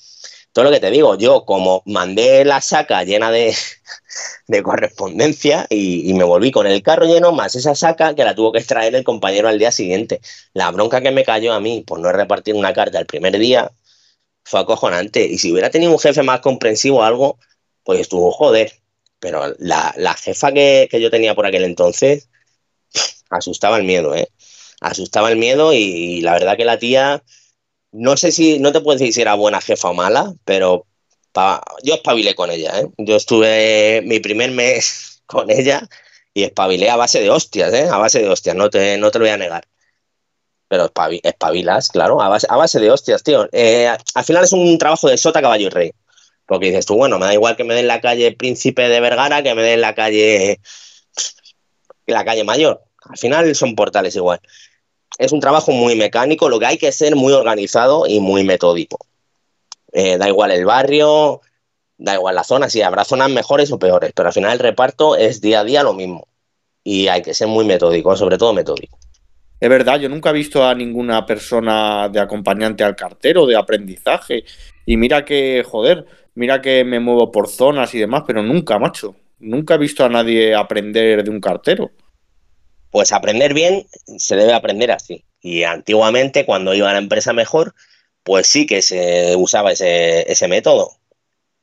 Todo 0.52 0.64
lo 0.64 0.70
que 0.70 0.80
te 0.80 0.90
digo, 0.90 1.18
yo 1.18 1.44
como 1.44 1.82
mandé 1.84 2.42
la 2.46 2.62
saca 2.62 3.04
llena 3.04 3.30
de, 3.30 3.54
de 4.48 4.62
correspondencia 4.62 5.66
y, 5.68 6.10
me 6.14 6.24
volví 6.24 6.50
con 6.52 6.66
el 6.66 6.82
carro 6.82 7.04
lleno 7.04 7.32
más 7.32 7.54
esa 7.54 7.74
saca 7.74 8.14
que 8.14 8.24
la 8.24 8.34
tuvo 8.34 8.52
que 8.52 8.60
extraer 8.60 8.94
el 8.94 9.04
compañero 9.04 9.48
al 9.48 9.58
día 9.58 9.72
siguiente. 9.72 10.22
La 10.54 10.70
bronca 10.70 11.02
que 11.02 11.10
me 11.10 11.24
cayó 11.24 11.52
a 11.52 11.60
mí 11.60 11.84
por 11.86 12.00
no 12.00 12.10
repartir 12.12 12.54
una 12.54 12.72
carta 12.72 12.98
el 12.98 13.06
primer 13.06 13.38
día 13.38 13.70
fue 14.44 14.60
acojonante. 14.60 15.24
Y 15.26 15.38
si 15.38 15.52
hubiera 15.52 15.70
tenido 15.70 15.92
un 15.92 15.98
jefe 15.98 16.22
más 16.22 16.40
comprensivo 16.40 17.00
o 17.00 17.02
algo, 17.02 17.38
pues 17.84 18.00
estuvo 18.00 18.30
joder. 18.32 18.81
Pero 19.22 19.54
la, 19.58 20.14
jefa 20.14 20.52
que, 20.52 20.88
que, 20.90 21.00
yo 21.00 21.10
tenía 21.10 21.34
por 21.34 21.46
aquel 21.46 21.64
entonces 21.64 22.28
asustaba 23.30 23.78
el 23.78 23.84
miedo, 23.84 24.14
¿eh? 24.14 24.28
Asustaba 24.82 25.30
el 25.30 25.38
miedo 25.38 25.72
y 25.72 26.20
la 26.20 26.32
verdad 26.32 26.56
que 26.56 26.64
la 26.64 26.78
tía 26.78 27.22
no 27.92 28.16
sé 28.16 28.32
si, 28.32 28.58
no 28.58 28.72
te 28.72 28.80
puedo 28.80 28.98
decir 28.98 29.14
si 29.14 29.20
era 29.20 29.34
buena 29.34 29.60
jefa 29.60 29.90
o 29.90 29.94
mala, 29.94 30.34
pero 30.44 30.86
yo 31.82 31.94
espabilé 31.94 32.34
con 32.34 32.50
ella. 32.50 32.80
¿eh? 32.80 32.88
Yo 32.98 33.16
estuve 33.16 34.02
mi 34.04 34.18
primer 34.20 34.50
mes 34.50 35.22
con 35.26 35.50
ella 35.50 35.86
y 36.34 36.44
espabilé 36.44 36.90
a 36.90 36.96
base 36.96 37.20
de 37.20 37.30
hostias, 37.30 37.72
¿eh? 37.72 37.88
a 37.88 37.98
base 37.98 38.20
de 38.20 38.28
hostias, 38.28 38.56
no 38.56 38.70
te, 38.70 38.96
no 38.98 39.10
te 39.10 39.18
lo 39.18 39.24
voy 39.24 39.32
a 39.32 39.36
negar. 39.36 39.64
Pero 40.68 40.90
espabilas, 41.22 41.88
claro, 41.90 42.22
a 42.22 42.30
base, 42.30 42.46
a 42.48 42.56
base 42.56 42.80
de 42.80 42.90
hostias, 42.90 43.22
tío. 43.22 43.46
Eh, 43.52 43.86
al 44.14 44.24
final 44.24 44.44
es 44.44 44.52
un 44.54 44.78
trabajo 44.78 45.06
de 45.06 45.18
sota, 45.18 45.42
caballo 45.42 45.66
y 45.66 45.70
rey. 45.70 45.92
Porque 46.52 46.66
dices 46.66 46.84
tú, 46.84 46.96
bueno, 46.96 47.18
me 47.18 47.24
da 47.24 47.32
igual 47.32 47.56
que 47.56 47.64
me 47.64 47.74
den 47.74 47.86
la 47.86 48.00
calle 48.00 48.32
Príncipe 48.32 48.88
de 48.88 49.00
Vergara 49.00 49.42
que 49.42 49.54
me 49.54 49.62
den 49.62 49.80
la 49.80 49.94
calle 49.94 50.60
la 52.06 52.24
calle 52.24 52.44
Mayor. 52.44 52.82
Al 53.08 53.16
final 53.16 53.54
son 53.54 53.74
portales 53.74 54.14
igual 54.16 54.40
es 55.18 55.32
un 55.32 55.40
trabajo 55.40 55.72
muy 55.72 55.94
mecánico, 55.94 56.48
lo 56.48 56.58
que 56.58 56.66
hay 56.66 56.78
que 56.78 56.92
ser 56.92 57.16
muy 57.16 57.32
organizado 57.32 58.06
y 58.06 58.20
muy 58.20 58.44
metódico. 58.44 58.98
Eh, 59.92 60.16
da 60.18 60.28
igual 60.28 60.50
el 60.50 60.64
barrio, 60.64 61.40
da 61.98 62.14
igual 62.14 62.34
la 62.34 62.44
zona, 62.44 62.68
si 62.70 62.82
habrá 62.82 63.04
zonas 63.04 63.30
mejores 63.30 63.70
o 63.72 63.78
peores, 63.78 64.12
pero 64.14 64.28
al 64.28 64.34
final 64.34 64.52
el 64.52 64.58
reparto 64.58 65.16
es 65.16 65.40
día 65.40 65.60
a 65.60 65.64
día 65.64 65.82
lo 65.82 65.92
mismo. 65.92 66.26
Y 66.82 67.08
hay 67.08 67.22
que 67.22 67.34
ser 67.34 67.46
muy 67.46 67.64
metódico, 67.64 68.16
sobre 68.16 68.38
todo 68.38 68.52
metódico. 68.52 68.98
Es 69.60 69.68
verdad, 69.68 70.00
yo 70.00 70.08
nunca 70.08 70.30
he 70.30 70.32
visto 70.32 70.64
a 70.64 70.74
ninguna 70.74 71.24
persona 71.24 72.08
de 72.08 72.18
acompañante 72.18 72.82
al 72.82 72.96
cartero, 72.96 73.46
de 73.46 73.54
aprendizaje. 73.54 74.44
Y 74.84 74.96
mira 74.96 75.24
que, 75.24 75.64
joder, 75.64 76.04
mira 76.34 76.62
que 76.62 76.84
me 76.84 77.00
muevo 77.00 77.30
por 77.30 77.48
zonas 77.48 77.94
y 77.94 77.98
demás, 77.98 78.24
pero 78.26 78.42
nunca, 78.42 78.78
macho. 78.78 79.16
Nunca 79.38 79.74
he 79.74 79.78
visto 79.78 80.04
a 80.04 80.08
nadie 80.08 80.54
aprender 80.54 81.24
de 81.24 81.30
un 81.30 81.40
cartero. 81.40 81.90
Pues 82.90 83.12
aprender 83.12 83.54
bien 83.54 83.86
se 84.18 84.36
debe 84.36 84.52
aprender 84.52 84.90
así. 84.92 85.24
Y 85.40 85.64
antiguamente, 85.64 86.46
cuando 86.46 86.74
iba 86.74 86.88
a 86.88 86.92
la 86.92 86.98
empresa 86.98 87.32
mejor, 87.32 87.74
pues 88.22 88.46
sí 88.46 88.66
que 88.66 88.82
se 88.82 89.34
usaba 89.36 89.72
ese, 89.72 90.48
método. 90.48 90.92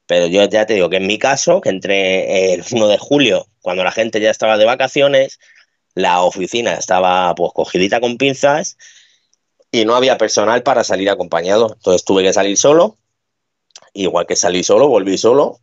Pero 0.05 0.27
yo 0.27 0.43
ya 0.49 0.65
te 0.65 0.73
digo 0.73 0.89
que 0.89 0.97
en 0.97 1.07
mi 1.07 1.17
caso, 1.17 1.61
que 1.61 1.69
entré 1.69 2.53
el 2.53 2.63
1 2.69 2.87
de 2.87 2.97
julio, 2.97 3.47
cuando 3.61 3.83
la 3.83 3.91
gente 3.91 4.19
ya 4.19 4.31
estaba 4.31 4.57
de 4.57 4.65
vacaciones, 4.65 5.39
la 5.95 6.21
oficina 6.21 6.73
estaba 6.73 7.33
pues 7.35 7.51
cogidita 7.53 8.01
con 8.01 8.17
pinzas 8.17 8.77
y 9.71 9.85
no 9.85 9.95
había 9.95 10.17
personal 10.17 10.63
para 10.63 10.83
salir 10.83 11.09
acompañado. 11.09 11.73
Entonces 11.73 12.03
tuve 12.03 12.23
que 12.23 12.33
salir 12.33 12.57
solo. 12.57 12.97
Igual 13.93 14.25
que 14.25 14.35
salí 14.35 14.63
solo, 14.63 14.87
volví 14.87 15.17
solo. 15.17 15.59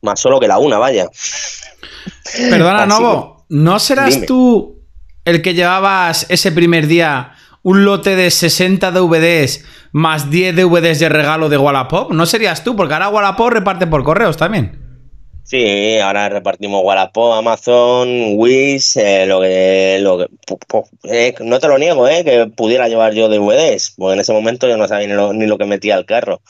Más 0.00 0.20
solo 0.20 0.40
que 0.40 0.48
la 0.48 0.58
una, 0.58 0.78
vaya. 0.78 1.08
Perdona, 2.50 2.86
Novo, 2.86 3.46
¿no 3.48 3.78
serás 3.78 4.24
tú 4.26 4.80
el 5.24 5.42
que 5.42 5.54
llevabas 5.54 6.26
ese 6.28 6.50
primer 6.50 6.86
día 6.86 7.34
un 7.62 7.84
lote 7.84 8.16
de 8.16 8.30
60 8.30 8.90
DVDs 8.90 9.64
más 9.92 10.30
10 10.30 10.56
DVDs 10.56 10.98
de 10.98 11.08
regalo 11.08 11.48
de 11.48 11.58
Wallapop? 11.58 12.12
¿No 12.12 12.26
serías 12.26 12.64
tú? 12.64 12.74
Porque 12.74 12.94
ahora 12.94 13.08
Wallapop 13.08 13.50
reparte 13.50 13.86
por 13.86 14.02
correos 14.02 14.36
también. 14.36 14.82
Sí, 15.44 15.98
ahora 15.98 16.28
repartimos 16.28 16.82
Wallapop, 16.84 17.34
Amazon, 17.34 18.36
Wish, 18.36 18.96
eh, 18.96 19.26
lo 19.26 19.40
que... 19.40 19.98
Lo 20.00 20.22
eh, 21.12 21.34
no 21.40 21.58
te 21.58 21.68
lo 21.68 21.78
niego, 21.78 22.08
eh, 22.08 22.24
que 22.24 22.46
pudiera 22.46 22.88
llevar 22.88 23.12
yo 23.12 23.28
DVDs, 23.28 23.94
porque 23.98 24.14
en 24.14 24.20
ese 24.20 24.32
momento 24.32 24.68
yo 24.68 24.76
no 24.76 24.86
sabía 24.86 25.08
ni 25.08 25.14
lo, 25.14 25.32
ni 25.32 25.46
lo 25.46 25.58
que 25.58 25.66
metía 25.66 25.96
al 25.96 26.06
carro. 26.06 26.40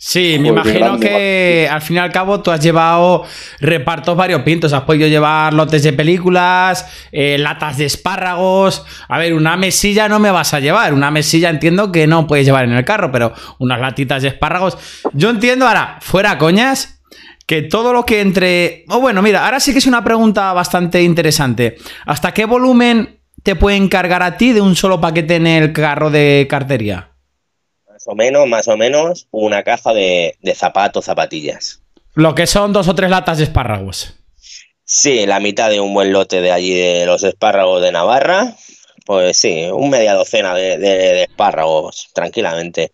Sí, 0.00 0.38
me 0.38 0.48
imagino 0.48 0.96
que 1.00 1.68
al 1.68 1.82
fin 1.82 1.96
y 1.96 1.98
al 1.98 2.12
cabo 2.12 2.40
tú 2.40 2.52
has 2.52 2.62
llevado 2.62 3.24
repartos 3.58 4.16
variopintos. 4.16 4.72
Has 4.72 4.82
podido 4.82 5.08
llevar 5.08 5.52
lotes 5.52 5.82
de 5.82 5.92
películas, 5.92 6.86
eh, 7.10 7.36
latas 7.36 7.78
de 7.78 7.86
espárragos. 7.86 8.86
A 9.08 9.18
ver, 9.18 9.34
una 9.34 9.56
mesilla 9.56 10.08
no 10.08 10.20
me 10.20 10.30
vas 10.30 10.54
a 10.54 10.60
llevar. 10.60 10.94
Una 10.94 11.10
mesilla 11.10 11.50
entiendo 11.50 11.90
que 11.90 12.06
no 12.06 12.28
puedes 12.28 12.46
llevar 12.46 12.64
en 12.64 12.74
el 12.74 12.84
carro, 12.84 13.10
pero 13.10 13.32
unas 13.58 13.80
latitas 13.80 14.22
de 14.22 14.28
espárragos. 14.28 14.78
Yo 15.14 15.30
entiendo 15.30 15.66
ahora, 15.66 15.98
fuera 16.00 16.38
coñas, 16.38 17.02
que 17.44 17.62
todo 17.62 17.92
lo 17.92 18.06
que 18.06 18.20
entre. 18.20 18.84
Oh, 18.88 19.00
bueno, 19.00 19.20
mira, 19.20 19.46
ahora 19.46 19.58
sí 19.58 19.72
que 19.72 19.78
es 19.78 19.86
una 19.86 20.04
pregunta 20.04 20.52
bastante 20.52 21.02
interesante. 21.02 21.76
¿Hasta 22.06 22.32
qué 22.32 22.44
volumen 22.44 23.18
te 23.42 23.56
pueden 23.56 23.88
cargar 23.88 24.22
a 24.22 24.36
ti 24.36 24.52
de 24.52 24.60
un 24.60 24.76
solo 24.76 25.00
paquete 25.00 25.34
en 25.34 25.48
el 25.48 25.72
carro 25.72 26.08
de 26.08 26.46
cartería? 26.48 27.07
Más 27.98 28.06
o 28.06 28.14
menos, 28.14 28.46
más 28.46 28.68
o 28.68 28.76
menos, 28.76 29.26
una 29.32 29.64
caja 29.64 29.92
de, 29.92 30.36
zapatos, 30.54 31.06
zapatillas. 31.06 31.82
Lo 32.14 32.34
que 32.34 32.46
son 32.46 32.72
dos 32.72 32.86
o 32.86 32.94
tres 32.94 33.10
latas 33.10 33.38
de 33.38 33.44
espárragos. 33.44 34.14
Sí, 34.84 35.26
la 35.26 35.40
mitad 35.40 35.68
de 35.68 35.80
un 35.80 35.92
buen 35.92 36.12
lote 36.12 36.40
de 36.40 36.52
allí 36.52 36.74
de 36.74 37.06
los 37.06 37.24
espárragos 37.24 37.82
de 37.82 37.90
Navarra. 37.90 38.54
Pues 39.04 39.36
sí, 39.36 39.66
un 39.72 39.90
media 39.90 40.14
docena 40.14 40.54
de, 40.54 41.24
espárragos, 41.24 42.08
tranquilamente. 42.14 42.92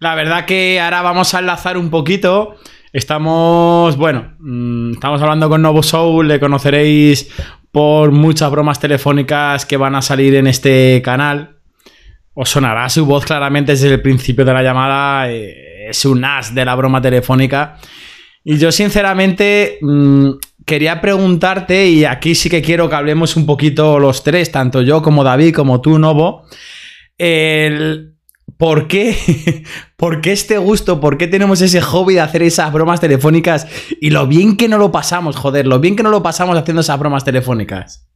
La 0.00 0.14
verdad 0.14 0.44
que 0.44 0.80
ahora 0.80 1.00
vamos 1.00 1.32
a 1.34 1.38
enlazar 1.38 1.78
un 1.78 1.90
poquito. 1.90 2.56
Estamos, 2.92 3.96
bueno, 3.96 4.36
mm, 4.38 4.92
estamos 4.92 5.20
hablando 5.22 5.48
con 5.48 5.62
Novo 5.62 5.82
Soul, 5.82 6.28
le 6.28 6.38
conoceréis 6.38 7.28
por 7.72 8.12
muchas 8.12 8.50
bromas 8.50 8.78
telefónicas 8.78 9.66
que 9.66 9.76
van 9.76 9.94
a 9.94 10.02
salir 10.02 10.34
en 10.34 10.46
este 10.46 11.00
canal 11.02 11.53
os 12.34 12.50
sonará 12.50 12.88
su 12.88 13.06
voz 13.06 13.24
claramente 13.24 13.72
desde 13.72 13.94
el 13.94 14.02
principio 14.02 14.44
de 14.44 14.52
la 14.52 14.62
llamada. 14.62 15.30
Eh, 15.30 15.88
es 15.88 16.04
un 16.04 16.24
as 16.24 16.54
de 16.54 16.64
la 16.64 16.74
broma 16.74 17.00
telefónica. 17.00 17.78
Y 18.42 18.58
yo, 18.58 18.72
sinceramente, 18.72 19.78
mm, 19.80 20.30
quería 20.66 21.00
preguntarte, 21.00 21.86
y 21.86 22.04
aquí 22.04 22.34
sí 22.34 22.50
que 22.50 22.62
quiero 22.62 22.88
que 22.88 22.94
hablemos 22.94 23.36
un 23.36 23.46
poquito 23.46 23.98
los 23.98 24.22
tres, 24.22 24.52
tanto 24.52 24.82
yo 24.82 25.02
como 25.02 25.24
David, 25.24 25.54
como 25.54 25.80
tú, 25.80 25.98
Novo. 25.98 26.46
El, 27.16 28.14
¿Por 28.56 28.86
qué? 28.88 29.16
¿Por 29.96 30.20
qué 30.20 30.32
este 30.32 30.58
gusto? 30.58 31.00
¿Por 31.00 31.18
qué 31.18 31.26
tenemos 31.26 31.60
ese 31.60 31.80
hobby 31.80 32.14
de 32.14 32.20
hacer 32.20 32.42
esas 32.42 32.72
bromas 32.72 33.00
telefónicas? 33.00 33.66
Y 34.00 34.10
lo 34.10 34.26
bien 34.26 34.56
que 34.56 34.68
no 34.68 34.78
lo 34.78 34.92
pasamos, 34.92 35.36
joder, 35.36 35.66
lo 35.66 35.80
bien 35.80 35.96
que 35.96 36.02
no 36.02 36.10
lo 36.10 36.22
pasamos 36.22 36.56
haciendo 36.56 36.80
esas 36.82 36.98
bromas 36.98 37.24
telefónicas. 37.24 38.08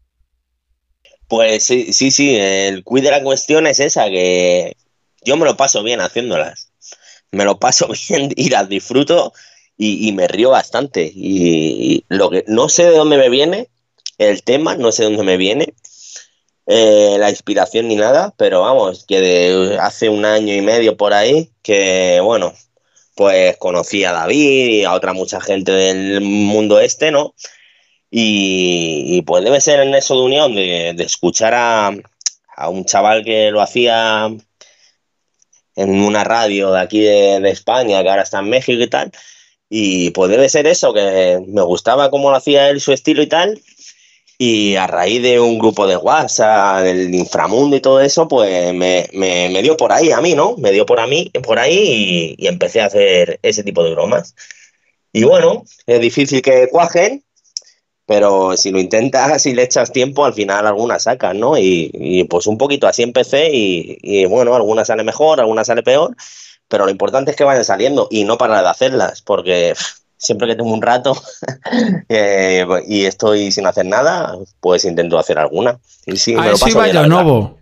Pues 1.29 1.65
sí, 1.65 1.93
sí, 1.93 2.11
sí, 2.11 2.37
el 2.37 2.83
quid 2.85 3.03
de 3.03 3.11
la 3.11 3.23
cuestión 3.23 3.67
es 3.67 3.81
esa, 3.81 4.09
que 4.09 4.77
yo 5.23 5.37
me 5.37 5.45
lo 5.45 5.57
paso 5.57 5.83
bien 5.83 6.01
haciéndolas. 6.01 6.71
Me 7.31 7.45
lo 7.45 7.59
paso 7.59 7.89
bien 8.09 8.33
y 8.37 8.49
las 8.51 8.69
disfruto 8.69 9.33
y, 9.77 10.11
me 10.13 10.27
río 10.27 10.51
bastante. 10.51 11.11
Y, 11.15 12.05
lo 12.09 12.31
que 12.31 12.45
no 12.49 12.69
sé 12.69 12.85
de 12.85 12.97
dónde 12.97 13.19
me 13.19 13.29
viene 13.29 13.69
el 14.19 14.43
tema, 14.43 14.77
no 14.77 14.91
sé 14.91 15.05
de 15.05 15.11
dónde 15.11 15.25
me 15.25 15.37
viene 15.37 15.75
eh, 16.67 17.17
la 17.19 17.31
inspiración 17.31 17.89
ni 17.89 17.97
nada, 17.97 18.35
pero 18.37 18.63
vamos, 18.63 19.05
que 19.05 19.21
de 19.21 19.79
hace 19.81 20.09
un 20.09 20.25
año 20.25 20.55
y 20.55 20.61
medio 20.61 20.97
por 20.97 21.15
ahí, 21.15 21.51
que 21.63 22.21
bueno, 22.23 22.55
pues 23.15 23.57
conocí 23.59 24.05
a 24.05 24.13
David 24.13 24.69
y 24.69 24.85
a 24.85 24.93
otra 24.93 25.13
mucha 25.13 25.41
gente 25.41 25.73
del 25.73 26.21
mundo 26.21 26.81
este, 26.81 27.11
¿no? 27.11 27.35
Y, 28.11 29.23
pues 29.23 29.45
debe 29.45 29.61
ser 29.61 29.81
en 29.81 29.95
eso 29.95 30.15
de 30.15 30.23
unión, 30.23 30.55
de, 30.55 30.91
escuchar 30.99 31.55
a, 31.55 31.91
un 32.69 32.85
chaval 32.85 33.25
que 33.25 33.51
lo 33.51 33.61
hacía 33.61 34.31
en 35.77 35.91
una 36.03 36.25
radio 36.25 36.73
de 36.73 36.81
aquí 36.81 37.01
de, 37.01 37.51
España, 37.51 38.03
que 38.03 38.09
ahora 38.11 38.23
está 38.23 38.41
en 38.41 38.51
México 38.51 38.83
y 38.83 38.89
tal. 38.89 39.13
Y 39.71 40.11
pues 40.11 40.31
debe 40.31 40.49
ser 40.49 40.67
eso, 40.67 40.95
que 40.95 41.41
me 41.47 41.63
gustaba 41.63 42.11
cómo 42.11 42.31
lo 42.31 42.37
hacía 42.37 42.71
él, 42.71 42.81
su 42.81 42.93
estilo 42.93 43.23
y 43.23 43.27
tal. 43.29 43.61
Y 44.39 44.77
a 44.77 44.87
raíz 44.87 45.23
de 45.23 45.41
un 45.41 45.59
grupo 45.59 45.87
de 45.87 45.97
WhatsApp, 45.97 46.83
del 46.85 47.15
inframundo 47.15 47.77
y 47.77 47.81
todo 47.81 48.01
eso, 48.01 48.29
pues 48.29 48.73
me, 48.73 49.09
me, 49.13 49.49
me 49.51 49.63
dio 49.63 49.77
por 49.77 49.93
ahí 49.93 50.13
a 50.13 50.21
mí, 50.21 50.35
¿no? 50.35 50.57
Me 50.59 50.71
dio 50.73 50.87
por 50.87 51.01
a 51.01 51.07
mí, 51.07 51.31
por 51.43 51.59
ahí 51.59 52.37
y, 52.39 52.45
y 52.45 52.47
empecé 52.47 52.81
a 52.81 52.87
hacer 52.87 53.41
ese 53.43 53.65
tipo 53.65 53.85
de 53.85 53.93
bromas. 53.93 54.35
Y 55.13 55.25
bueno, 55.25 55.65
es 55.87 56.01
difícil 56.01 56.41
que 56.43 56.69
cuajen, 56.71 57.25
pero 58.09 58.57
si 58.57 58.71
lo 58.71 58.81
intentas, 58.81 59.43
si 59.43 59.55
le 59.55 59.63
echas 59.65 59.93
tiempo, 59.93 60.25
al 60.25 60.33
final 60.33 60.67
algunas 60.67 61.03
sacas, 61.03 61.35
¿no? 61.35 61.59
Y, 61.59 61.91
y, 61.93 62.25
pues 62.25 62.47
un 62.47 62.57
poquito 62.57 62.89
así 62.89 63.03
empecé 63.03 63.51
y, 63.53 63.99
y, 64.01 64.25
bueno, 64.25 64.57
algunas 64.57 64.87
sale 64.87 65.05
mejor, 65.05 65.41
algunas 65.41 65.67
sale 65.67 65.83
peor, 65.83 66.17
pero 66.69 66.87
lo 66.87 66.91
importante 66.91 67.33
es 67.33 67.37
que 67.37 67.45
vayan 67.45 67.67
saliendo 67.67 68.09
y 68.11 68.25
no 68.25 68.39
parar 68.39 68.65
de 68.65 68.71
hacerlas, 68.71 69.21
porque 69.21 69.75
siempre 70.17 70.49
que 70.49 70.57
tengo 70.57 70.73
un 70.73 70.81
rato 70.81 71.21
eh, 72.09 72.67
y 72.87 73.05
estoy 73.05 73.53
sin 73.53 73.67
hacer 73.67 73.85
nada, 73.85 74.39
pues 74.61 74.87
intento 74.87 75.19
hacer 75.19 75.39
alguna. 75.39 75.79
Y 76.07 76.17
sí, 76.17 76.35
a 76.35 76.41
me 76.41 76.51
lo 76.51 76.59
paso 76.59 76.81
bien. 76.81 77.09
Novo. 77.11 77.59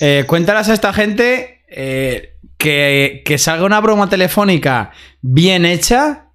Eh, 0.00 0.22
cuéntalas 0.28 0.68
a 0.68 0.74
esta 0.74 0.92
gente 0.92 1.62
eh, 1.68 2.36
que, 2.56 3.22
que 3.24 3.38
salga 3.38 3.64
una 3.64 3.80
broma 3.80 4.08
telefónica 4.08 4.92
bien 5.20 5.66
hecha. 5.66 6.26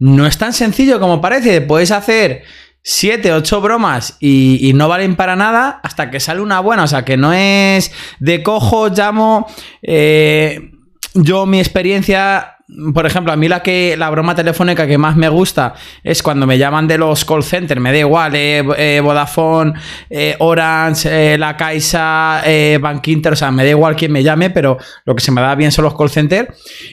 No 0.00 0.26
es 0.26 0.36
tan 0.38 0.52
sencillo 0.52 0.98
como 0.98 1.20
parece. 1.20 1.60
Puedes 1.60 1.92
hacer 1.92 2.42
siete, 2.88 3.32
ocho 3.32 3.60
bromas 3.60 4.16
y, 4.20 4.70
no 4.76 4.88
valen 4.88 5.16
para 5.16 5.34
nada 5.34 5.80
hasta 5.82 6.08
que 6.08 6.20
sale 6.20 6.40
una 6.40 6.60
buena. 6.60 6.84
O 6.84 6.86
sea, 6.86 7.04
que 7.04 7.16
no 7.16 7.32
es 7.32 7.90
de 8.20 8.44
cojo, 8.44 8.88
llamo. 8.90 9.48
eh, 9.82 10.70
yo, 11.14 11.46
mi 11.46 11.58
experiencia. 11.58 12.52
Por 12.92 13.06
ejemplo, 13.06 13.32
a 13.32 13.36
mí 13.36 13.46
la 13.48 13.62
que 13.62 13.96
la 13.96 14.10
broma 14.10 14.34
telefónica 14.34 14.88
que 14.88 14.98
más 14.98 15.14
me 15.14 15.28
gusta 15.28 15.74
es 16.02 16.20
cuando 16.20 16.48
me 16.48 16.58
llaman 16.58 16.88
de 16.88 16.98
los 16.98 17.24
call 17.24 17.44
centers, 17.44 17.80
me 17.80 17.92
da 17.92 17.98
igual, 17.98 18.34
eh, 18.34 18.64
eh, 18.76 19.00
Vodafone, 19.00 19.74
eh, 20.10 20.34
Orange, 20.40 21.38
La 21.38 21.56
Caixa, 21.56 22.42
eh, 22.44 22.78
Bank 22.82 23.06
Inter, 23.06 23.34
o 23.34 23.36
sea, 23.36 23.52
me 23.52 23.62
da 23.62 23.70
igual 23.70 23.94
quién 23.94 24.10
me 24.10 24.24
llame, 24.24 24.50
pero 24.50 24.78
lo 25.04 25.14
que 25.14 25.22
se 25.22 25.30
me 25.30 25.40
da 25.40 25.54
bien 25.54 25.70
son 25.70 25.84
los 25.84 25.96
call 25.96 26.10
centers. 26.10 26.48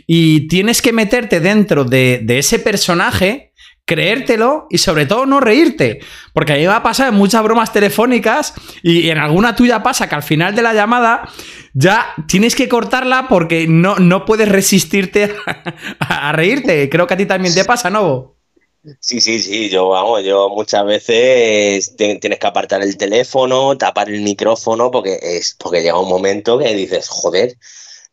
Y 0.05 0.47
tienes 0.47 0.79
que 0.79 0.93
meterte 0.93 1.39
dentro 1.39 1.83
de, 1.85 2.21
de 2.23 2.37
ese 2.37 2.59
personaje, 2.59 3.52
creértelo 3.85 4.67
y 4.69 4.77
sobre 4.77 5.05
todo 5.05 5.25
no 5.25 5.39
reírte. 5.39 5.99
Porque 6.33 6.53
a 6.53 6.55
mí 6.55 6.61
me 6.61 6.73
ha 6.73 6.83
pasado 6.83 7.09
en 7.09 7.15
muchas 7.15 7.43
bromas 7.43 7.73
telefónicas 7.73 8.53
y, 8.81 9.09
en 9.09 9.17
alguna 9.17 9.55
tuya 9.55 9.83
pasa 9.83 10.07
que 10.07 10.15
al 10.15 10.23
final 10.23 10.55
de 10.55 10.61
la 10.61 10.73
llamada 10.73 11.29
ya 11.73 12.13
tienes 12.27 12.55
que 12.55 12.69
cortarla 12.69 13.27
porque 13.27 13.67
no, 13.67 13.97
no 13.97 14.25
puedes 14.25 14.49
resistirte 14.49 15.35
a, 15.99 16.31
reírte. 16.31 16.89
Creo 16.89 17.07
que 17.07 17.13
a 17.13 17.17
ti 17.17 17.25
también 17.25 17.53
te 17.53 17.65
pasa, 17.65 17.89
¿no? 17.89 18.35
Sí, 18.99 19.21
sí, 19.21 19.39
sí, 19.39 19.69
yo 19.69 19.87
vamos, 19.87 20.25
yo 20.25 20.49
muchas 20.49 20.85
veces 20.85 21.95
tienes 21.95 22.37
que 22.37 22.47
apartar 22.47 22.81
el 22.81 22.97
teléfono, 22.97 23.77
tapar 23.77 24.09
el 24.09 24.19
micrófono, 24.19 24.91
porque 24.91 25.17
es, 25.21 25.55
porque 25.57 25.81
llega 25.81 25.97
un 25.97 26.09
momento 26.09 26.59
que 26.59 26.75
dices, 26.75 27.07
joder, 27.07 27.55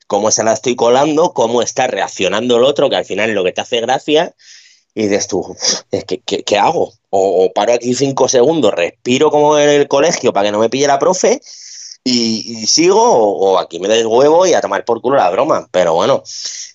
cómo 0.07 0.31
se 0.31 0.45
la 0.45 0.53
estoy 0.53 0.77
colando, 0.77 1.33
cómo 1.35 1.61
está 1.61 1.89
reaccionando 1.89 2.57
el 2.57 2.63
otro, 2.63 2.89
que 2.89 2.95
al 2.95 3.05
final 3.05 3.31
es 3.31 3.35
lo 3.35 3.43
que 3.43 3.51
te 3.51 3.63
hace 3.63 3.81
gracia, 3.81 4.33
y 4.95 5.03
dices 5.03 5.29
tú, 5.29 5.57
que, 5.91 6.21
¿qué, 6.25 6.43
qué 6.43 6.59
hago? 6.59 6.93
O, 7.11 7.53
paro 7.53 7.73
aquí 7.73 7.95
cinco 7.95 8.29
segundos, 8.29 8.73
respiro 8.73 9.31
como 9.31 9.59
en 9.59 9.69
el 9.69 9.89
colegio 9.89 10.33
para 10.33 10.47
que 10.47 10.53
no 10.53 10.59
me 10.59 10.71
pille 10.71 10.87
la 10.87 10.99
profe, 10.99 11.41
y, 12.05 12.67
sigo, 12.67 12.99
o, 12.99 13.59
aquí 13.59 13.79
me 13.79 13.89
des 13.89 14.07
huevo 14.07 14.47
y 14.47 14.55
a 14.55 14.61
tomar 14.61 14.85
por 14.85 15.01
culo 15.01 15.17
la 15.17 15.31
broma. 15.31 15.69
Pero 15.71 15.95
bueno, 15.95 16.23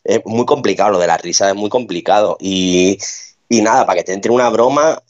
es 0.03 0.21
muy 0.25 0.45
complicado, 0.45 0.91
lo 0.91 0.99
de 0.99 1.07
la 1.07 1.17
risa 1.17 1.49
es 1.49 1.55
muy 1.55 1.69
complicado. 1.69 2.37
Y, 2.39 2.99
y 3.49 3.61
nada, 3.61 3.85
para 3.85 3.97
que 3.97 4.03
te 4.03 4.13
entre 4.13 4.31
una 4.31 4.49
broma, 4.49 5.01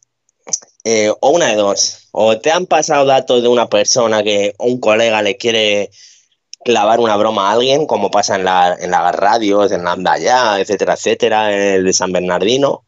eh, 0.83 1.11
o 1.19 1.29
una 1.29 1.47
de 1.47 1.55
dos, 1.55 2.09
o 2.11 2.39
te 2.39 2.51
han 2.51 2.65
pasado 2.67 3.05
datos 3.05 3.41
de 3.41 3.49
una 3.49 3.67
persona 3.67 4.23
que 4.23 4.55
un 4.59 4.79
colega 4.79 5.21
le 5.21 5.37
quiere 5.37 5.89
clavar 6.63 6.99
una 6.99 7.17
broma 7.17 7.49
a 7.49 7.53
alguien, 7.53 7.87
como 7.87 8.11
pasa 8.11 8.35
en, 8.35 8.45
la, 8.45 8.75
en 8.79 8.91
las 8.91 9.15
radios, 9.15 9.71
en 9.71 9.83
Lambda 9.83 10.17
Ya, 10.17 10.59
etcétera, 10.59 10.93
etcétera, 10.93 11.53
en 11.53 11.61
el 11.61 11.85
de 11.85 11.93
San 11.93 12.11
Bernardino, 12.11 12.85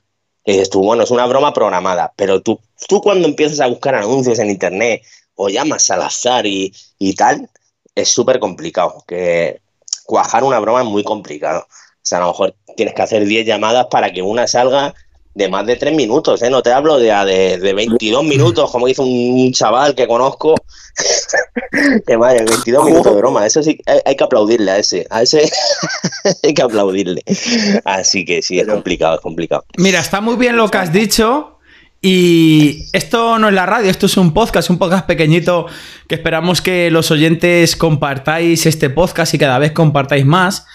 que 0.48 0.54
dices 0.54 0.70
tú, 0.70 0.82
bueno, 0.82 1.04
es 1.04 1.12
una 1.12 1.26
broma 1.26 1.52
programada, 1.52 2.14
pero 2.16 2.42
tú, 2.42 2.58
tú 2.88 3.02
cuando 3.02 3.28
empiezas 3.28 3.60
a 3.60 3.68
buscar 3.68 3.96
anuncios 3.96 4.40
en 4.40 4.50
internet 4.50 5.04
o 5.36 5.50
llamas 5.50 5.92
al 5.92 6.02
azar 6.04 6.46
y, 6.48 6.74
y 6.98 7.16
tal, 7.16 7.50
es 7.94 8.08
súper 8.08 8.40
complicado, 8.40 9.04
que 9.06 9.60
cuajar 10.06 10.46
una 10.46 10.60
broma 10.60 10.84
es 10.84 10.88
muy 10.88 11.04
complicado. 11.04 11.68
O 11.68 12.00
sea, 12.02 12.20
a 12.20 12.22
lo 12.22 12.28
mejor 12.28 12.56
tienes 12.78 12.96
que 12.96 13.02
hacer 13.02 13.26
10 13.26 13.46
llamadas 13.46 13.88
para 13.92 14.14
que 14.14 14.22
una 14.22 14.48
salga 14.48 14.96
de 15.38 15.50
más 15.50 15.68
de 15.68 15.76
3 15.76 15.96
minutos, 15.96 16.42
¿eh? 16.42 16.50
No 16.50 16.64
te 16.64 16.72
hablo 16.72 16.98
de, 16.98 17.14
de, 17.26 17.60
de 17.60 17.74
22 17.74 18.24
minutos, 18.24 18.72
como 18.72 18.88
dice 18.88 19.04
un 19.04 19.52
chaval 19.54 19.94
que 19.94 20.08
conozco. 20.08 20.56
que 22.08 22.18
madre, 22.18 22.44
22 22.44 22.86
minutos 22.86 23.14
de 23.14 23.20
broma. 23.20 23.46
Eso 23.46 23.62
sí, 23.62 23.80
hay, 23.86 24.00
hay 24.04 24.16
que 24.16 24.24
aplaudirle 24.24 24.72
a 24.72 24.78
ese. 24.80 25.06
A 25.12 25.22
ese 25.22 25.48
hay 26.44 26.54
que 26.56 26.62
aplaudirle. 26.64 27.22
Así 27.86 28.26
que 28.26 28.42
sí, 28.42 28.60
es 28.60 28.68
complicado, 28.68 29.16
es 29.16 29.22
complicado. 29.22 29.64
Mira, 29.78 30.00
está 30.00 30.22
muy 30.22 30.38
bien 30.38 30.58
lo 30.58 30.70
que 30.70 30.80
has 30.80 30.92
dicho. 30.92 31.60
Y 32.02 32.86
esto 32.94 33.38
no 33.38 33.50
es 33.50 33.54
la 33.54 33.66
radio, 33.66 33.90
esto 33.90 34.06
es 34.06 34.18
un 34.18 34.34
podcast, 34.34 34.70
un 34.70 34.78
podcast 34.78 35.06
pequeñito 35.06 35.66
que 36.08 36.16
esperamos 36.16 36.62
que 36.62 36.92
los 36.92 37.10
oyentes 37.12 37.76
compartáis 37.76 38.66
este 38.66 38.90
podcast 38.90 39.34
y 39.34 39.38
cada 39.38 39.60
vez 39.60 39.72
compartáis 39.72 40.26
más. 40.26 40.66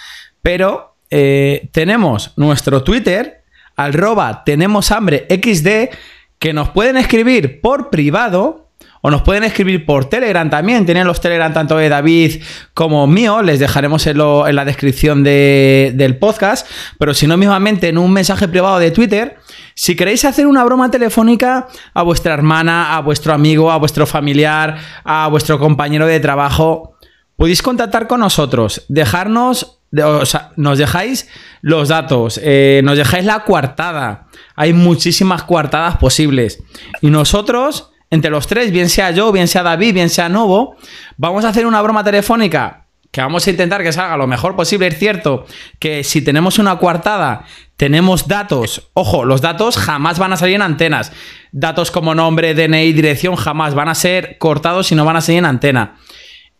Pero 0.40 0.94
eh, 1.10 1.68
tenemos 1.72 2.32
nuestro 2.36 2.84
Twitter, 2.84 3.41
arroba 3.84 4.42
tenemos 4.44 4.90
hambre 4.90 5.26
XD, 5.28 5.94
que 6.38 6.52
nos 6.52 6.68
pueden 6.70 6.96
escribir 6.96 7.60
por 7.60 7.90
privado 7.90 8.70
o 9.04 9.10
nos 9.10 9.22
pueden 9.22 9.42
escribir 9.42 9.84
por 9.84 10.04
Telegram 10.04 10.48
también. 10.48 10.84
Tienen 10.86 11.06
los 11.08 11.20
Telegram 11.20 11.52
tanto 11.52 11.76
de 11.76 11.88
David 11.88 12.40
como 12.72 13.06
mío. 13.08 13.42
Les 13.42 13.58
dejaremos 13.58 14.06
en, 14.06 14.20
en 14.20 14.54
la 14.56 14.64
descripción 14.64 15.24
de- 15.24 15.92
del 15.96 16.18
podcast. 16.18 16.68
Pero 16.98 17.12
si 17.12 17.26
no, 17.26 17.36
mismamente 17.36 17.88
en 17.88 17.98
un 17.98 18.12
mensaje 18.12 18.46
privado 18.46 18.78
de 18.78 18.92
Twitter. 18.92 19.38
Si 19.74 19.96
queréis 19.96 20.24
hacer 20.24 20.46
una 20.46 20.62
broma 20.64 20.88
telefónica 20.90 21.66
a 21.94 22.02
vuestra 22.02 22.34
hermana, 22.34 22.96
a 22.96 23.00
vuestro 23.00 23.32
amigo, 23.34 23.72
a 23.72 23.76
vuestro 23.78 24.06
familiar, 24.06 24.76
a 25.02 25.26
vuestro 25.28 25.58
compañero 25.58 26.06
de 26.06 26.20
trabajo, 26.20 26.96
podéis 27.36 27.60
contactar 27.62 28.06
con 28.06 28.20
nosotros, 28.20 28.84
dejarnos, 28.88 29.80
de- 29.80 29.81
o 30.00 30.26
sea, 30.26 30.52
nos 30.56 30.78
dejáis 30.78 31.28
los 31.60 31.88
datos, 31.88 32.40
eh, 32.42 32.80
nos 32.84 32.96
dejáis 32.96 33.24
la 33.24 33.44
coartada. 33.44 34.26
Hay 34.56 34.72
muchísimas 34.72 35.42
coartadas 35.42 35.96
posibles. 35.96 36.62
Y 37.00 37.10
nosotros, 37.10 37.90
entre 38.10 38.30
los 38.30 38.46
tres, 38.46 38.72
bien 38.72 38.88
sea 38.88 39.10
yo, 39.10 39.32
bien 39.32 39.48
sea 39.48 39.62
David, 39.62 39.94
bien 39.94 40.10
sea 40.10 40.28
Novo, 40.28 40.76
vamos 41.16 41.44
a 41.44 41.48
hacer 41.48 41.66
una 41.66 41.82
broma 41.82 42.04
telefónica 42.04 42.82
que 43.12 43.20
vamos 43.20 43.46
a 43.46 43.50
intentar 43.50 43.82
que 43.82 43.92
salga 43.92 44.16
lo 44.16 44.26
mejor 44.26 44.56
posible. 44.56 44.86
Es 44.86 44.98
cierto 44.98 45.44
que 45.78 46.02
si 46.02 46.22
tenemos 46.22 46.58
una 46.58 46.78
coartada, 46.78 47.44
tenemos 47.76 48.26
datos. 48.26 48.90
Ojo, 48.94 49.26
los 49.26 49.42
datos 49.42 49.76
jamás 49.76 50.18
van 50.18 50.32
a 50.32 50.38
salir 50.38 50.54
en 50.54 50.62
antenas. 50.62 51.12
Datos 51.52 51.90
como 51.90 52.14
nombre, 52.14 52.54
DNI, 52.54 52.94
dirección, 52.94 53.36
jamás 53.36 53.74
van 53.74 53.90
a 53.90 53.94
ser 53.94 54.38
cortados 54.38 54.90
y 54.92 54.94
no 54.94 55.04
van 55.04 55.16
a 55.16 55.20
salir 55.20 55.40
en 55.40 55.44
antena. 55.44 55.96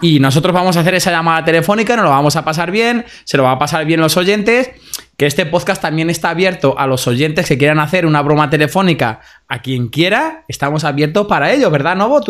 Y 0.02 0.18
nosotros 0.18 0.52
vamos 0.52 0.76
a 0.76 0.80
hacer 0.80 0.96
esa 0.96 1.12
llamada 1.12 1.44
telefónica, 1.44 1.94
nos 1.94 2.04
lo 2.04 2.10
vamos 2.10 2.34
a 2.34 2.44
pasar 2.44 2.72
bien, 2.72 3.06
se 3.22 3.36
lo 3.36 3.44
va 3.44 3.52
a 3.52 3.58
pasar 3.60 3.84
bien 3.84 4.00
los 4.00 4.16
oyentes, 4.16 4.70
que 5.16 5.26
este 5.26 5.46
podcast 5.46 5.80
también 5.80 6.10
está 6.10 6.30
abierto 6.30 6.76
a 6.76 6.88
los 6.88 7.06
oyentes 7.06 7.46
que 7.46 7.56
quieran 7.56 7.78
hacer 7.78 8.04
una 8.04 8.20
broma 8.20 8.50
telefónica 8.50 9.20
a 9.46 9.62
quien 9.62 9.86
quiera, 9.90 10.44
estamos 10.48 10.82
abiertos 10.82 11.28
para 11.28 11.52
ello, 11.52 11.70
¿verdad, 11.70 11.94
Novo? 11.94 12.20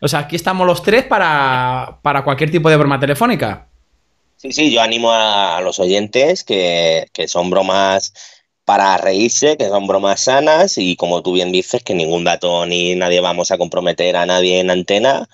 O 0.00 0.08
sea, 0.08 0.18
aquí 0.18 0.34
estamos 0.34 0.66
los 0.66 0.82
tres 0.82 1.04
para, 1.04 2.00
para 2.02 2.24
cualquier 2.24 2.50
tipo 2.50 2.68
de 2.68 2.76
broma 2.76 2.98
telefónica. 2.98 3.68
Sí, 4.36 4.50
sí, 4.50 4.72
yo 4.72 4.82
animo 4.82 5.12
a, 5.12 5.58
a 5.58 5.60
los 5.60 5.78
oyentes 5.78 6.42
que, 6.42 7.06
que 7.12 7.28
son 7.28 7.50
bromas 7.50 8.14
para 8.64 8.98
reírse, 8.98 9.56
que 9.56 9.68
son 9.68 9.86
bromas 9.86 10.22
sanas 10.22 10.76
y 10.76 10.96
como 10.96 11.22
tú 11.22 11.34
bien 11.34 11.52
dices, 11.52 11.84
que 11.84 11.94
ningún 11.94 12.24
dato 12.24 12.66
ni 12.66 12.96
nadie 12.96 13.20
vamos 13.20 13.52
a 13.52 13.58
comprometer 13.58 14.16
a 14.16 14.26
nadie 14.26 14.58
en 14.58 14.70
antena 14.70 15.28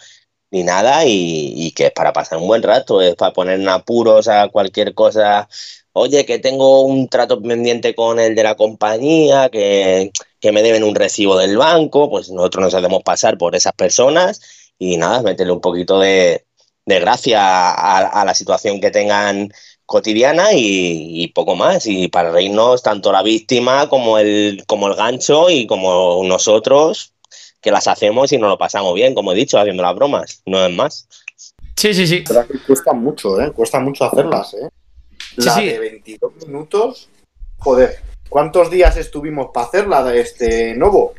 ni 0.51 0.62
nada 0.62 1.05
y, 1.05 1.72
que 1.72 1.86
es 1.86 1.92
para 1.92 2.12
pasar 2.12 2.38
un 2.38 2.46
buen 2.49 2.62
rato, 2.62 3.01
es 3.03 3.14
para 3.16 3.32
poner 3.32 3.61
en 3.61 3.68
apuros 3.68 4.28
a 4.28 4.49
cualquier 4.49 4.94
cosa. 4.94 5.49
Oye, 5.92 6.24
que 6.26 6.38
tengo 6.38 6.82
un 6.82 7.09
trato 7.09 7.40
pendiente 7.42 7.94
con 7.94 8.20
el 8.20 8.34
de 8.34 8.42
la 8.44 8.55
compañía, 8.57 9.49
que, 9.51 10.12
me 10.53 10.62
deben 10.62 10.84
un 10.84 10.94
recibo 10.94 11.36
del 11.38 11.57
banco, 11.59 12.09
pues 12.11 12.30
nosotros 12.30 12.64
nos 12.64 12.74
hacemos 12.74 13.03
pasar 13.03 13.38
por 13.38 13.57
esas 13.57 13.72
personas 13.74 14.40
y 14.78 14.96
nada, 14.96 15.22
meterle 15.22 15.53
un 15.53 15.61
poquito 15.61 15.99
de, 16.01 16.46
de 16.86 17.01
gracia 17.01 17.40
a, 17.42 17.99
a 18.07 18.24
la 18.24 18.34
situación 18.34 18.80
que 18.80 18.90
tengan 18.90 19.53
cotidiana 19.86 20.53
y, 20.53 21.22
y 21.24 21.28
poco 21.28 21.57
más. 21.57 21.86
Y 21.86 22.09
para 22.09 22.30
reírnos 22.30 22.82
tanto 22.82 23.11
la 23.12 23.22
víctima 23.22 23.88
como 23.88 24.18
el, 24.18 24.64
como 24.66 24.88
el 24.88 24.94
gancho 24.94 25.51
y 25.51 25.66
como 25.66 26.22
nosotros 26.24 27.14
que 27.61 27.70
las 27.70 27.88
hacemos 27.88 28.32
y 28.32 28.38
nos 28.38 28.50
lo 28.50 28.59
pasamos 28.59 28.94
bien, 28.94 29.14
como 29.14 29.32
he 29.32 29.36
dicho, 29.36 29.59
haciendo 29.59 29.82
las 29.82 29.94
bromas, 29.94 30.42
no 30.46 30.64
es 30.64 30.74
más. 30.74 31.09
Sí, 31.76 31.94
sí, 31.94 32.06
sí. 32.06 32.24
Pero 32.26 32.46
que 32.46 32.59
cuesta 32.59 32.92
mucho, 32.92 33.40
¿eh? 33.40 33.52
Cuesta 33.52 33.78
mucho 33.80 34.04
hacerlas, 34.04 34.54
¿eh? 34.54 34.68
Sí, 35.36 35.44
La 35.44 35.54
sí. 35.54 35.66
de 35.66 35.78
22 35.78 36.46
minutos, 36.46 37.09
joder. 37.59 37.98
¿Cuántos 38.28 38.70
días 38.70 38.96
estuvimos 38.96 39.48
para 39.54 39.66
hacerla 39.66 40.04
de 40.04 40.20
este 40.20 40.74
Novo? 40.74 41.14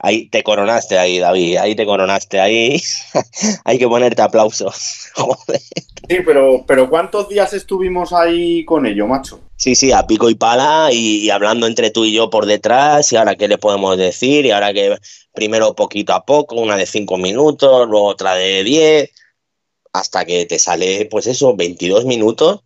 Ahí 0.00 0.28
te 0.28 0.44
coronaste 0.44 0.96
ahí, 0.96 1.18
David, 1.18 1.56
ahí 1.56 1.74
te 1.74 1.84
coronaste, 1.84 2.38
ahí 2.38 2.80
hay 3.64 3.78
que 3.78 3.88
ponerte 3.88 4.22
aplausos. 4.22 5.08
Joder. 5.14 5.60
Sí, 6.08 6.18
pero, 6.24 6.64
pero 6.66 6.88
¿cuántos 6.88 7.28
días 7.28 7.52
estuvimos 7.52 8.12
ahí 8.12 8.64
con 8.64 8.86
ello, 8.86 9.08
macho? 9.08 9.40
Sí, 9.56 9.74
sí, 9.74 9.90
a 9.90 10.06
pico 10.06 10.30
y 10.30 10.36
pala 10.36 10.90
y, 10.92 11.24
y 11.24 11.30
hablando 11.30 11.66
entre 11.66 11.90
tú 11.90 12.04
y 12.04 12.12
yo 12.12 12.30
por 12.30 12.46
detrás 12.46 13.12
y 13.12 13.16
ahora 13.16 13.34
qué 13.34 13.48
le 13.48 13.58
podemos 13.58 13.98
decir 13.98 14.46
y 14.46 14.52
ahora 14.52 14.72
que 14.72 14.96
primero 15.38 15.74
poquito 15.74 16.12
a 16.14 16.24
poco, 16.24 16.56
una 16.56 16.76
de 16.76 16.84
cinco 16.84 17.16
minutos, 17.16 17.86
luego 17.88 18.06
otra 18.06 18.34
de 18.34 18.64
diez, 18.64 19.10
hasta 19.92 20.24
que 20.24 20.46
te 20.46 20.58
sale, 20.58 21.06
pues 21.08 21.28
eso, 21.28 21.54
22 21.54 22.04
minutos. 22.06 22.62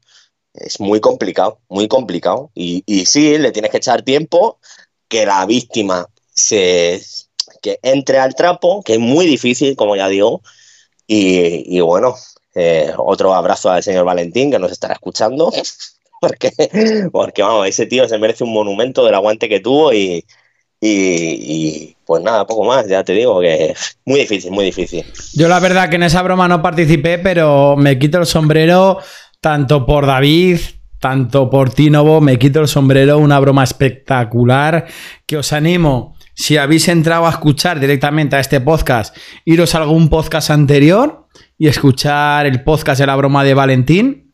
Es 0.54 0.80
muy 0.80 1.00
complicado, 1.00 1.60
muy 1.68 1.86
complicado. 1.86 2.50
Y, 2.54 2.82
y 2.86 3.04
sí, 3.04 3.36
le 3.36 3.52
tienes 3.52 3.70
que 3.70 3.76
echar 3.76 4.02
tiempo 4.02 4.58
que 5.08 5.26
la 5.26 5.44
víctima 5.44 6.08
se 6.34 7.02
que 7.60 7.78
entre 7.82 8.18
al 8.18 8.34
trapo, 8.34 8.82
que 8.82 8.94
es 8.94 8.98
muy 8.98 9.26
difícil, 9.26 9.76
como 9.76 9.94
ya 9.96 10.08
digo. 10.08 10.42
Y, 11.06 11.76
y 11.76 11.80
bueno, 11.80 12.14
eh, 12.54 12.92
otro 12.96 13.34
abrazo 13.34 13.70
al 13.70 13.82
señor 13.82 14.06
Valentín 14.06 14.50
que 14.50 14.58
nos 14.58 14.72
estará 14.72 14.94
escuchando. 14.94 15.52
Porque, 16.22 16.52
porque 17.10 17.42
vamos, 17.42 17.66
ese 17.66 17.84
tío 17.86 18.08
se 18.08 18.16
merece 18.16 18.44
un 18.44 18.52
monumento 18.52 19.04
del 19.04 19.16
aguante 19.16 19.48
que 19.48 19.58
tuvo 19.58 19.92
y, 19.92 20.24
y, 20.84 21.96
pues 22.04 22.24
nada, 22.24 22.44
poco 22.44 22.64
más, 22.64 22.88
ya 22.88 23.04
te 23.04 23.12
digo 23.12 23.40
que 23.40 23.72
muy 24.04 24.20
difícil, 24.20 24.50
muy 24.50 24.64
difícil. 24.64 25.04
Yo 25.34 25.48
la 25.48 25.60
verdad 25.60 25.88
que 25.88 25.96
en 25.96 26.02
esa 26.02 26.22
broma 26.22 26.48
no 26.48 26.60
participé, 26.60 27.18
pero 27.18 27.76
me 27.76 27.98
quito 27.98 28.18
el 28.18 28.26
sombrero 28.26 28.98
tanto 29.40 29.86
por 29.86 30.06
David, 30.06 30.58
tanto 30.98 31.48
por 31.48 31.72
ti, 31.72 31.88
Novo, 31.88 32.20
me 32.20 32.38
quito 32.38 32.60
el 32.60 32.68
sombrero, 32.68 33.18
una 33.18 33.38
broma 33.38 33.62
espectacular 33.62 34.86
que 35.26 35.36
os 35.36 35.52
animo, 35.52 36.16
si 36.34 36.56
habéis 36.56 36.88
entrado 36.88 37.26
a 37.26 37.30
escuchar 37.30 37.78
directamente 37.78 38.34
a 38.34 38.40
este 38.40 38.60
podcast, 38.60 39.16
iros 39.44 39.74
a 39.74 39.78
algún 39.78 40.08
podcast 40.08 40.50
anterior 40.50 41.26
y 41.58 41.68
escuchar 41.68 42.46
el 42.46 42.64
podcast 42.64 43.00
de 43.00 43.06
la 43.06 43.16
broma 43.16 43.44
de 43.44 43.54
Valentín. 43.54 44.32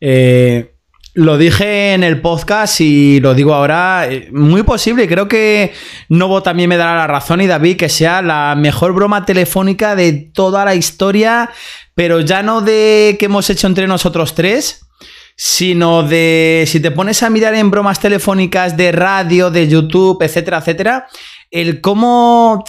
Eh, 0.00 0.75
lo 1.16 1.38
dije 1.38 1.94
en 1.94 2.04
el 2.04 2.20
podcast 2.20 2.78
y 2.82 3.20
lo 3.20 3.34
digo 3.34 3.54
ahora, 3.54 4.06
eh, 4.06 4.28
muy 4.32 4.64
posible, 4.64 5.08
creo 5.08 5.28
que 5.28 5.72
Novo 6.10 6.42
también 6.42 6.68
me 6.68 6.76
dará 6.76 6.94
la 6.94 7.06
razón 7.06 7.40
y 7.40 7.46
David 7.46 7.78
que 7.78 7.88
sea 7.88 8.20
la 8.20 8.54
mejor 8.54 8.92
broma 8.92 9.24
telefónica 9.24 9.96
de 9.96 10.12
toda 10.12 10.66
la 10.66 10.74
historia, 10.74 11.48
pero 11.94 12.20
ya 12.20 12.42
no 12.42 12.60
de 12.60 13.16
que 13.18 13.24
hemos 13.24 13.48
hecho 13.48 13.66
entre 13.66 13.86
nosotros 13.86 14.34
tres, 14.34 14.86
sino 15.34 16.02
de 16.02 16.64
si 16.66 16.80
te 16.80 16.90
pones 16.90 17.22
a 17.22 17.30
mirar 17.30 17.54
en 17.54 17.70
bromas 17.70 17.98
telefónicas 17.98 18.76
de 18.76 18.92
radio, 18.92 19.50
de 19.50 19.68
YouTube, 19.68 20.22
etcétera, 20.22 20.58
etcétera, 20.58 21.06
el 21.50 21.80
cómo 21.80 22.62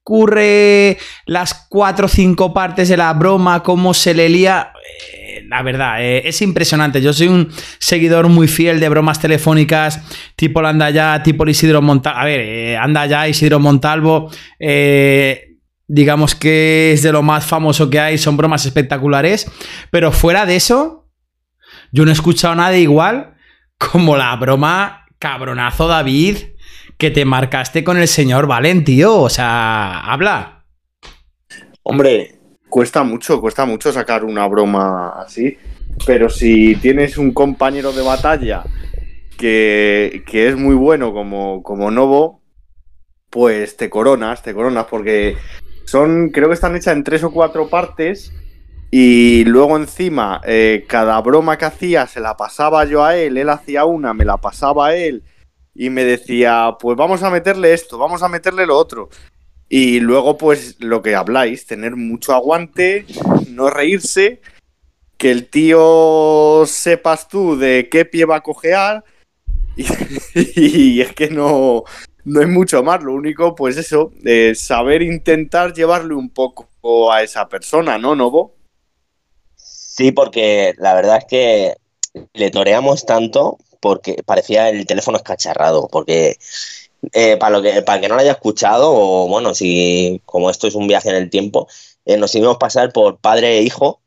transcurre 0.00 0.98
las 1.26 1.66
cuatro 1.68 2.06
o 2.06 2.08
cinco 2.08 2.52
partes 2.52 2.88
de 2.88 2.96
la 2.96 3.12
broma, 3.12 3.62
cómo 3.62 3.94
se 3.94 4.14
le 4.14 4.28
lía, 4.28 4.72
eh, 5.22 5.44
la 5.48 5.62
verdad, 5.62 6.02
eh, 6.02 6.22
es 6.24 6.42
impresionante. 6.42 7.02
Yo 7.02 7.12
soy 7.12 7.28
un 7.28 7.48
seguidor 7.78 8.28
muy 8.28 8.48
fiel 8.48 8.80
de 8.80 8.88
bromas 8.88 9.20
telefónicas, 9.20 10.00
tipo 10.36 10.62
la 10.62 10.70
anda 10.70 10.90
ya, 10.90 11.22
tipo 11.22 11.44
el 11.44 11.50
Isidro 11.50 11.82
Montalvo. 11.82 12.18
A 12.18 12.24
ver, 12.24 12.40
eh, 12.40 12.76
anda 12.76 13.06
ya, 13.06 13.28
Isidro 13.28 13.60
Montalvo. 13.60 14.30
digamos 15.92 16.36
que 16.36 16.92
es 16.92 17.02
de 17.02 17.10
lo 17.10 17.20
más 17.20 17.44
famoso 17.44 17.90
que 17.90 17.98
hay, 17.98 18.16
son 18.16 18.36
bromas 18.36 18.64
espectaculares. 18.64 19.50
Pero 19.90 20.12
fuera 20.12 20.46
de 20.46 20.56
eso, 20.56 21.08
yo 21.92 22.04
no 22.04 22.10
he 22.10 22.14
escuchado 22.14 22.54
nada 22.54 22.76
igual 22.76 23.34
como 23.76 24.16
la 24.16 24.34
broma 24.36 25.06
cabronazo 25.18 25.88
David 25.88 26.36
que 27.00 27.10
te 27.10 27.24
marcaste 27.24 27.82
con 27.82 27.96
el 27.96 28.06
señor 28.06 28.46
Valen, 28.46 28.84
tío. 28.84 29.18
O 29.20 29.30
sea, 29.30 30.00
habla. 30.00 30.66
Hombre, 31.82 32.38
cuesta 32.68 33.02
mucho, 33.02 33.40
cuesta 33.40 33.64
mucho 33.64 33.90
sacar 33.90 34.22
una 34.22 34.46
broma 34.46 35.20
así. 35.20 35.56
Pero 36.06 36.28
si 36.28 36.76
tienes 36.76 37.18
un 37.18 37.32
compañero 37.32 37.90
de 37.92 38.02
batalla 38.02 38.62
que, 39.36 40.22
que 40.26 40.48
es 40.48 40.56
muy 40.56 40.74
bueno 40.74 41.12
como, 41.12 41.62
como 41.62 41.90
Novo, 41.90 42.42
pues 43.30 43.76
te 43.76 43.88
coronas, 43.88 44.42
te 44.42 44.54
coronas, 44.54 44.86
porque 44.88 45.36
son, 45.86 46.28
creo 46.28 46.48
que 46.48 46.54
están 46.54 46.76
hechas 46.76 46.94
en 46.94 47.02
tres 47.02 47.24
o 47.24 47.32
cuatro 47.32 47.68
partes. 47.68 48.32
Y 48.90 49.44
luego 49.44 49.76
encima, 49.76 50.42
eh, 50.44 50.84
cada 50.86 51.18
broma 51.22 51.56
que 51.56 51.64
hacía 51.64 52.06
se 52.06 52.20
la 52.20 52.36
pasaba 52.36 52.84
yo 52.84 53.02
a 53.04 53.16
él, 53.16 53.38
él 53.38 53.48
hacía 53.48 53.84
una, 53.86 54.12
me 54.12 54.24
la 54.24 54.36
pasaba 54.36 54.88
a 54.88 54.96
él 54.96 55.22
y 55.80 55.88
me 55.88 56.04
decía, 56.04 56.76
pues 56.78 56.94
vamos 56.94 57.22
a 57.22 57.30
meterle 57.30 57.72
esto, 57.72 57.96
vamos 57.96 58.22
a 58.22 58.28
meterle 58.28 58.66
lo 58.66 58.76
otro. 58.76 59.08
Y 59.66 59.98
luego, 60.00 60.36
pues 60.36 60.76
lo 60.78 61.00
que 61.00 61.14
habláis, 61.14 61.64
tener 61.64 61.96
mucho 61.96 62.34
aguante, 62.34 63.06
no 63.48 63.70
reírse, 63.70 64.42
que 65.16 65.30
el 65.30 65.48
tío 65.48 66.64
sepas 66.66 67.28
tú 67.28 67.56
de 67.56 67.88
qué 67.90 68.04
pie 68.04 68.26
va 68.26 68.36
a 68.36 68.42
cojear. 68.42 69.04
Y, 69.74 71.00
es 71.00 71.14
que 71.14 71.30
no, 71.30 71.84
no 72.24 72.40
hay 72.40 72.46
mucho 72.46 72.82
más, 72.82 73.02
lo 73.02 73.14
único, 73.14 73.54
pues 73.54 73.78
eso, 73.78 74.12
eh, 74.26 74.54
saber 74.54 75.00
intentar 75.00 75.72
llevarle 75.72 76.12
un 76.12 76.28
poco 76.28 77.10
a 77.10 77.22
esa 77.22 77.48
persona, 77.48 77.96
¿no, 77.96 78.14
Novo? 78.14 78.54
Sí, 79.56 80.12
porque 80.12 80.74
la 80.76 80.92
verdad 80.92 81.16
es 81.16 81.24
que 81.24 81.74
le 82.34 82.50
toreamos 82.50 83.06
tanto 83.06 83.56
porque 83.80 84.22
parecía 84.24 84.68
el 84.70 84.86
teléfono 84.86 85.16
escacharrado, 85.18 85.88
porque 85.88 86.38
eh, 87.12 87.36
para, 87.38 87.50
lo 87.56 87.62
que, 87.62 87.82
para 87.82 87.96
el 87.96 88.02
que 88.02 88.08
no 88.08 88.14
lo 88.14 88.20
haya 88.20 88.32
escuchado, 88.32 88.90
o 88.92 89.28
bueno, 89.28 89.54
si 89.54 90.20
como 90.26 90.50
esto 90.50 90.66
es 90.68 90.74
un 90.74 90.86
viaje 90.86 91.08
en 91.10 91.16
el 91.16 91.30
tiempo, 91.30 91.68
eh, 92.04 92.16
nos 92.16 92.34
hicimos 92.34 92.58
pasar 92.58 92.92
por 92.92 93.18
padre 93.18 93.58
e 93.58 93.62
hijo, 93.62 94.00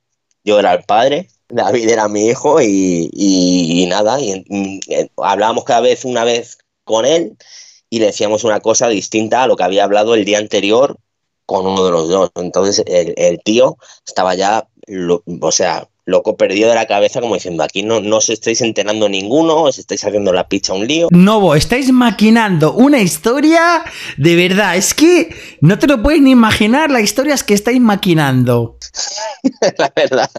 yo 0.44 0.60
era 0.60 0.74
el 0.74 0.84
padre, 0.84 1.30
David 1.50 1.90
era 1.90 2.08
mi 2.08 2.28
hijo 2.28 2.62
y, 2.62 3.10
y- 3.14 3.86
nada, 3.88 4.20
y, 4.20 4.44
y, 4.50 4.80
eh, 4.94 5.10
hablábamos 5.18 5.64
cada 5.66 5.82
vez 5.82 6.06
una 6.06 6.24
vez 6.24 6.58
con 6.84 7.06
él 7.06 7.38
y 7.90 8.00
le 8.00 8.08
decíamos 8.08 8.44
una 8.44 8.60
cosa 8.60 8.88
distinta 8.90 9.44
a 9.44 9.48
lo 9.48 9.56
que 9.56 9.64
había 9.64 9.84
hablado 9.84 10.16
el 10.16 10.26
día 10.26 10.40
anterior 10.40 10.98
con 11.46 11.66
uno 11.68 11.86
de 11.86 11.92
los 11.92 12.10
dos. 12.10 12.32
Entonces 12.36 12.84
el, 12.88 13.40
tío 13.44 13.78
estaba 14.06 14.36
ya, 14.36 14.68
o 15.42 15.52
sea, 15.52 15.88
loco 16.06 16.36
perdido 16.36 16.70
de 16.70 16.76
la 16.76 16.86
cabeza 16.86 17.22
como 17.22 17.36
diciendo, 17.36 17.64
aquí 17.64 17.84
no, 17.84 18.02
no 18.02 18.18
os 18.18 18.30
estáis 18.30 18.62
enterando 18.62 19.08
ninguno, 19.08 19.64
os 19.64 19.78
estáis 19.78 20.04
haciendo 20.04 20.34
la 20.34 20.48
picha 20.48 20.74
un 20.74 20.88
lío. 20.88 21.08
Novo, 21.12 21.56
estáis 21.56 21.92
maquinando 21.92 22.74
una 22.74 23.02
historia 23.02 23.84
de 24.18 24.36
verdad. 24.36 24.76
Es 24.76 24.94
que 24.94 25.34
no 25.62 25.80
te 25.80 25.88
lo 25.88 26.02
puedes 26.02 26.22
ni 26.22 26.32
imaginar 26.32 26.92
las 26.92 27.04
historias 27.04 27.44
que 27.44 27.54
estáis 27.54 27.80
maquinando. 27.80 28.78
la 29.78 29.94
verdad, 29.96 30.30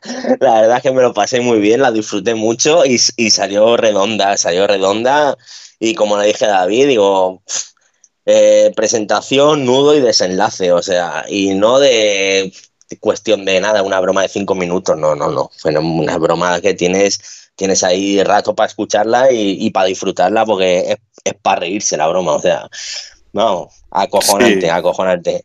la 0.41 0.61
verdad 0.61 0.77
es 0.77 0.83
que 0.83 0.93
me 0.93 1.03
lo 1.03 1.15
pasé 1.15 1.41
muy 1.41 1.61
bien, 1.61 1.81
la 1.81 1.93
disfruté 1.93 2.35
mucho 2.35 2.85
y, 2.85 3.01
y 3.17 3.31
salió 3.31 3.77
redonda, 3.77 4.37
salió 4.37 4.67
redonda. 4.67 5.37
Y 5.81 5.95
como 5.95 6.19
le 6.19 6.27
dije 6.29 6.45
a 6.45 6.49
David, 6.49 6.89
digo, 6.89 7.43
eh, 8.27 8.73
presentación, 8.75 9.67
nudo 9.67 9.95
y 9.95 10.01
desenlace, 10.01 10.73
o 10.73 10.81
sea, 10.83 11.25
y 11.29 11.55
no 11.55 11.79
de 11.79 12.53
cuestión 12.99 13.45
de 13.45 13.61
nada, 13.61 13.83
una 13.83 14.01
broma 14.01 14.23
de 14.23 14.29
cinco 14.29 14.55
minutos, 14.55 14.97
no, 14.97 15.15
no, 15.15 15.31
no. 15.31 15.51
Fue 15.59 15.77
una 15.77 16.19
broma 16.19 16.61
que 16.61 16.75
tienes, 16.75 17.51
tienes 17.57 17.83
ahí 17.85 18.23
rato 18.23 18.55
para 18.55 18.69
escucharla 18.69 19.31
y, 19.33 19.57
y 19.67 19.71
para 19.71 19.87
disfrutarla 19.87 20.45
porque 20.47 20.79
es, 20.93 20.97
es 21.25 21.35
para 21.41 21.61
reírse 21.61 21.97
la 21.97 22.09
broma, 22.09 22.33
o 22.33 22.41
sea, 22.41 22.69
no, 23.33 23.69
acojonante, 23.91 24.63
Sí. 24.63 24.69
acojonante. 24.69 25.45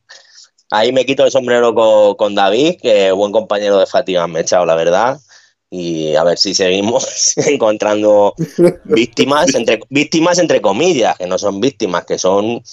Ahí 0.71 0.91
me 0.91 1.05
quito 1.05 1.25
el 1.25 1.31
sombrero 1.31 1.73
con, 1.73 2.15
con 2.15 2.35
David, 2.35 2.75
que 2.81 3.11
buen 3.11 3.31
compañero 3.31 3.79
de 3.79 3.87
fatiga 3.87 4.27
me 4.27 4.39
he 4.39 4.41
echado, 4.43 4.65
la 4.65 4.75
verdad. 4.75 5.19
Y 5.71 6.15
a 6.15 6.23
ver 6.23 6.37
si 6.37 6.53
seguimos 6.55 7.35
encontrando 7.47 8.33
víctimas, 8.85 9.53
entre, 9.55 9.79
víctimas 9.89 10.39
entre 10.39 10.61
comillas, 10.61 11.17
que 11.17 11.27
no 11.27 11.37
son 11.37 11.59
víctimas, 11.59 12.05
que 12.05 12.17
son, 12.19 12.63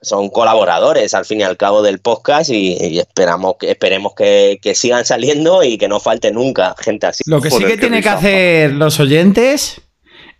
son 0.00 0.28
colaboradores 0.30 1.14
al 1.14 1.24
fin 1.24 1.40
y 1.40 1.42
al 1.42 1.56
cabo 1.56 1.82
del 1.82 1.98
podcast 1.98 2.50
y, 2.50 2.76
y 2.80 2.98
esperamos 2.98 3.56
que, 3.58 3.70
esperemos 3.70 4.14
que, 4.14 4.58
que 4.62 4.74
sigan 4.74 5.04
saliendo 5.04 5.62
y 5.64 5.76
que 5.76 5.88
no 5.88 6.00
falte 6.00 6.30
nunca 6.30 6.74
gente 6.78 7.06
así. 7.06 7.24
Lo 7.26 7.40
que 7.40 7.50
sí 7.50 7.64
que 7.64 7.76
tiene 7.76 8.02
que 8.02 8.08
risa. 8.08 8.18
hacer 8.18 8.72
los 8.72 9.00
oyentes 9.00 9.80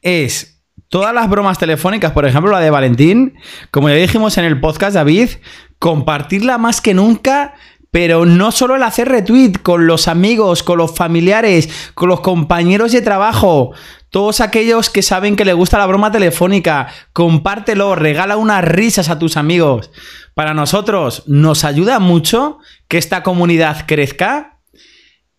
es 0.03 0.63
todas 0.89 1.13
las 1.13 1.29
bromas 1.29 1.59
telefónicas, 1.59 2.13
por 2.13 2.27
ejemplo 2.27 2.53
la 2.53 2.61
de 2.61 2.71
Valentín, 2.71 3.35
como 3.71 3.89
ya 3.89 3.97
dijimos 3.97 4.39
en 4.39 4.45
el 4.45 4.61
podcast, 4.61 4.95
David, 4.95 5.31
compartirla 5.79 6.59
más 6.59 6.81
que 6.81 6.95
nunca. 6.95 7.55
Pero 7.91 8.27
no 8.27 8.53
solo 8.53 8.77
el 8.77 8.83
hacer 8.83 9.09
retweet 9.09 9.63
con 9.63 9.87
los 9.87 10.09
amigos, 10.09 10.63
con 10.63 10.77
los 10.77 10.95
familiares, 10.95 11.71
con 11.95 12.11
los 12.11 12.21
compañeros 12.21 12.93
de 12.93 13.01
trabajo, 13.01 13.73
todos 14.11 14.41
aquellos 14.41 14.91
que 14.91 15.03
saben 15.03 15.37
que 15.37 15.45
le 15.45 15.53
gusta 15.53 15.79
la 15.79 15.87
broma 15.87 16.11
telefónica, 16.11 16.89
compártelo, 17.13 17.95
regala 17.95 18.37
unas 18.37 18.65
risas 18.65 19.09
a 19.09 19.19
tus 19.19 19.37
amigos. 19.37 19.91
Para 20.35 20.55
nosotros 20.55 21.25
nos 21.27 21.65
ayuda 21.65 21.99
mucho 21.99 22.59
que 22.89 22.99
esta 22.99 23.23
comunidad 23.23 23.87
crezca 23.87 24.61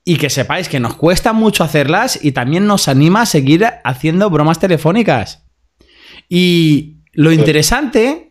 y 0.04 0.18
que 0.18 0.30
sepáis 0.30 0.70
que 0.70 0.80
nos 0.80 0.96
cuesta 0.96 1.34
mucho 1.34 1.64
hacerlas 1.64 2.20
y 2.24 2.32
también 2.32 2.68
nos 2.68 2.88
anima 2.88 3.22
a 3.22 3.26
seguir 3.26 3.66
haciendo 3.84 4.30
bromas 4.30 4.60
telefónicas. 4.60 5.46
Y 6.28 6.98
lo 7.14 7.32
interesante 7.32 8.30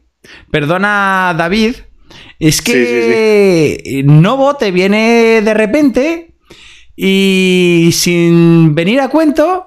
perdona 0.51 1.35
David, 1.37 1.77
es 2.39 2.57
Sí, 2.57 2.65
que 2.65 4.03
Novo 4.05 4.55
te 4.55 4.71
viene 4.71 5.41
de 5.43 5.55
repente 5.55 6.35
y 6.97 7.91
sin 7.93 8.75
venir 8.75 9.01
a 9.01 9.09
cuento 9.09 9.67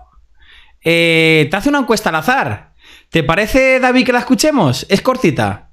eh, 0.83 1.47
te 1.49 1.57
hace 1.57 1.69
una 1.69 1.79
encuesta 1.79 2.09
al 2.09 2.15
azar. 2.15 2.73
¿Te 3.09 3.23
parece, 3.23 3.79
David, 3.79 4.05
que 4.05 4.13
la 4.13 4.19
escuchemos? 4.19 4.85
Es 4.89 5.01
cortita. 5.01 5.71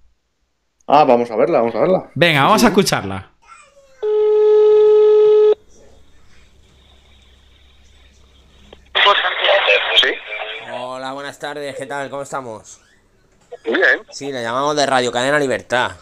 Ah, 0.87 1.05
vamos 1.05 1.31
a 1.31 1.37
verla, 1.37 1.61
vamos 1.61 1.75
a 1.75 1.81
verla. 1.81 2.11
Venga, 2.15 2.45
vamos 2.45 2.65
a 2.65 2.69
escucharla. 2.69 3.31
Sí, 10.01 10.09
Hola, 10.73 11.13
buenas 11.13 11.39
tardes, 11.39 11.77
¿qué 11.77 11.87
tal? 11.87 12.09
¿Cómo 12.11 12.23
estamos? 12.23 12.81
bien. 13.65 14.03
Sí, 14.11 14.33
le 14.33 14.43
llamamos 14.43 14.77
de 14.77 14.87
Radio 14.87 15.13
Cadena 15.13 15.39
Libertad. 15.39 15.93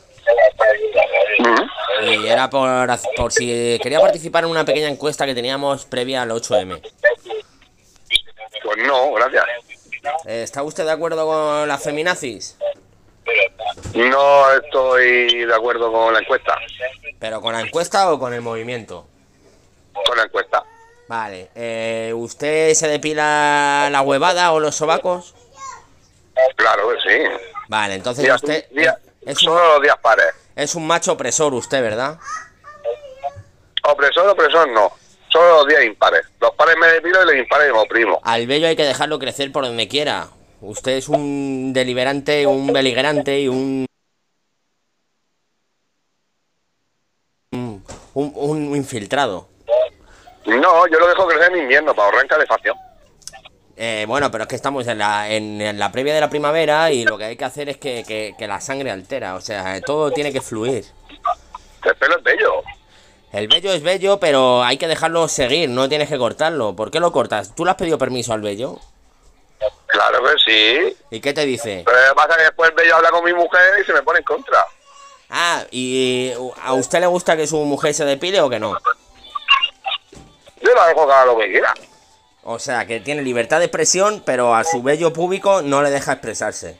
Mm. 1.38 2.04
Y 2.04 2.26
era 2.28 2.48
por 2.50 3.32
si 3.32 3.78
quería 3.82 4.00
participar 4.00 4.44
en 4.44 4.50
una 4.50 4.64
pequeña 4.64 4.88
encuesta 4.88 5.26
que 5.26 5.34
teníamos 5.34 5.84
previa 5.84 6.22
al 6.22 6.30
8M. 6.30 6.80
Pues 8.62 8.78
no, 8.86 9.12
gracias. 9.12 9.44
Eh, 10.26 10.42
¿Está 10.42 10.62
usted 10.62 10.84
de 10.84 10.92
acuerdo 10.92 11.26
con 11.26 11.68
las 11.68 11.82
feminazis? 11.82 12.56
No 13.94 14.50
estoy 14.52 15.44
de 15.44 15.54
acuerdo 15.54 15.90
con 15.92 16.12
la 16.14 16.20
encuesta. 16.20 16.56
¿Pero 17.18 17.40
con 17.40 17.52
la 17.52 17.60
encuesta 17.60 18.12
o 18.12 18.18
con 18.18 18.32
el 18.32 18.40
movimiento? 18.40 19.06
Con 20.06 20.16
la 20.16 20.24
encuesta. 20.24 20.62
Vale, 21.08 21.50
eh, 21.54 22.12
¿usted 22.14 22.74
se 22.74 22.88
depila 22.88 23.88
la 23.90 24.00
huevada 24.02 24.52
o 24.52 24.60
los 24.60 24.74
sobacos? 24.74 25.34
Claro 26.56 26.88
que 26.90 26.96
sí. 27.08 27.24
Vale, 27.68 27.94
entonces 27.94 28.24
Días- 28.24 28.42
usted 28.42 28.68
días- 28.70 28.98
es 29.22 29.38
un, 29.42 29.48
solo 29.54 29.74
los 29.74 29.82
días 29.82 29.96
pares. 30.02 30.26
es 30.54 30.74
un 30.74 30.86
macho 30.86 31.12
opresor 31.12 31.54
usted, 31.54 31.80
¿verdad? 31.82 32.18
Opresor, 33.84 34.28
opresor 34.28 34.68
no. 34.70 34.92
Solo 35.36 35.56
los 35.56 35.66
días 35.68 35.84
impares. 35.84 36.22
Los 36.40 36.50
pares 36.54 36.76
me 36.80 36.86
depilo 36.86 37.22
y 37.22 37.26
los 37.26 37.34
impares 37.34 37.70
me 37.70 37.78
oprimo. 37.78 38.18
Al 38.22 38.46
bello 38.46 38.68
hay 38.68 38.74
que 38.74 38.84
dejarlo 38.84 39.18
crecer 39.18 39.52
por 39.52 39.66
donde 39.66 39.86
quiera. 39.86 40.28
Usted 40.62 40.92
es 40.92 41.10
un 41.10 41.74
deliberante, 41.74 42.46
un 42.46 42.72
beligerante 42.72 43.38
y 43.40 43.48
un... 43.48 43.84
Un, 47.52 47.84
un 48.14 48.76
infiltrado. 48.76 49.46
No, 50.46 50.86
yo 50.86 50.98
lo 50.98 51.06
dejo 51.06 51.26
crecer 51.26 51.52
en 51.52 51.58
invierno 51.64 51.94
para 51.94 52.06
ahorrar 52.06 52.22
en 52.22 52.28
calefacción. 52.28 52.76
Eh, 53.76 54.06
bueno, 54.08 54.30
pero 54.30 54.44
es 54.44 54.48
que 54.48 54.56
estamos 54.56 54.86
en 54.86 54.96
la, 54.96 55.28
en, 55.30 55.60
en 55.60 55.78
la 55.78 55.92
previa 55.92 56.14
de 56.14 56.22
la 56.22 56.30
primavera 56.30 56.90
y 56.92 57.04
lo 57.04 57.18
que 57.18 57.24
hay 57.24 57.36
que 57.36 57.44
hacer 57.44 57.68
es 57.68 57.76
que, 57.76 58.04
que- 58.08 58.34
que 58.38 58.46
la 58.48 58.62
sangre 58.62 58.90
altera. 58.90 59.34
O 59.34 59.42
sea, 59.42 59.78
todo 59.82 60.10
tiene 60.12 60.32
que 60.32 60.40
fluir. 60.40 60.86
El 61.84 61.94
pelo 61.96 62.16
es 62.16 62.22
bello. 62.24 62.62
El 63.36 63.48
bello 63.48 63.70
es 63.70 63.82
bello, 63.82 64.18
pero 64.18 64.64
hay 64.64 64.78
que 64.78 64.88
dejarlo 64.88 65.28
seguir, 65.28 65.68
no 65.68 65.90
tienes 65.90 66.08
que 66.08 66.16
cortarlo. 66.16 66.74
¿Por 66.74 66.90
qué 66.90 67.00
lo 67.00 67.12
cortas? 67.12 67.54
¿Tú 67.54 67.66
le 67.66 67.70
has 67.70 67.76
pedido 67.76 67.98
permiso 67.98 68.32
al 68.32 68.40
bello? 68.40 68.78
Claro 69.84 70.22
que 70.24 70.38
sí. 70.42 70.96
¿Y 71.10 71.20
qué 71.20 71.34
te 71.34 71.44
dice? 71.44 71.82
Pero 71.84 72.00
lo 72.00 72.08
que 72.08 72.14
pasa 72.14 72.30
es 72.30 72.36
que 72.36 72.42
después 72.44 72.70
el 72.70 72.76
bello 72.76 72.96
habla 72.96 73.10
con 73.10 73.22
mi 73.22 73.34
mujer 73.34 73.78
y 73.78 73.84
se 73.84 73.92
me 73.92 74.00
pone 74.00 74.20
en 74.20 74.24
contra. 74.24 74.64
Ah, 75.28 75.64
¿y 75.70 76.32
a 76.62 76.72
usted 76.72 77.00
le 77.00 77.06
gusta 77.08 77.36
que 77.36 77.46
su 77.46 77.58
mujer 77.58 77.92
se 77.92 78.06
depile 78.06 78.40
o 78.40 78.48
que 78.48 78.58
no? 78.58 78.78
Yo 80.62 80.74
la 80.74 80.86
dejo 80.86 81.06
que 81.06 81.12
haga 81.12 81.26
lo 81.26 81.36
que 81.36 81.50
quiera. 81.50 81.74
O 82.42 82.58
sea, 82.58 82.86
que 82.86 83.00
tiene 83.00 83.20
libertad 83.20 83.58
de 83.58 83.66
expresión, 83.66 84.22
pero 84.24 84.54
a 84.54 84.64
su 84.64 84.82
bello 84.82 85.12
público 85.12 85.60
no 85.60 85.82
le 85.82 85.90
deja 85.90 86.12
expresarse. 86.12 86.78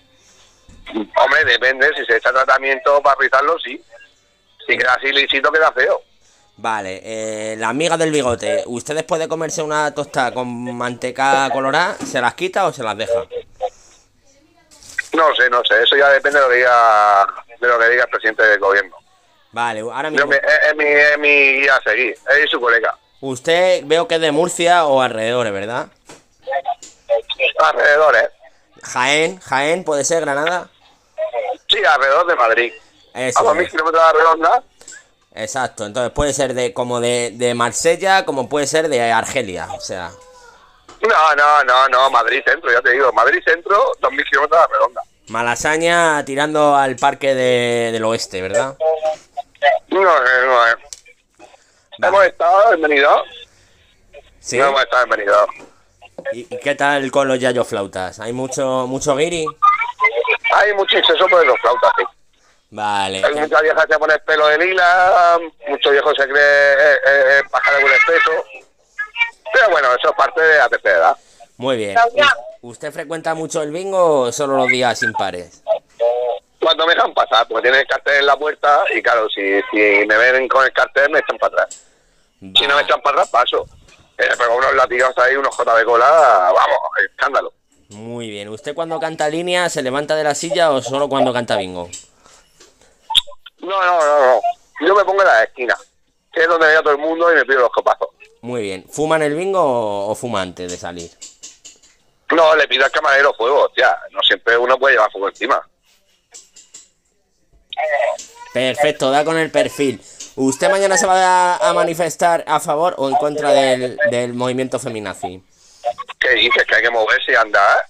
Hombre, 0.89 1.45
depende. 1.45 1.91
Si 1.99 2.07
se 2.07 2.17
echa 2.17 2.33
tratamiento 2.33 3.03
para 3.03 3.21
rizarlo, 3.21 3.59
sí. 3.59 3.79
Si 4.67 4.79
queda 4.79 4.95
así 4.95 5.13
lisito, 5.13 5.53
queda 5.53 5.71
feo. 5.73 6.01
Vale, 6.59 7.01
eh, 7.05 7.57
la 7.59 7.69
amiga 7.69 7.97
del 7.99 8.11
bigote, 8.11 8.63
¿usted 8.67 8.95
después 8.95 9.21
de 9.21 9.29
comerse 9.29 9.63
una 9.63 9.93
tostada 9.95 10.33
con 10.33 10.75
manteca 10.77 11.51
colorada, 11.53 11.97
se 11.99 12.19
las 12.21 12.35
quita 12.35 12.67
o 12.67 12.73
se 12.73 12.83
las 12.83 12.97
deja? 12.97 13.27
No 15.13 15.35
sé, 15.35 15.51
no 15.51 15.63
sé. 15.65 15.83
Eso 15.83 15.97
ya 15.97 16.09
depende 16.09 16.39
de 16.39 16.45
lo 16.45 16.51
que 16.51 16.57
diga, 16.57 17.27
de 17.61 17.69
lo 17.69 17.79
que 17.79 17.89
diga 17.91 18.05
el 18.05 18.11
presidente 18.11 18.43
del 18.43 18.59
gobierno. 18.59 18.97
Vale, 19.53 19.81
ahora 19.81 20.05
Yo 20.05 20.11
mismo. 20.11 20.27
me- 20.29 20.37
es, 20.37 20.45
es 20.71 20.77
mi, 20.77 20.85
es 20.85 21.19
mi 21.19 21.61
guía 21.61 21.77
a 21.77 21.83
seguir. 21.83 22.17
Y 22.45 22.49
su 22.49 22.59
colega. 22.61 22.97
Usted 23.21 23.83
veo 23.85 24.09
que 24.09 24.15
es 24.17 24.21
de 24.21 24.33
Murcia 24.33 24.87
o 24.87 25.01
alrededores, 25.03 25.53
¿verdad? 25.53 25.89
Alrededor, 27.59 28.17
¿eh? 28.17 28.31
Jaén, 28.83 29.41
Jaén, 29.41 29.85
puede 29.85 30.05
ser 30.05 30.21
Granada. 30.23 30.69
Sí, 31.69 31.79
alrededor 31.85 32.27
de 32.27 32.37
Madrid. 32.37 32.73
Eso 33.15 33.41
A 33.41 33.43
dos 33.43 33.55
mil 33.57 33.65
es. 33.65 33.71
kilómetros 33.71 34.03
de 34.03 34.07
la 34.07 34.13
redonda. 34.13 34.63
Exacto, 35.37 35.85
entonces 35.85 36.13
puede 36.13 36.33
ser 36.33 36.55
de 36.55 36.73
como 36.73 36.99
de, 36.99 37.31
de 37.35 37.53
Marsella 37.55 38.25
como 38.25 38.49
puede 38.49 38.67
ser 38.67 38.89
de 38.89 39.13
Argelia, 39.13 39.69
o 39.73 39.81
sea, 39.81 40.11
No, 41.03 41.35
no, 41.37 41.65
no, 41.65 41.89
no. 41.91 42.11
Madrid 42.11 42.41
centro, 42.45 42.73
ya 42.73 42.81
te 42.81 42.93
digo. 42.93 43.13
Madrid 43.13 43.41
centro, 43.45 43.93
dos 44.01 44.11
mil 44.13 44.25
kilómetros 44.25 44.59
de 44.59 44.67
la 44.67 44.73
redonda. 44.73 45.01
Malasaña 45.29 46.25
tirando 46.25 46.75
al 46.75 46.97
parque 46.97 47.35
de- 47.35 47.91
del 47.93 48.05
oeste, 48.05 48.41
¿verdad? 48.41 48.77
No, 49.89 50.01
eh, 50.01 50.47
no, 50.47 50.67
eh. 50.69 51.47
Hemos 51.99 52.25
estado 52.25 52.73
en 52.73 52.81
Benidorm. 52.83 53.25
Sí. 54.41 54.57
No 54.59 54.69
hemos 54.69 54.83
estado 54.83 55.05
en 55.05 55.11
Benidorm. 55.11 55.53
¿Y, 56.33 56.41
y 56.55 56.59
qué 56.61 56.75
tal 56.75 57.11
con 57.11 57.29
los 57.29 57.39
yayo 57.39 57.65
flautas? 57.65 58.19
¿Hay 58.21 58.33
mucho 58.33 58.87
mucho 58.89 59.15
guiri? 59.17 59.45
Hay 60.55 60.73
mucho 60.75 60.97
exceso 60.97 61.27
por 61.29 61.45
los 61.47 61.59
flautas, 61.61 61.91
sí. 61.99 62.05
Vale. 62.71 63.23
Hay 63.25 63.35
muchas 63.35 63.63
viejas 63.63 63.87
que 63.87 63.93
se 63.93 63.99
ponen 63.99 64.19
pelo 64.27 64.47
de 64.49 64.59
lila, 64.59 65.39
muchos 65.69 65.93
viejos 65.93 66.15
se 66.19 66.25
creen 66.25 66.37
eh, 66.39 66.97
eh, 67.07 67.43
pájaro 67.51 67.81
con 67.81 67.91
espeso. 67.93 68.31
Pero 69.53 69.71
bueno, 69.71 69.89
eso 69.95 70.11
es 70.11 70.17
parte 70.17 70.41
de 70.41 70.59
la 70.59 70.69
tercera 70.69 70.97
edad. 70.99 71.17
Muy 71.57 71.77
bien. 71.77 71.97
¿U- 72.63 72.69
¿Usted 72.71 72.93
frecuenta 72.93 73.35
mucho 73.35 73.63
el 73.63 73.71
bingo 73.71 74.23
o 74.23 74.33
solo 74.33 74.57
los 74.57 74.69
días 74.69 75.03
impares? 75.03 75.63
Cuando 76.61 76.87
me 76.87 76.95
dejan 76.95 77.15
pasar, 77.15 77.47
porque 77.47 77.63
tienen 77.63 77.81
el 77.81 77.87
cartel 77.87 78.17
en 78.17 78.27
la 78.27 78.37
puerta 78.37 78.85
y 78.95 79.01
claro, 79.01 79.29
si, 79.31 79.61
si 79.71 79.77
me 80.07 80.17
ven 80.17 80.49
con 80.49 80.65
el 80.65 80.73
cartel 80.73 81.11
me 81.11 81.21
echan 81.21 81.39
para 81.39 81.63
atrás. 81.63 81.81
Si 82.41 82.67
no 82.67 82.75
me 82.77 82.83
echan 82.83 83.01
para 83.03 83.23
atrás, 83.23 83.29
paso. 83.31 83.67
Eh, 84.19 84.29
pero 84.37 84.57
unos 84.57 84.75
latigos 84.75 85.17
ahí, 85.19 85.37
unos 85.37 85.55
J 85.55 85.75
de 85.77 85.85
cola, 85.85 86.51
vamos, 86.55 86.79
escándalo. 87.11 87.53
Muy 87.91 88.29
bien. 88.29 88.49
¿Usted 88.49 88.75
cuando 88.75 88.99
canta 88.99 89.29
línea 89.29 89.69
se 89.69 89.83
levanta 89.83 90.17
de 90.17 90.25
la 90.25 90.35
silla 90.35 90.73
o 90.73 90.83
solo 90.83 91.09
cuando 91.09 91.33
canta 91.33 91.57
bingo? 91.57 91.89
No, 93.67 93.85
no, 93.85 94.01
no, 94.01 94.27
no. 94.27 94.41
Yo 94.87 94.95
me 94.95 95.05
pongo 95.05 95.23
en 95.23 95.29
la 95.29 95.43
esquina, 95.43 95.77
que 96.33 96.43
es 96.43 96.49
donde 96.49 96.67
veo 96.67 96.79
a 96.79 96.83
todo 96.83 96.93
el 96.93 96.99
mundo 96.99 97.33
y 97.33 97.35
me 97.35 97.45
pido 97.45 97.61
los 97.61 97.71
copazos. 97.71 98.09
Muy 98.43 98.63
bien. 98.63 98.85
¿Fuma 98.89 99.17
en 99.17 99.23
el 99.23 99.35
bingo 99.35 99.61
o, 99.61 100.11
o 100.11 100.15
fuma 100.15 100.43
antes 100.43 100.71
de 100.71 100.77
salir? 100.77 101.11
No, 102.31 102.55
le 102.55 102.69
pido 102.69 102.85
al 102.85 102.91
camarero 102.91 103.35
fuego, 103.35 103.65
hostia. 103.65 103.99
No 104.13 104.21
siempre 104.23 104.57
uno 104.57 104.79
puede 104.79 104.95
llevar 104.95 105.11
fuego 105.11 105.29
encima. 105.29 105.69
Perfecto, 108.53 109.11
da 109.11 109.25
con 109.25 109.37
el 109.37 109.51
perfil. 109.51 110.01
¿Usted 110.37 110.71
mañana 110.71 110.97
se 110.97 111.07
va 111.07 111.55
a, 111.55 111.69
a 111.69 111.73
manifestar 111.73 112.45
a 112.47 112.61
favor 112.61 112.95
o 112.99 113.09
en 113.09 113.17
contra 113.17 113.51
del, 113.51 113.99
del 114.11 114.35
movimiento 114.35 114.79
feminazi? 114.79 115.43
¿Qué 116.21 116.31
dices? 116.31 116.65
¿Que 116.67 116.77
hay 116.77 116.83
que 116.83 116.91
moverse 116.91 117.33
y 117.33 117.35
andar? 117.35 117.85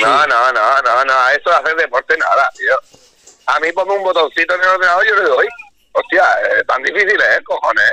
No, 0.00 0.26
no, 0.26 0.52
no, 0.52 0.82
no, 0.82 1.04
no. 1.04 1.28
Eso 1.30 1.50
de 1.50 1.56
hacer 1.56 1.76
deporte, 1.76 2.16
nada, 2.18 2.48
tío. 2.56 2.98
A 3.46 3.60
mí 3.60 3.72
ponme 3.72 3.94
un 3.94 4.02
botoncito 4.04 4.54
en 4.54 4.62
el 4.62 4.68
ordenador 4.68 5.04
y 5.04 5.08
yo 5.08 5.16
le 5.16 5.28
doy. 5.28 5.46
Hostia, 5.92 6.24
eh, 6.42 6.64
tan 6.66 6.82
difícil 6.82 7.20
es, 7.20 7.44
cojones. 7.44 7.92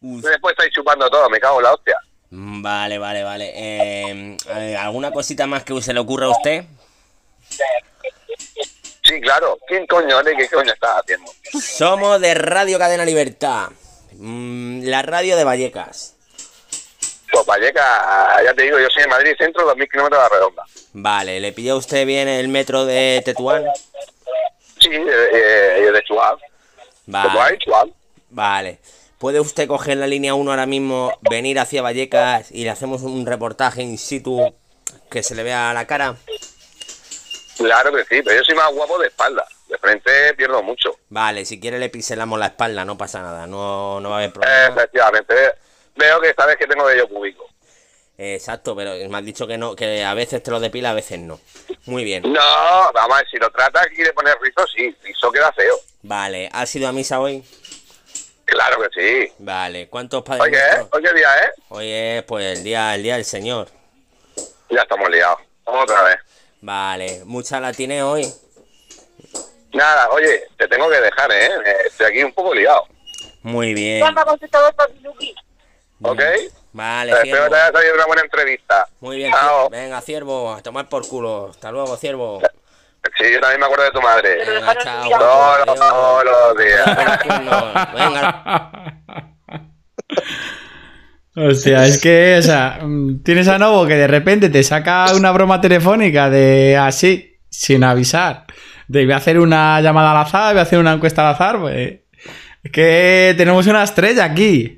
Uf. 0.00 0.22
Después 0.24 0.52
estáis 0.52 0.72
chupando 0.72 1.10
todo, 1.10 1.28
me 1.28 1.40
cago 1.40 1.58
en 1.58 1.64
la 1.64 1.72
hostia. 1.74 1.96
Mm, 2.30 2.62
Vale, 2.62 2.98
vale, 2.98 3.22
vale. 3.24 3.52
Eh, 3.54 4.36
eh, 4.48 4.76
¿Alguna 4.76 5.10
cosita 5.10 5.46
más 5.46 5.64
que 5.64 5.80
se 5.82 5.92
le 5.92 6.00
ocurra 6.00 6.26
a 6.26 6.30
usted? 6.30 6.64
Sí, 9.04 9.20
claro. 9.20 9.58
¿Quién 9.66 9.86
coño 9.86 10.20
eres? 10.20 10.34
¿Qué 10.38 10.48
coño 10.54 10.72
estás 10.72 11.00
haciendo? 11.00 11.30
Somos 11.60 12.20
de 12.20 12.34
Radio 12.34 12.78
Cadena 12.78 13.04
Libertad. 13.04 13.68
Mm, 14.12 14.82
la 14.84 15.02
radio 15.02 15.36
de 15.36 15.44
Vallecas. 15.44 16.14
Pues 17.30 17.44
Valleca, 17.44 18.42
ya 18.42 18.54
te 18.54 18.62
digo, 18.62 18.78
yo 18.78 18.88
soy 18.88 19.02
de 19.02 19.08
Madrid 19.08 19.34
Centro, 19.38 19.70
2.000 19.74 19.90
kilómetros 19.90 20.10
de 20.22 20.28
la 20.28 20.28
redonda. 20.28 20.62
Vale, 20.94 21.40
¿le 21.40 21.52
pilló 21.52 21.76
usted 21.76 22.06
bien 22.06 22.26
el 22.26 22.48
metro 22.48 22.86
de 22.86 23.20
Tetuán? 23.24 23.64
Sí, 24.80 24.90
eh, 24.92 25.28
eh, 25.32 25.90
de 25.92 26.02
Chuab. 26.02 26.38
Vale. 27.06 27.58
Chuab. 27.58 27.88
Vale. 28.30 28.78
¿Puede 29.18 29.40
usted 29.40 29.66
coger 29.66 29.96
la 29.96 30.06
línea 30.06 30.34
1 30.34 30.50
ahora 30.50 30.66
mismo, 30.66 31.12
venir 31.28 31.58
hacia 31.58 31.82
Vallecas 31.82 32.52
y 32.52 32.62
le 32.64 32.70
hacemos 32.70 33.02
un 33.02 33.26
reportaje 33.26 33.82
in 33.82 33.98
situ 33.98 34.54
que 35.10 35.24
se 35.24 35.34
le 35.34 35.42
vea 35.42 35.72
la 35.74 35.86
cara? 35.86 36.14
Claro 37.56 37.92
que 37.92 38.04
sí, 38.04 38.22
pero 38.22 38.36
yo 38.36 38.44
soy 38.44 38.54
más 38.54 38.72
guapo 38.72 38.98
de 38.98 39.08
espalda. 39.08 39.44
De 39.68 39.76
frente 39.78 40.34
pierdo 40.34 40.62
mucho. 40.62 40.96
Vale, 41.08 41.44
si 41.44 41.58
quiere 41.58 41.78
le 41.78 41.88
pincelamos 41.88 42.38
la 42.38 42.46
espalda, 42.46 42.84
no 42.84 42.96
pasa 42.96 43.20
nada, 43.20 43.46
no, 43.46 44.00
no 44.00 44.10
va 44.10 44.16
a 44.16 44.18
haber 44.18 44.32
problema. 44.32 44.68
efectivamente. 44.68 45.34
Veo 45.96 46.20
que 46.20 46.32
sabes 46.34 46.56
que 46.56 46.66
tengo 46.66 46.84
vello 46.84 47.08
público. 47.08 47.44
Exacto, 48.16 48.74
pero 48.74 48.92
me 49.08 49.18
has 49.18 49.24
dicho 49.24 49.46
que 49.46 49.58
no, 49.58 49.74
que 49.76 50.04
a 50.04 50.14
veces 50.14 50.42
te 50.42 50.50
lo 50.50 50.60
depila, 50.60 50.90
a 50.90 50.94
veces 50.94 51.18
no. 51.18 51.40
Muy 51.86 52.04
bien. 52.04 52.22
No, 52.22 52.40
vamos 52.92 53.16
a 53.16 53.18
ver, 53.18 53.28
si 53.30 53.36
lo 53.38 53.50
trata 53.50 53.82
y 53.96 54.02
le 54.02 54.12
pones 54.12 54.34
rizo, 54.40 54.66
sí, 54.74 54.94
rizo 55.02 55.30
queda 55.32 55.52
feo. 55.52 55.74
Vale, 56.02 56.48
¿has 56.52 56.74
ido 56.74 56.88
a 56.88 56.92
misa 56.92 57.20
hoy? 57.20 57.44
Claro 58.44 58.78
que 58.82 59.00
sí. 59.00 59.32
Vale, 59.38 59.88
¿cuántos 59.88 60.22
padres 60.22 60.42
Oye, 60.42 60.58
¿eh? 60.58 60.76
nuestros? 60.76 61.02
Oye, 61.02 61.12
día, 61.14 61.44
¿eh? 61.44 61.50
Hoy 61.68 61.90
es 61.90 62.22
pues 62.24 62.58
el 62.58 62.64
día, 62.64 62.94
el 62.94 63.02
día 63.02 63.14
del 63.16 63.24
Señor. 63.24 63.68
Ya 64.70 64.82
estamos 64.82 65.10
liados. 65.10 65.40
Vamos 65.64 65.82
otra 65.82 66.02
vez. 66.02 66.16
Vale, 66.60 67.22
mucha 67.24 67.60
la 67.60 67.72
tiene 67.72 68.02
hoy. 68.02 68.26
Nada, 69.72 70.08
oye, 70.10 70.44
te 70.56 70.66
tengo 70.66 70.88
que 70.88 71.00
dejar, 71.00 71.30
¿eh? 71.30 71.46
Eh, 71.64 71.76
Estoy 71.86 72.06
aquí 72.06 72.22
un 72.22 72.32
poco 72.32 72.54
liado. 72.54 72.84
Muy 73.42 73.74
bien. 73.74 74.02
¿Ok? 76.02 76.20
Vale, 76.72 77.12
espero 77.12 77.24
ciervo. 77.26 77.44
que 77.44 77.50
te 77.50 77.56
haya 77.60 77.72
salido 77.72 77.94
una 77.94 78.06
buena 78.06 78.22
entrevista. 78.22 78.86
Muy 79.00 79.16
bien, 79.16 79.32
Chao. 79.32 79.68
venga, 79.70 80.00
ciervo, 80.00 80.52
a 80.54 80.60
tomar 80.62 80.88
por 80.88 81.06
culo. 81.08 81.48
Hasta 81.50 81.70
luego, 81.72 81.96
ciervo. 81.96 82.40
Sí, 83.16 83.24
yo 83.32 83.40
también 83.40 83.60
me 83.60 83.66
acuerdo 83.66 83.84
de 83.84 83.90
tu 83.92 84.00
madre. 84.02 84.36
Venga, 84.44 84.76
chao. 84.78 85.08
Todos 85.08 85.58
los, 85.66 85.80
Adiós. 85.80 85.88
todos 85.88 86.24
los 86.24 86.56
días. 86.58 86.96
Venga, 87.94 88.82
Hostia, 91.36 91.86
es 91.86 92.00
que, 92.00 92.36
o 92.38 92.42
sea, 92.42 92.80
mm, 92.82 93.22
tienes 93.22 93.46
a 93.48 93.58
Novo 93.58 93.86
que 93.86 93.94
de 93.94 94.08
repente 94.08 94.48
te 94.50 94.62
saca 94.64 95.14
una 95.14 95.30
broma 95.30 95.60
telefónica 95.60 96.28
de 96.30 96.76
así, 96.76 97.38
sin 97.48 97.84
avisar. 97.84 98.44
De 98.88 99.04
voy 99.04 99.12
a 99.12 99.18
hacer 99.18 99.38
una 99.38 99.80
llamada 99.80 100.10
al 100.10 100.26
azar, 100.26 100.52
voy 100.54 100.60
a 100.60 100.62
hacer 100.62 100.78
una 100.80 100.92
encuesta 100.94 101.28
al 101.28 101.34
azar, 101.34 101.60
pues. 101.60 102.00
Es 102.64 102.72
que 102.72 103.34
tenemos 103.36 103.66
una 103.68 103.84
estrella 103.84 104.24
aquí. 104.24 104.77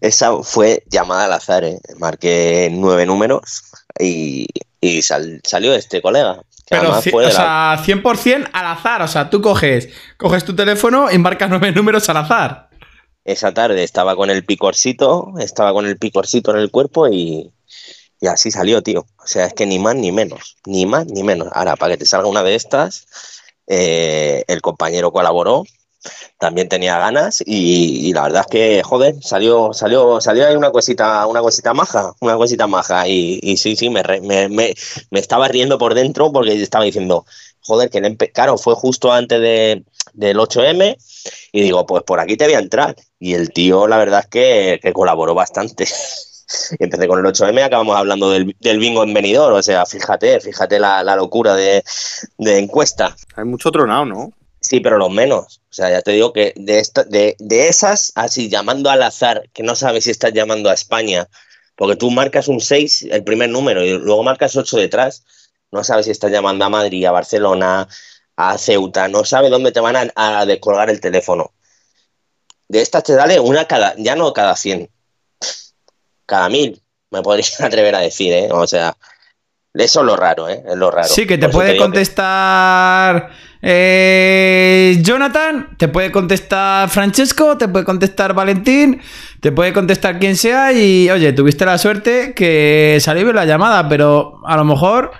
Esa 0.00 0.42
fue 0.42 0.82
llamada 0.90 1.24
al 1.24 1.32
azar, 1.32 1.64
¿eh? 1.64 1.78
Marqué 1.98 2.68
nueve 2.72 3.06
números 3.06 3.64
y, 3.98 4.46
y 4.80 5.02
sal- 5.02 5.40
salió 5.44 5.74
este 5.74 6.02
colega. 6.02 6.36
que 6.66 6.76
Pero, 6.76 6.82
además 6.82 7.04
fue 7.10 7.24
o 7.24 7.28
la- 7.28 7.32
sea, 7.32 7.76
100% 7.84 8.50
al 8.52 8.66
azar. 8.66 9.02
O 9.02 9.08
sea, 9.08 9.30
tú 9.30 9.40
coges, 9.40 9.88
coges 10.16 10.44
tu 10.44 10.54
teléfono 10.54 11.10
y 11.10 11.18
marcas 11.18 11.48
nueve 11.50 11.72
números 11.72 12.08
al 12.08 12.18
azar. 12.18 12.68
esa 13.24 13.54
tarde 13.54 13.84
estaba 13.84 14.16
con 14.16 14.30
el 14.30 14.44
picorcito, 14.44 15.32
estaba 15.38 15.72
con 15.72 15.86
el 15.86 15.96
picorcito 15.96 16.50
en 16.50 16.58
el 16.58 16.70
cuerpo 16.70 17.08
y, 17.08 17.52
y 18.20 18.26
así 18.26 18.50
salió, 18.50 18.82
tío. 18.82 19.06
O 19.22 19.26
sea, 19.26 19.46
es 19.46 19.54
que 19.54 19.64
ni 19.66 19.78
más 19.78 19.94
ni 19.94 20.12
menos, 20.12 20.56
ni 20.66 20.86
más 20.86 21.06
ni 21.06 21.22
menos. 21.22 21.48
Ahora, 21.52 21.76
para 21.76 21.94
que 21.94 21.98
te 21.98 22.06
salga 22.06 22.28
una 22.28 22.42
de 22.42 22.54
estas, 22.56 23.06
eh, 23.68 24.44
el 24.48 24.60
compañero 24.60 25.12
colaboró, 25.12 25.64
también 26.38 26.68
tenía 26.68 26.98
ganas 26.98 27.42
y, 27.46 28.12
la 28.12 28.22
verdad 28.22 28.42
es 28.42 28.46
que, 28.50 28.82
joder, 28.82 29.14
salió, 29.22 29.72
salió, 29.72 30.20
salió 30.20 30.46
ahí 30.46 30.56
una 30.56 30.70
cosita, 30.70 31.26
una 31.26 31.40
cosita 31.40 31.74
maja, 31.74 32.12
una 32.20 32.36
cosita 32.36 32.66
maja 32.66 33.06
y, 33.08 33.56
sí, 33.56 33.76
sí, 33.76 33.90
me, 33.90 34.02
me, 34.22 34.48
me- 34.48 34.74
estaba 35.12 35.48
riendo 35.48 35.78
por 35.78 35.94
dentro 35.94 36.32
porque 36.32 36.60
estaba 36.60 36.84
diciendo, 36.84 37.24
joder, 37.60 37.90
que 37.90 38.00
empe- 38.02 38.32
claro, 38.32 38.58
fue 38.58 38.74
justo 38.74 39.12
antes 39.12 39.40
de, 39.40 39.84
del 40.14 40.38
8M 40.40 40.96
y 41.52 41.62
digo, 41.62 41.86
pues 41.86 42.02
por 42.02 42.20
aquí 42.20 42.36
te 42.36 42.44
voy 42.46 42.54
a 42.54 42.58
entrar. 42.58 42.96
Y 43.18 43.34
el 43.34 43.52
tío, 43.52 43.86
la 43.86 43.98
verdad 43.98 44.20
es 44.20 44.26
que, 44.26 44.92
colaboró 44.92 45.34
bastante. 45.34 45.86
Empecé 46.78 47.08
con 47.08 47.18
el 47.20 47.26
8M 47.26 47.60
y 47.60 47.64
acabamos 47.64 47.96
hablando 47.96 48.30
del, 48.30 48.54
del 48.60 48.78
bingo 48.78 49.02
en 49.04 49.14
venidor. 49.14 49.52
O 49.52 49.62
sea, 49.62 49.86
fíjate, 49.86 50.40
fíjate 50.40 50.78
la, 50.78 51.02
la 51.04 51.16
locura 51.16 51.54
de, 51.54 51.82
de 52.38 52.58
encuesta. 52.58 53.14
Hay 53.36 53.44
mucho 53.44 53.70
tronado, 53.70 54.04
¿no? 54.04 54.32
Sí, 54.62 54.80
pero 54.80 54.96
los 54.96 55.10
menos. 55.10 55.60
O 55.70 55.72
sea, 55.74 55.90
ya 55.90 56.00
te 56.02 56.12
digo 56.12 56.32
que 56.32 56.54
de, 56.56 56.78
esta, 56.78 57.02
de, 57.04 57.36
de 57.38 57.68
esas, 57.68 58.12
así 58.14 58.48
llamando 58.48 58.88
al 58.90 59.02
azar, 59.02 59.48
que 59.52 59.62
no 59.62 59.74
sabes 59.74 60.04
si 60.04 60.10
estás 60.10 60.32
llamando 60.32 60.70
a 60.70 60.74
España, 60.74 61.28
porque 61.76 61.96
tú 61.96 62.10
marcas 62.10 62.46
un 62.48 62.60
6, 62.60 63.08
el 63.10 63.24
primer 63.24 63.50
número, 63.50 63.82
y 63.84 63.98
luego 63.98 64.22
marcas 64.22 64.56
8 64.56 64.76
detrás, 64.76 65.24
no 65.72 65.82
sabes 65.82 66.06
si 66.06 66.12
estás 66.12 66.30
llamando 66.30 66.64
a 66.64 66.68
Madrid, 66.68 67.04
a 67.06 67.10
Barcelona, 67.10 67.88
a 68.36 68.56
Ceuta, 68.56 69.08
no 69.08 69.24
sabes 69.24 69.50
dónde 69.50 69.72
te 69.72 69.80
van 69.80 69.96
a, 69.96 70.12
a 70.14 70.46
descolgar 70.46 70.90
el 70.90 71.00
teléfono. 71.00 71.52
De 72.68 72.80
estas 72.80 73.02
te 73.04 73.14
sale 73.16 73.40
una 73.40 73.66
cada, 73.66 73.94
ya 73.98 74.14
no 74.16 74.32
cada 74.32 74.54
100, 74.56 74.88
cada 76.24 76.48
1000, 76.48 76.80
me 77.10 77.20
podría 77.22 77.44
atrever 77.60 77.94
a 77.96 78.00
decir, 78.00 78.32
¿eh? 78.32 78.48
O 78.52 78.66
sea, 78.66 78.96
eso 79.74 80.00
es 80.00 80.06
lo 80.06 80.16
raro, 80.16 80.48
¿eh? 80.48 80.62
Es 80.66 80.76
lo 80.76 80.90
raro. 80.90 81.08
Sí, 81.08 81.26
que 81.26 81.36
te 81.36 81.46
Por 81.46 81.52
puede 81.54 81.72
que- 81.72 81.78
contestar 81.78 83.30
eh, 83.62 84.98
Jonathan, 85.02 85.68
te 85.76 85.86
puede 85.86 86.10
contestar 86.10 86.88
Francesco, 86.88 87.56
te 87.56 87.68
puede 87.68 87.84
contestar 87.84 88.34
Valentín, 88.34 89.00
te 89.40 89.52
puede 89.52 89.72
contestar 89.72 90.18
quien 90.18 90.36
sea 90.36 90.72
y 90.72 91.08
oye, 91.10 91.32
tuviste 91.32 91.64
la 91.64 91.78
suerte 91.78 92.34
que 92.34 92.98
salió 93.00 93.32
la 93.32 93.44
llamada, 93.44 93.88
pero 93.88 94.40
a 94.44 94.56
lo 94.56 94.64
mejor 94.64 95.12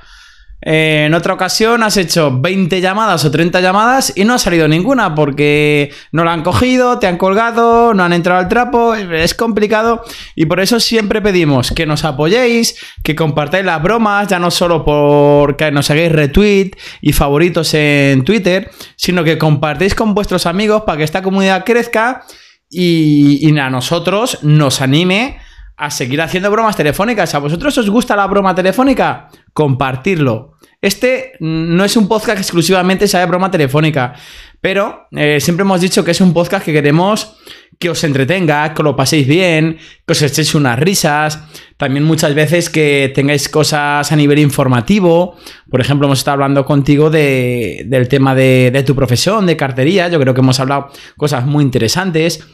eh, 0.65 1.05
en 1.07 1.15
otra 1.15 1.35
ocasión 1.35 1.83
has 1.83 1.97
hecho 1.97 2.39
20 2.41 2.81
llamadas 2.81 3.25
o 3.25 3.33
30 3.33 3.61
llamadas 3.61 4.13
y 4.15 4.25
no 4.25 4.35
ha 4.35 4.39
salido 4.39 4.69
ninguna 4.69 5.13
porque 5.13 5.93
no 6.13 6.25
la 6.25 6.33
han 6.33 6.43
cogido, 6.43 7.01
te 7.01 7.09
han 7.09 7.19
colgado, 7.19 7.95
no 7.95 8.05
han 8.05 8.13
entrado 8.13 8.39
al 8.39 8.49
trapo, 8.49 8.95
es 8.95 9.35
complicado 9.35 10.05
y 10.37 10.47
por 10.47 10.61
eso 10.61 10.79
siempre 10.79 11.21
pedimos 11.21 11.73
que 11.73 11.85
nos 11.85 12.05
apoyéis, 12.05 12.77
que 13.03 13.17
compartáis 13.17 13.65
las 13.65 13.83
bromas, 13.83 14.29
ya 14.29 14.39
no 14.39 14.53
solo 14.53 14.85
porque 14.85 15.73
nos 15.73 15.91
hagáis 15.91 16.13
retweet 16.13 16.71
y 17.01 17.13
favoritos 17.13 17.75
en 17.75 18.23
Twitter, 18.23 18.71
sino 18.95 19.25
que 19.25 19.39
compartéis 19.39 19.97
con 19.97 20.15
vuestros 20.15 20.47
amigos 20.47 20.85
para 20.87 20.99
que 20.99 21.05
esta 21.05 21.23
comunidad 21.23 21.65
crezca 21.65 22.23
y, 22.71 23.49
y 23.49 23.59
a 23.59 23.69
nosotros 23.69 24.39
nos 24.43 24.81
anime 24.81 25.39
a 25.85 25.91
seguir 25.91 26.20
haciendo 26.22 26.51
bromas 26.51 26.76
telefónicas. 26.76 27.35
¿A 27.35 27.39
vosotros 27.39 27.76
os 27.78 27.91
gusta 27.91 28.14
la 28.14 28.26
broma 28.26 28.55
telefónica? 28.55 29.28
Compartirlo. 29.53 30.53
Este 30.80 31.33
mm, 31.41 31.76
no 31.76 31.85
es 31.85 31.97
un 31.97 32.09
podcast 32.09 32.37
que 32.37 32.43
exclusivamente 32.43 33.07
sea 33.09 33.20
de 33.20 33.26
broma 33.26 33.51
telefónica, 33.51 34.12
pero 34.61 35.07
eh, 35.12 35.39
siempre 35.41 35.62
hemos 35.62 35.80
dicho 35.80 36.05
que 36.05 36.11
es 36.12 36.20
un 36.20 36.33
podcast 36.33 36.64
que 36.64 36.72
queremos 36.72 37.37
que 37.78 37.91
os 37.91 38.05
entretenga, 38.05 38.74
que 38.74 38.83
lo 38.85 38.95
paséis 38.95 39.26
bien, 39.26 39.78
que 40.07 40.12
os 40.12 40.22
echéis 40.22 40.55
unas 40.55 40.78
risas, 40.78 41.41
también 41.76 42.05
muchas 42.05 42.33
veces 42.33 42.70
que 42.70 43.11
tengáis 43.12 43.49
cosas 43.49 44.12
a 44.12 44.16
nivel 44.16 44.39
informativo. 44.39 45.37
Por 45.68 45.80
ejemplo, 45.80 46.07
hemos 46.07 46.18
estado 46.18 46.35
hablando 46.35 46.64
contigo 46.64 47.11
de- 47.11 47.83
del 47.87 48.07
tema 48.07 48.37
de 48.37 48.85
tu 48.87 48.95
profesión, 48.95 49.47
de 49.47 49.57
cartería. 49.57 50.07
Yo 50.09 50.20
creo 50.20 50.33
que 50.33 50.41
hemos 50.43 50.61
hablado 50.61 50.91
cosas 51.16 51.45
muy 51.45 51.64
interesantes. 51.64 52.47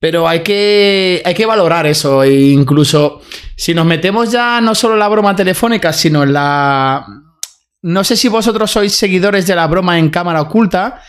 Pero 0.00 0.28
hay 0.28 0.40
que, 0.44 1.22
hay 1.24 1.34
que 1.34 1.46
valorar 1.46 1.86
eso. 1.86 2.22
E 2.22 2.32
incluso 2.50 3.20
si 3.56 3.74
nos 3.74 3.84
metemos 3.86 4.30
ya 4.30 4.60
no 4.60 4.74
solo 4.74 4.94
en 4.94 5.00
la 5.00 5.08
broma 5.08 5.34
telefónica, 5.34 5.92
sino 5.92 6.22
en 6.22 6.32
la. 6.32 7.04
No 7.82 8.04
sé 8.04 8.16
si 8.16 8.28
vosotros 8.28 8.70
sois 8.70 8.92
seguidores 8.94 9.46
de 9.46 9.54
la 9.56 9.66
broma 9.66 9.98
en 9.98 10.10
cámara 10.10 10.40
oculta. 10.42 11.00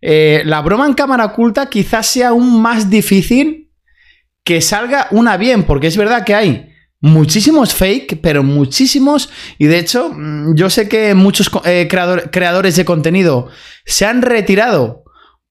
Eh, 0.00 0.42
la 0.44 0.60
broma 0.60 0.86
en 0.86 0.92
cámara 0.94 1.24
oculta 1.26 1.66
quizás 1.70 2.06
sea 2.06 2.28
aún 2.28 2.60
más 2.60 2.90
difícil 2.90 3.70
que 4.42 4.60
salga 4.60 5.08
una 5.12 5.38
bien, 5.38 5.62
porque 5.62 5.86
es 5.86 5.96
verdad 5.96 6.24
que 6.24 6.34
hay 6.34 6.68
muchísimos 7.00 7.74
fake, 7.74 8.20
pero 8.22 8.42
muchísimos. 8.42 9.30
Y 9.58 9.66
de 9.66 9.78
hecho, 9.78 10.10
mm, 10.12 10.54
yo 10.54 10.68
sé 10.68 10.88
que 10.88 11.14
muchos 11.14 11.50
eh, 11.64 11.88
creador- 11.90 12.30
creadores 12.30 12.76
de 12.76 12.84
contenido 12.84 13.48
se 13.86 14.04
han 14.04 14.20
retirado 14.20 15.03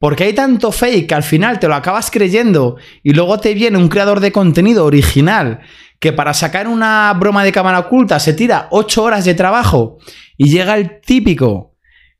porque 0.03 0.25
hay 0.25 0.33
tanto 0.33 0.73
fake 0.73 1.07
que 1.07 1.15
al 1.15 1.23
final 1.23 1.59
te 1.59 1.69
lo 1.69 1.75
acabas 1.75 2.11
creyendo 2.11 2.75
y 3.03 3.13
luego 3.13 3.39
te 3.39 3.53
viene 3.53 3.77
un 3.77 3.87
creador 3.87 4.19
de 4.19 4.33
contenido 4.33 4.83
original 4.83 5.61
que 5.97 6.11
para 6.11 6.33
sacar 6.33 6.67
una 6.67 7.13
broma 7.17 7.41
de 7.45 7.53
cámara 7.53 7.79
oculta 7.79 8.19
se 8.19 8.33
tira 8.33 8.67
8 8.71 9.01
horas 9.01 9.23
de 9.23 9.33
trabajo 9.33 9.99
y 10.35 10.49
llega 10.49 10.75
el 10.75 10.99
típico 10.99 11.77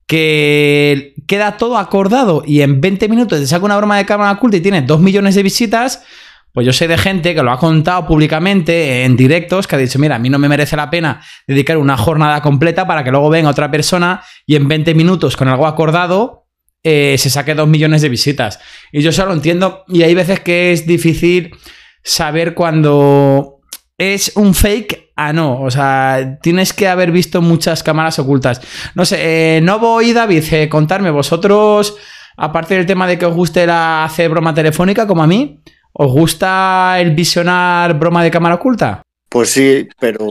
que 0.07 1.13
queda 1.27 1.57
todo 1.57 1.77
acordado 1.77 2.41
y 2.47 2.61
en 2.61 2.79
20 2.79 3.09
minutos 3.09 3.41
te 3.41 3.47
saca 3.47 3.65
una 3.65 3.75
broma 3.75 3.97
de 3.97 4.05
cámara 4.05 4.31
oculta 4.31 4.55
y 4.55 4.61
tiene 4.61 4.83
2 4.83 5.01
millones 5.01 5.35
de 5.35 5.43
visitas, 5.43 6.05
pues 6.53 6.65
yo 6.65 6.71
sé 6.71 6.87
de 6.87 6.97
gente 6.97 7.35
que 7.35 7.43
lo 7.43 7.51
ha 7.51 7.59
contado 7.59 8.07
públicamente 8.07 9.03
en 9.03 9.17
directos, 9.17 9.67
que 9.67 9.75
ha 9.75 9.79
dicho, 9.79 9.99
mira, 9.99 10.15
a 10.15 10.19
mí 10.19 10.29
no 10.29 10.39
me 10.39 10.47
merece 10.47 10.77
la 10.77 10.89
pena 10.89 11.19
dedicar 11.45 11.75
una 11.75 11.97
jornada 11.97 12.41
completa 12.41 12.87
para 12.87 13.03
que 13.03 13.11
luego 13.11 13.29
venga 13.29 13.49
otra 13.49 13.69
persona 13.69 14.23
y 14.45 14.55
en 14.55 14.69
20 14.69 14.95
minutos 14.95 15.35
con 15.35 15.49
algo 15.49 15.67
acordado 15.67 16.42
eh, 16.83 17.15
se 17.17 17.29
saque 17.29 17.55
2 17.55 17.67
millones 17.67 18.01
de 18.01 18.09
visitas. 18.09 18.59
Y 18.91 19.01
yo 19.01 19.09
eso 19.09 19.25
lo 19.25 19.33
entiendo 19.33 19.83
y 19.87 20.03
hay 20.03 20.13
veces 20.13 20.41
que 20.41 20.71
es 20.71 20.85
difícil 20.85 21.55
saber 22.03 22.53
cuando 22.53 23.61
es 23.97 24.33
un 24.35 24.53
fake 24.53 25.11
a 25.15 25.33
no. 25.33 25.61
O 25.61 25.71
sea, 25.71 26.39
tienes 26.41 26.73
que 26.73 26.87
haber 26.87 27.11
visto 27.11 27.41
muchas 27.41 27.83
cámaras 27.83 28.19
ocultas. 28.19 28.61
No 28.95 29.05
sé, 29.05 29.57
eh, 29.57 29.61
Novo 29.61 30.01
y 30.01 30.13
David, 30.13 30.43
eh, 30.51 30.69
contarme 30.69 31.11
vosotros, 31.11 31.95
aparte 32.37 32.75
del 32.75 32.85
tema 32.85 33.07
de 33.07 33.17
que 33.17 33.25
os 33.25 33.35
guste 33.35 33.65
la 33.65 34.03
hacer 34.03 34.29
broma 34.29 34.53
telefónica 34.53 35.07
como 35.07 35.23
a 35.23 35.27
mí, 35.27 35.61
¿os 35.93 36.11
gusta 36.11 36.97
el 36.99 37.11
visionar 37.11 37.97
broma 37.97 38.23
de 38.23 38.31
cámara 38.31 38.55
oculta? 38.55 39.01
Pues 39.29 39.49
sí, 39.49 39.87
pero 39.99 40.29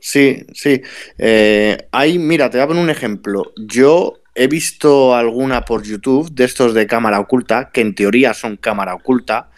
sí, 0.00 0.44
sí. 0.52 0.82
Eh, 1.18 1.86
hay, 1.92 2.18
mira, 2.18 2.50
te 2.50 2.58
voy 2.58 2.64
a 2.64 2.66
poner 2.66 2.82
un 2.82 2.90
ejemplo. 2.90 3.52
Yo 3.56 4.14
he 4.34 4.46
visto 4.46 5.14
alguna 5.14 5.64
por 5.64 5.82
YouTube 5.82 6.30
de 6.32 6.44
estos 6.44 6.74
de 6.74 6.86
cámara 6.86 7.20
oculta, 7.20 7.70
que 7.72 7.80
en 7.80 7.94
teoría 7.94 8.34
son 8.34 8.56
cámara 8.56 8.94
oculta, 8.94 9.50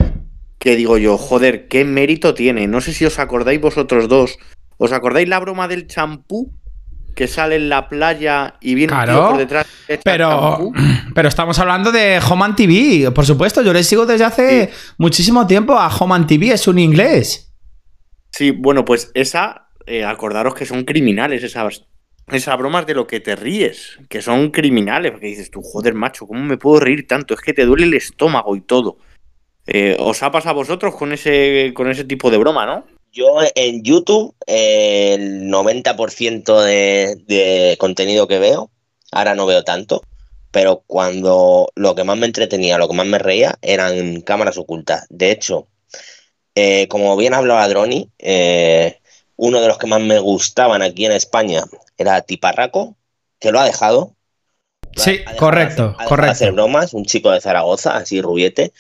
que 0.59 0.77
digo 0.77 0.99
yo, 0.99 1.19
joder, 1.19 1.69
qué 1.69 1.85
mérito 1.85 2.35
tiene. 2.35 2.67
No 2.67 2.81
sé 2.81 2.93
si 2.93 3.05
os 3.05 3.19
acordáis 3.19 3.61
vosotros 3.61 4.09
dos 4.09 4.39
¿Os 4.83 4.91
acordáis 4.91 5.29
la 5.29 5.39
broma 5.39 5.69
del 5.69 5.87
champú? 5.87 6.53
Que 7.15 7.29
sale 7.29 7.55
en 7.55 7.69
la 7.69 7.89
playa 7.89 8.55
y 8.61 8.75
viene 8.75 8.93
tío 9.05 9.29
por 9.29 9.39
detrás. 9.39 9.65
echa 9.87 10.03
Pero, 10.03 10.73
pero 11.15 11.29
estamos 11.29 11.57
hablando 11.61 11.93
de 11.93 12.19
Homan 12.19 12.57
TV, 12.57 13.13
por 13.13 13.25
supuesto. 13.25 13.63
Yo 13.63 13.73
le 13.73 13.85
sigo 13.85 14.07
desde 14.07 14.25
hace 14.25 14.73
muchísimo 14.99 15.47
tiempo 15.47 15.75
a 15.75 15.87
Homan 15.87 16.27
TV, 16.27 16.53
es 16.53 16.67
un 16.67 16.81
inglés. 16.81 17.55
Sí, 18.33 18.51
bueno, 18.51 18.85
pues 18.85 19.13
esa, 19.15 19.69
eh, 19.87 20.05
acordaros 20.05 20.57
que 20.57 20.67
son 20.67 20.83
criminales 20.83 21.45
esas, 21.45 21.85
esas 22.35 22.57
bromas 22.59 22.87
de 22.87 22.95
lo 22.95 23.07
que 23.07 23.21
te 23.21 23.37
ríes, 23.37 23.99
que 24.09 24.23
son 24.23 24.51
criminales, 24.51 25.13
porque 25.13 25.27
dices 25.27 25.51
tú, 25.51 25.63
joder, 25.63 25.95
macho, 25.95 26.27
¿cómo 26.27 26.43
me 26.43 26.59
puedo 26.59 26.81
reír 26.81 27.07
tanto? 27.07 27.35
Es 27.35 27.41
que 27.41 27.53
te 27.53 27.65
duele 27.65 27.85
el 27.85 27.95
estómago 27.95 28.57
y 28.57 28.61
todo. 28.61 28.99
Eh, 29.67 29.97
¿Os 30.01 30.23
ha 30.23 30.31
pasado 30.31 30.51
a 30.51 30.55
vosotros 30.55 30.95
con 30.97 31.13
ese, 31.13 31.73
con 31.75 31.91
ese 31.91 32.05
tipo 32.05 32.31
de 32.31 32.39
broma, 32.39 32.67
no? 32.67 32.85
Yo 33.13 33.39
en 33.55 33.83
YouTube, 33.83 34.35
el 34.47 35.51
90% 35.51 36.63
de, 36.63 37.17
de 37.27 37.77
contenido 37.79 38.27
que 38.27 38.39
veo, 38.39 38.71
ahora 39.11 39.35
no 39.35 39.47
veo 39.47 39.63
tanto, 39.63 40.03
pero 40.51 40.83
cuando 40.87 41.71
lo 41.75 41.95
que 41.95 42.05
más 42.05 42.17
me 42.17 42.27
entretenía, 42.27 42.79
lo 42.79 42.89
que 42.89 42.95
más 42.95 43.07
me 43.07 43.19
reía, 43.19 43.59
eran 43.63 44.21
cámaras 44.23 44.59
ocultas. 44.59 45.07
De 45.11 45.31
hecho, 45.31 45.69
eh, 46.55 46.87
como 46.89 47.17
bien 47.17 47.35
hablaba 47.35 47.67
Droni, 47.69 48.11
eh, 48.19 48.99
uno 49.37 49.61
de 49.61 49.69
los 49.69 49.79
que 49.79 49.87
más 49.87 50.01
me 50.01 50.19
gustaban 50.19 50.83
aquí 50.83 51.07
en 51.07 51.13
España 51.13 51.65
era 52.03 52.21
Tiparraco, 52.21 52.97
que 53.41 53.51
lo 53.51 53.59
ha 53.61 53.65
dejado. 53.65 54.15
Sí, 54.95 55.11
ha 55.11 55.13
dejado 55.13 55.33
de 55.33 55.37
correcto, 55.39 55.73
hacer- 55.73 55.83
ha 55.83 55.87
dejado 55.89 56.03
de 56.03 56.09
correcto. 56.09 56.33
hacer 56.33 56.53
bromas, 56.53 56.93
un 56.95 57.05
chico 57.07 57.31
de 57.31 57.41
Zaragoza, 57.41 57.97
así 57.97 58.21
rubiete. 58.21 58.73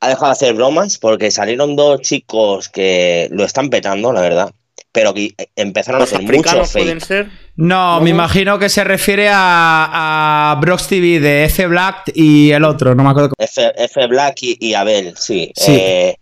Ha 0.00 0.08
dejado 0.08 0.26
de 0.26 0.32
hacer 0.32 0.54
bromas 0.54 0.98
porque 0.98 1.30
salieron 1.30 1.74
dos 1.76 2.00
chicos 2.02 2.68
que 2.68 3.28
lo 3.32 3.44
están 3.44 3.70
petando, 3.70 4.12
la 4.12 4.20
verdad. 4.20 4.50
Pero 4.94 5.14
que 5.14 5.34
empezaron 5.56 6.02
a 6.02 6.04
hacer 6.04 6.20
mucho 6.20 6.34
africanos 6.40 6.72
pueden 6.72 7.00
fake. 7.00 7.06
ser. 7.08 7.30
No, 7.56 7.92
¿Cómo? 7.94 8.00
me 8.02 8.10
imagino 8.10 8.58
que 8.58 8.68
se 8.68 8.84
refiere 8.84 9.28
a, 9.30 10.50
a 10.52 10.54
Brox 10.60 10.86
TV 10.88 11.18
de 11.18 11.44
F 11.44 11.66
Black 11.66 12.10
y 12.14 12.50
el 12.50 12.62
otro, 12.64 12.94
no 12.94 13.02
me 13.02 13.08
acuerdo. 13.10 13.30
cómo- 13.30 13.42
F, 13.42 13.72
F 13.74 14.06
Black 14.08 14.42
y, 14.42 14.56
y 14.60 14.74
Abel, 14.74 15.14
sí. 15.16 15.50
Sí. 15.56 15.72
Eh, 15.80 16.16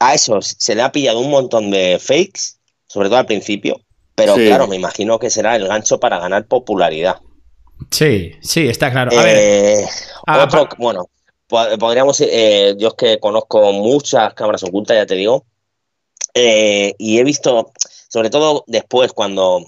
a 0.00 0.14
esos 0.14 0.56
se 0.58 0.74
le 0.74 0.82
ha 0.82 0.90
pillado 0.90 1.20
un 1.20 1.30
montón 1.30 1.70
de 1.70 2.00
fakes, 2.02 2.56
sobre 2.88 3.08
todo 3.08 3.18
al 3.18 3.26
principio. 3.26 3.80
Pero 4.20 4.34
Sí. 4.36 4.46
claro, 4.46 4.66
me 4.66 4.76
imagino 4.76 5.18
que 5.18 5.30
será 5.30 5.56
el 5.56 5.66
gancho 5.66 5.98
para 5.98 6.18
ganar 6.18 6.44
popularidad. 6.46 7.16
Sí, 7.90 8.32
sí, 8.42 8.68
está 8.68 8.90
claro. 8.90 9.10
A 9.18 9.22
ver, 9.22 9.36
Eh, 9.38 9.86
ah, 10.26 10.44
otro, 10.44 10.68
bueno, 10.78 11.08
po- 11.46 11.78
podríamos, 11.78 12.20
eh, 12.20 12.74
yo 12.78 12.88
es 12.88 12.94
que 12.94 13.18
conozco 13.18 13.72
muchas 13.72 14.34
cámaras 14.34 14.62
ocultas, 14.64 14.96
ya 14.96 15.06
te 15.06 15.14
digo, 15.14 15.44
eh, 16.34 16.94
y 16.98 17.18
he 17.18 17.24
visto, 17.24 17.72
sobre 18.08 18.30
todo 18.30 18.64
después, 18.66 19.12
cuando 19.12 19.64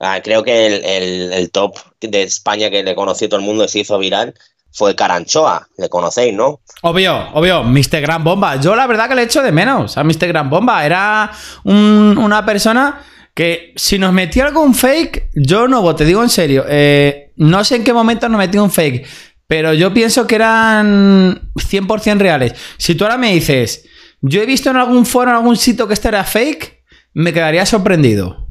ah, 0.00 0.20
creo 0.22 0.42
que 0.42 0.66
el, 0.66 0.84
el- 0.84 1.32
el 1.32 1.50
top 1.50 1.74
de 2.00 2.22
España 2.24 2.68
que 2.68 2.82
le 2.82 2.94
conoció 2.94 3.28
todo 3.28 3.40
el 3.40 3.46
mundo 3.46 3.64
y 3.64 3.68
se 3.68 3.78
hizo 3.78 3.96
viral 3.98 4.34
fue 4.70 4.94
Caranchoa, 4.94 5.68
le 5.78 5.88
conocéis, 5.88 6.34
¿no? 6.34 6.60
Obvio, 6.82 7.30
obvio, 7.32 7.62
Mr. 7.64 8.02
Gran 8.02 8.22
Bomba. 8.22 8.56
Yo 8.60 8.76
la 8.76 8.86
verdad 8.86 9.08
que 9.08 9.14
le 9.14 9.22
echo 9.22 9.40
de 9.42 9.52
menos 9.52 9.96
a 9.96 10.04
Mr. 10.04 10.26
Gran 10.28 10.50
Bomba. 10.50 10.84
Era 10.84 11.30
un- 11.64 12.18
una 12.18 12.44
persona 12.44 13.02
que 13.36 13.74
si 13.76 13.98
nos 13.98 14.14
metía 14.14 14.46
algún 14.46 14.74
fake, 14.74 15.28
yo 15.34 15.68
no, 15.68 15.94
te 15.94 16.06
digo 16.06 16.22
en 16.22 16.30
serio, 16.30 16.64
eh, 16.66 17.34
no 17.36 17.62
sé 17.64 17.76
en 17.76 17.84
qué 17.84 17.92
momento 17.92 18.30
nos 18.30 18.38
metió 18.38 18.64
un 18.64 18.70
fake, 18.70 19.06
pero 19.46 19.74
yo 19.74 19.92
pienso 19.92 20.26
que 20.26 20.36
eran 20.36 21.52
100% 21.54 22.18
reales. 22.18 22.54
Si 22.78 22.94
tú 22.94 23.04
ahora 23.04 23.18
me 23.18 23.34
dices, 23.34 23.84
yo 24.22 24.40
he 24.40 24.46
visto 24.46 24.70
en 24.70 24.76
algún 24.76 25.04
foro, 25.04 25.30
en 25.30 25.36
algún 25.36 25.58
sitio 25.58 25.86
que 25.86 25.92
esto 25.92 26.08
era 26.08 26.24
fake, 26.24 26.82
me 27.12 27.34
quedaría 27.34 27.66
sorprendido. 27.66 28.48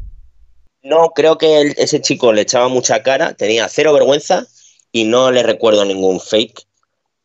No, 0.83 1.13
creo 1.15 1.39
que 1.39 1.73
ese 1.77 1.99
chico 1.99 2.31
le 2.31 2.41
echaba 2.41 2.67
mucha 2.67 3.01
cara, 3.01 3.33
tenía 3.33 3.67
cero 3.67 3.91
vergüenza 3.91 4.45
y 4.91 5.05
no 5.05 5.31
le 5.31 5.41
recuerdo 5.41 5.83
ningún 5.83 6.19
fake. 6.19 6.61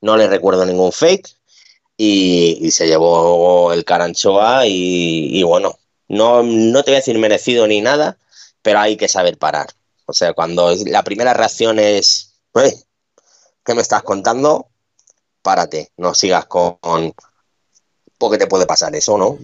No 0.01 0.17
le 0.17 0.29
recuerdo 0.29 0.65
ningún 0.65 0.93
fake. 0.93 1.29
Y, 1.99 2.57
y 2.63 2.71
se 2.71 2.87
llevó 2.87 3.71
el 3.75 3.85
caranchoa 3.85 4.67
y, 4.67 5.39
y 5.39 5.43
bueno, 5.43 5.77
no, 6.11 6.43
no 6.43 6.83
te 6.85 6.91
voy 6.91 6.97
a 6.97 6.99
decir 7.01 7.19
merecido 7.19 7.67
ni 7.67 7.81
nada, 7.81 8.19
pero 8.63 8.81
hay 8.81 8.97
que 8.97 9.09
saber 9.09 9.39
parar. 9.39 9.69
O 10.07 10.13
sea, 10.13 10.33
cuando 10.35 10.75
la 10.87 11.03
primera 11.05 11.33
reacción 11.33 11.79
es, 11.79 12.35
"Uy, 12.53 12.75
¿qué 13.65 13.75
me 13.75 13.81
estás 13.83 14.03
contando? 14.03 14.67
Párate, 15.43 15.91
no 15.97 16.13
sigas 16.15 16.47
con... 16.47 16.75
con- 16.77 17.15
porque 18.19 18.37
te 18.39 18.47
puede 18.47 18.67
pasar 18.67 18.95
eso, 18.95 19.17
¿no? 19.17 19.39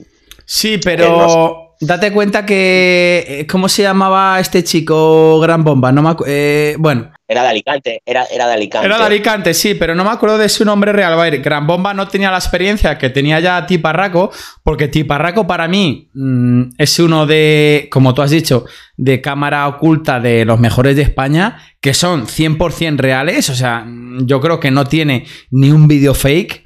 Sí, 0.45 0.77
pero 0.79 1.66
date 1.81 2.12
cuenta 2.12 2.47
que... 2.47 3.24
eh, 3.27 3.47
¿Cómo 3.47 3.68
se 3.68 3.83
llamaba 3.83 4.39
este 4.41 4.64
chico 4.64 5.41
Gran 5.41 5.64
Bomba? 5.64 5.93
No 5.93 6.03
me 6.03 6.14
eh, 6.27 6.77
bueno, 6.79 7.11
Era 7.29 7.43
de 7.43 7.49
Alicante, 7.49 8.03
era, 8.07 8.24
era 8.24 8.47
de 8.47 8.55
Alicante. 8.55 8.87
Era 8.87 8.99
de 8.99 9.05
Alicante, 9.05 9.55
sí, 9.55 9.74
pero 9.74 9.95
no 9.95 10.05
me 10.05 10.11
acuerdo 10.11 10.39
de 10.39 10.49
su 10.49 10.64
nombre 10.64 10.93
real. 10.93 11.12
A 11.12 11.16
ver, 11.16 11.41
Gran 11.41 11.66
Bomba 11.66 11.95
no 11.95 12.09
tenía 12.09 12.31
la 12.31 12.39
experiencia 12.39 12.99
que 12.99 13.11
tenía 13.11 13.41
ya 13.41 13.66
Tiparraco, 13.66 14.31
porque 14.62 14.89
Tiparraco 14.89 15.47
para 15.47 15.68
mí 15.68 16.11
mm, 16.14 16.62
es 16.79 16.99
uno 16.99 17.27
de, 17.27 17.89
como 17.91 18.14
tú 18.14 18.22
has 18.22 18.31
dicho, 18.31 18.64
de 18.97 19.20
cámara 19.20 19.66
oculta 19.68 20.20
de 20.20 20.45
los 20.45 20.59
mejores 20.59 20.97
de 20.97 21.03
España, 21.03 21.59
que 21.81 21.95
son 21.95 22.27
100% 22.27 22.97
reales, 22.99 23.51
o 23.51 23.55
sea, 23.55 23.81
mm, 23.87 24.27
yo 24.27 24.41
creo 24.41 24.61
que 24.61 24.70
no 24.70 24.85
tiene 24.87 25.27
ni 25.51 25.70
un 25.70 25.89
vídeo 25.89 26.14
fake. 26.14 26.62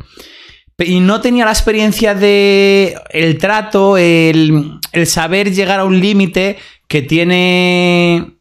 Y 0.80 1.00
no 1.00 1.20
tenía 1.20 1.44
la 1.44 1.52
experiencia 1.52 2.14
de 2.14 2.96
el 3.10 3.38
trato, 3.38 3.96
el, 3.96 4.78
el 4.92 5.06
saber 5.06 5.52
llegar 5.52 5.80
a 5.80 5.84
un 5.84 6.00
límite 6.00 6.56
que 6.88 7.02
tiene 7.02 8.36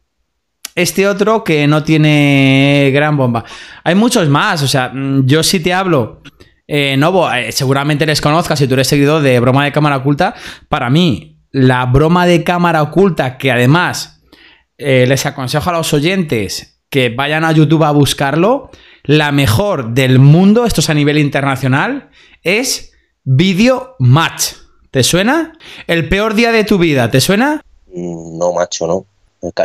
este 0.74 1.06
otro 1.06 1.44
que 1.44 1.66
no 1.66 1.82
tiene 1.82 2.90
gran 2.92 3.16
bomba. 3.16 3.44
Hay 3.84 3.94
muchos 3.94 4.28
más, 4.28 4.62
o 4.62 4.68
sea, 4.68 4.92
yo 5.24 5.42
sí 5.42 5.60
te 5.60 5.72
hablo. 5.72 6.22
Eh, 6.66 6.96
Novo, 6.96 7.30
eh, 7.32 7.52
seguramente 7.52 8.06
les 8.06 8.20
conozcas 8.20 8.58
si 8.58 8.68
tú 8.68 8.74
eres 8.74 8.86
seguidor 8.86 9.22
de 9.22 9.40
broma 9.40 9.64
de 9.64 9.72
cámara 9.72 9.96
oculta. 9.96 10.34
Para 10.68 10.88
mí, 10.88 11.38
la 11.50 11.84
broma 11.86 12.26
de 12.26 12.44
cámara 12.44 12.82
oculta, 12.82 13.38
que 13.38 13.50
además 13.50 14.22
eh, 14.78 15.04
les 15.08 15.26
aconsejo 15.26 15.70
a 15.70 15.72
los 15.74 15.92
oyentes 15.92 16.80
que 16.88 17.08
vayan 17.08 17.44
a 17.44 17.52
YouTube 17.52 17.84
a 17.84 17.90
buscarlo, 17.92 18.70
la 19.04 19.32
mejor 19.32 19.94
del 19.94 20.18
mundo, 20.18 20.64
esto 20.64 20.80
es 20.80 20.90
a 20.90 20.94
nivel 20.94 21.18
internacional, 21.18 22.10
es 22.42 22.92
Video 23.24 23.96
Match. 23.98 24.54
¿Te 24.90 25.02
suena? 25.02 25.52
El 25.86 26.08
peor 26.08 26.34
día 26.34 26.52
de 26.52 26.64
tu 26.64 26.78
vida, 26.78 27.10
¿te 27.10 27.20
suena? 27.20 27.62
Mm, 27.94 28.38
No, 28.38 28.52
macho, 28.52 28.86
no. 28.86 29.06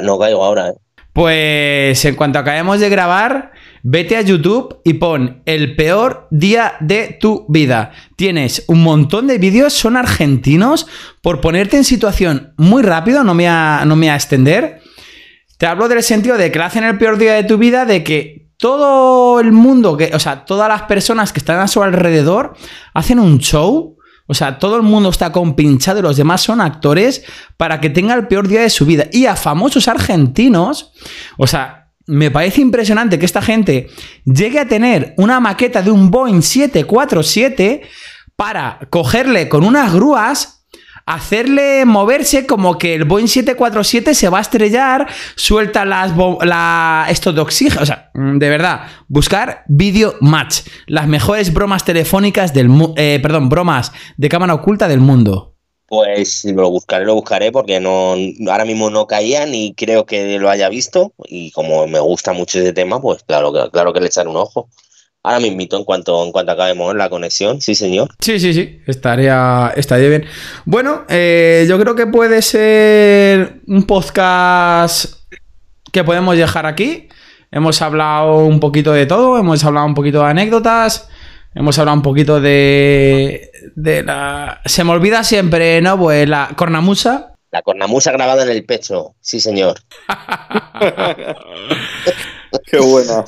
No 0.02 0.20
caigo 0.20 0.44
ahora, 0.44 0.70
¿eh? 0.70 0.76
Pues 1.16 2.04
en 2.04 2.16
cuanto 2.16 2.40
acabemos 2.40 2.82
de 2.82 2.90
grabar, 2.90 3.54
vete 3.84 4.18
a 4.18 4.22
YouTube 4.22 4.82
y 4.84 4.96
pon 4.96 5.42
el 5.46 5.78
peor 5.78 6.28
día 6.30 6.74
de 6.82 7.18
tu 7.22 7.46
vida. 7.48 7.94
Tienes 8.18 8.66
un 8.68 8.84
montón 8.84 9.28
de 9.28 9.38
vídeos, 9.38 9.72
son 9.72 9.96
argentinos. 9.96 10.88
Por 11.22 11.40
ponerte 11.40 11.78
en 11.78 11.86
situación 11.86 12.54
muy 12.58 12.84
rápido, 12.84 13.24
no 13.24 13.34
me 13.34 13.44
voy 13.44 13.52
a, 13.54 13.84
no 13.86 13.96
me 13.96 14.10
a 14.10 14.16
extender. 14.16 14.82
Te 15.58 15.66
hablo 15.66 15.88
del 15.88 16.04
sentido 16.04 16.38
de 16.38 16.52
que 16.52 16.60
hacen 16.60 16.84
el 16.84 16.98
peor 16.98 17.18
día 17.18 17.34
de 17.36 17.46
tu 17.46 17.58
vida, 17.58 17.86
de 17.86 18.04
que 18.04 18.45
todo 18.66 19.40
el 19.40 19.52
mundo, 19.52 19.96
que, 19.96 20.10
o 20.16 20.20
sea, 20.20 20.44
todas 20.44 20.68
las 20.68 20.82
personas 20.82 21.32
que 21.32 21.38
están 21.38 21.60
a 21.60 21.68
su 21.68 21.84
alrededor 21.84 22.56
hacen 22.96 23.20
un 23.20 23.38
show. 23.38 23.96
O 24.26 24.34
sea, 24.34 24.58
todo 24.58 24.78
el 24.78 24.82
mundo 24.82 25.10
está 25.10 25.32
compinchado 25.32 26.00
y 26.00 26.02
los 26.02 26.18
demás 26.18 26.42
son 26.42 26.60
actores 26.60 27.24
para 27.58 27.80
que 27.80 27.92
tenga 27.92 28.16
el 28.16 28.28
peor 28.28 28.48
día 28.48 28.62
de 28.62 28.72
su 28.72 28.88
vida. 28.88 29.06
Y 29.12 29.28
a 29.28 29.36
famosos 29.36 29.88
argentinos, 29.88 30.94
o 31.38 31.46
sea, 31.46 31.92
me 32.08 32.32
parece 32.32 32.62
impresionante 32.62 33.20
que 33.20 33.28
esta 33.28 33.44
gente 33.44 33.88
llegue 34.26 34.60
a 34.60 34.68
tener 34.68 35.14
una 35.18 35.40
maqueta 35.40 35.84
de 35.84 35.92
un 35.92 36.10
Boeing 36.10 36.42
747 36.42 37.84
para 38.36 38.80
cogerle 38.90 39.48
con 39.48 39.64
unas 39.64 39.94
grúas 39.94 40.55
hacerle 41.06 41.86
moverse 41.86 42.46
como 42.46 42.78
que 42.78 42.96
el 42.96 43.06
Boeing 43.06 43.28
747 43.28 44.16
se 44.16 44.30
va 44.30 44.40
a 44.40 44.42
estrellar, 44.42 45.08
suelta 45.36 45.86
las 45.86 46.12
la, 46.42 47.06
esto 47.10 47.34
de 47.34 47.42
oxígeno. 47.42 47.82
O 47.82 47.86
sea, 47.86 48.12
mm, 48.14 48.38
de 48.38 48.50
verdad, 48.50 48.88
buscar 49.08 49.64
Video 49.68 50.16
Match. 50.22 50.62
Las 50.88 51.08
mejores 51.08 51.54
bromas 51.54 51.86
telefónicas 51.86 52.54
del 52.54 52.70
mundo. 52.70 52.96
perdón, 52.96 53.50
bromas 53.50 53.92
de 54.18 54.30
cámara 54.30 54.54
oculta 54.54 54.88
del 54.88 55.00
mundo. 55.00 55.56
Pues 55.88 56.44
lo 56.46 56.70
buscaré, 56.72 57.06
lo 57.06 57.14
buscaré 57.14 57.52
porque 57.52 57.80
no 57.80 58.16
ahora 58.50 58.66
mismo 58.66 58.90
no 58.90 59.06
caía 59.06 59.46
ni 59.46 59.76
creo 59.76 60.08
que 60.08 60.40
lo 60.40 60.50
haya 60.50 60.68
visto 60.68 61.14
y 61.26 61.52
como 61.52 61.86
me 61.86 62.00
gusta 62.00 62.34
mucho 62.34 62.60
ese 62.60 62.74
tema, 62.74 63.00
pues 63.00 63.24
claro 63.24 63.54
claro 63.72 63.94
que 63.94 64.00
le 64.00 64.08
echaré 64.08 64.28
un 64.28 64.38
ojo. 64.38 64.68
Ahora 65.26 65.40
me 65.40 65.48
invito 65.48 65.76
en 65.76 65.84
cuanto 65.86 66.24
en 66.24 66.32
cuanto 66.32 66.52
acabemos 66.52 66.96
la 66.96 67.10
conexión, 67.10 67.60
sí 67.60 67.74
señor. 67.74 68.10
Sí, 68.20 68.40
sí, 68.40 68.54
sí, 68.54 68.80
estaría, 68.86 69.74
estaría 69.76 70.08
bien. 70.08 70.26
Bueno, 70.66 71.04
eh, 71.10 71.66
yo 71.68 71.80
creo 71.80 71.96
que 71.96 72.06
puede 72.06 72.44
ser 72.44 73.62
un 73.66 73.88
podcast 73.88 75.16
que 75.92 76.04
podemos 76.04 76.38
dejar 76.38 76.68
aquí. 76.68 77.10
Hemos 77.50 77.82
hablado 77.82 78.46
un 78.46 78.60
poquito 78.60 78.92
de 78.92 79.08
todo, 79.08 79.40
hemos 79.40 79.64
hablado 79.64 79.88
un 79.88 79.96
poquito 79.96 80.20
de 80.20 80.28
anécdotas, 80.28 81.10
hemos 81.56 81.80
hablado 81.80 81.98
un 81.98 82.04
poquito 82.04 82.40
de, 82.40 83.50
de 83.76 84.04
la... 84.04 84.62
Se 84.66 84.84
me 84.84 84.92
olvida 84.92 85.24
siempre, 85.24 85.82
¿no? 85.82 85.98
Pues 85.98 86.30
la 86.30 86.52
cornamusa. 86.56 87.34
La 87.50 87.64
cornamusa 87.64 88.12
grabada 88.12 88.44
en 88.44 88.50
el 88.50 88.64
pecho, 88.64 89.16
sí 89.22 89.40
señor. 89.40 89.80
Qué 92.68 92.80
buena. 92.80 93.26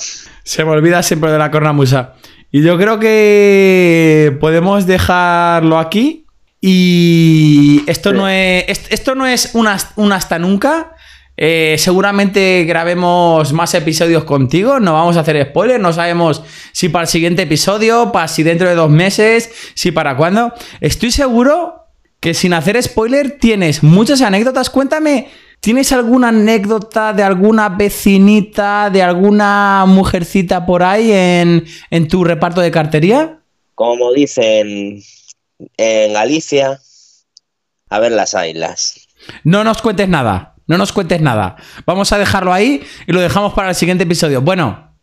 Se 0.48 0.64
me 0.64 0.72
olvida 0.72 1.04
siempre 1.04 1.30
de 1.30 1.38
la 1.38 1.52
cornamusa. 1.52 2.14
Y 2.54 2.62
yo 2.62 2.78
creo 2.78 3.00
que 3.00 4.36
podemos 4.40 4.86
dejarlo 4.88 5.78
aquí. 5.78 6.26
Y 6.62 7.84
esto 7.88 8.14
no 8.14 8.30
es. 8.30 8.64
est- 8.70 8.94
Esto 8.94 9.14
no 9.14 9.28
es 9.28 9.52
un 9.54 10.12
hasta 10.14 10.40
nunca. 10.40 10.94
Eh, 11.36 11.76
seguramente 11.78 12.64
grabemos 12.66 13.52
más 13.52 13.74
episodios 13.74 14.24
contigo. 14.24 14.80
No 14.80 14.94
vamos 14.94 15.18
a 15.18 15.20
hacer 15.20 15.50
spoilers. 15.50 15.82
No 15.82 15.92
sabemos 15.92 16.42
si 16.72 16.88
para 16.88 17.04
el 17.04 17.10
siguiente 17.10 17.42
episodio, 17.42 18.14
para 18.14 18.30
si 18.30 18.42
dentro 18.44 18.70
de 18.70 18.76
dos 18.76 18.90
meses, 18.90 19.52
si 19.74 19.92
para 19.92 20.16
cuándo. 20.16 20.54
Estoy 20.80 21.12
seguro 21.12 21.88
que 22.22 22.34
sin 22.34 22.54
hacer 22.54 22.82
spoiler 22.82 23.32
tienes 23.38 23.84
muchas 23.84 24.22
anécdotas. 24.22 24.70
Cuéntame, 24.70 25.28
¿tienes 25.60 25.92
alguna 25.92 26.30
anécdota 26.30 27.14
de 27.14 27.24
alguna 27.24 27.70
vecinita, 27.70 28.90
de 28.90 29.02
alguna 29.02 29.86
mujercita 29.88 30.66
por 30.66 30.84
ahí 30.84 31.12
en, 31.12 31.66
en 31.90 32.08
tu 32.08 32.24
reparto 32.24 32.62
de 32.62 32.72
cartería? 32.72 33.40
Como 33.76 34.12
dicen 34.14 35.02
en 35.78 36.14
Galicia, 36.14 36.80
a 37.90 38.00
ver 38.00 38.12
las 38.12 38.36
islas. 38.48 39.08
No 39.44 39.64
nos 39.64 39.82
cuentes 39.82 40.08
nada, 40.08 40.56
no 40.68 40.78
nos 40.78 40.94
cuentes 40.94 41.22
nada. 41.22 41.56
Vamos 41.86 42.12
a 42.12 42.18
dejarlo 42.18 42.54
ahí 42.54 42.84
y 43.08 43.12
lo 43.12 43.22
dejamos 43.22 43.54
para 43.54 43.70
el 43.70 43.76
siguiente 43.76 44.04
episodio. 44.04 44.42
Bueno, 44.42 44.96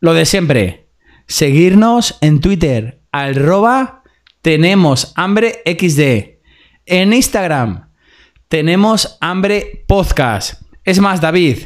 lo 0.00 0.14
de 0.14 0.26
siempre. 0.26 0.86
Seguirnos 1.28 2.18
en 2.20 2.40
Twitter, 2.40 3.02
arroba 3.10 4.04
tenemos 4.46 5.12
hambre 5.16 5.60
XD. 5.66 6.38
En 6.86 7.12
Instagram, 7.12 7.85
tenemos 8.48 9.18
hambre 9.20 9.84
podcast. 9.86 10.62
Es 10.84 11.00
más, 11.00 11.20
David, 11.20 11.58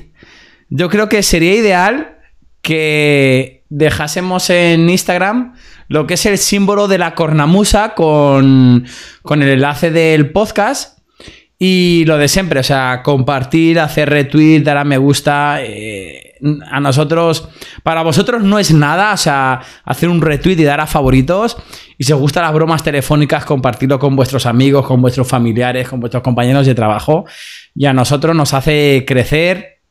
yo 0.69 0.89
creo 0.89 1.09
que 1.09 1.23
sería 1.23 1.55
ideal 1.55 2.19
que 2.63 3.65
dejásemos 3.69 4.51
en 4.51 4.89
Instagram 4.89 5.55
lo 5.89 6.07
que 6.07 6.15
es 6.15 6.25
el 6.27 6.39
símbolo 6.39 6.89
de 6.89 6.99
la 6.99 7.15
cornamusa 7.15 7.95
con, 7.95 8.87
con 9.23 9.43
el 9.43 9.49
enlace 9.49 9.91
del 9.91 10.31
podcast. 10.31 11.00
Y 11.63 12.05
lo 12.07 12.17
de 12.17 12.27
siempre, 12.27 12.61
o 12.61 12.63
sea, 12.63 13.03
compartir, 13.05 13.79
hacer 13.81 14.09
retweet, 14.09 14.63
dar 14.63 14.79
a 14.79 14.85
me 14.85 14.97
gusta. 14.97 15.63
eh, 15.63 16.31
a 16.71 16.81
nosotros, 16.81 17.51
para 17.83 18.03
vosotros 18.03 18.43
no 18.43 18.59
es 18.59 18.73
nada, 18.73 19.13
o 19.13 19.17
sea, 19.19 19.61
hacer 19.85 20.09
un 20.09 20.23
retweet 20.23 20.59
y 20.59 20.65
dar 20.65 20.81
a 20.81 20.87
favoritos. 20.87 21.59
Y 21.99 22.05
si 22.05 22.15
os 22.15 22.19
gustan 22.19 22.45
las 22.45 22.55
bromas 22.55 22.83
telefónicas, 22.83 23.45
compartirlo 23.45 23.99
con 23.99 24.17
vuestros 24.17 24.47
amigos, 24.47 24.87
con 24.87 25.03
vuestros 25.03 25.29
familiares, 25.29 25.87
con 25.87 26.01
vuestros 26.01 26.23
compañeros 26.23 26.67
de 26.67 26.75
trabajo. 26.75 27.27
Y 27.75 27.85
a 27.85 27.93
nosotros 27.93 28.35
nos 28.35 28.55
hace 28.55 29.05
crecer, 29.07 29.83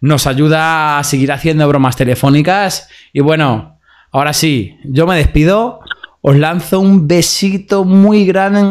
nos 0.00 0.28
ayuda 0.28 1.00
a 1.00 1.04
seguir 1.04 1.32
haciendo 1.32 1.66
bromas 1.66 1.96
telefónicas. 1.96 2.88
Y 3.12 3.22
bueno, 3.22 3.80
ahora 4.12 4.32
sí, 4.32 4.76
yo 4.84 5.04
me 5.04 5.16
despido. 5.16 5.80
Os 6.20 6.36
lanzo 6.36 6.78
un 6.80 7.08
besito 7.08 7.84
muy 7.84 8.24
grande 8.24 8.70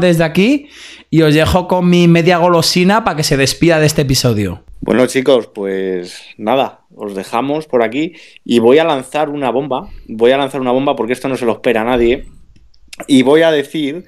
desde 0.00 0.24
aquí 0.24 0.68
y 1.10 1.22
os 1.22 1.34
dejo 1.34 1.68
con 1.68 1.88
mi 1.88 2.08
media 2.08 2.38
golosina 2.38 3.04
para 3.04 3.16
que 3.16 3.22
se 3.22 3.36
despida 3.36 3.80
de 3.80 3.86
este 3.86 4.02
episodio. 4.02 4.64
Bueno, 4.80 5.06
chicos, 5.06 5.48
pues 5.48 6.22
nada, 6.36 6.86
os 6.94 7.14
dejamos 7.14 7.66
por 7.66 7.82
aquí 7.82 8.12
y 8.44 8.58
voy 8.58 8.78
a 8.78 8.84
lanzar 8.84 9.28
una 9.28 9.50
bomba. 9.50 9.88
Voy 10.06 10.30
a 10.30 10.38
lanzar 10.38 10.60
una 10.60 10.72
bomba 10.72 10.96
porque 10.96 11.12
esto 11.12 11.28
no 11.28 11.36
se 11.36 11.46
lo 11.46 11.52
espera 11.52 11.82
a 11.82 11.84
nadie. 11.84 12.26
Y 13.06 13.22
voy 13.22 13.42
a 13.42 13.50
decir 13.50 14.04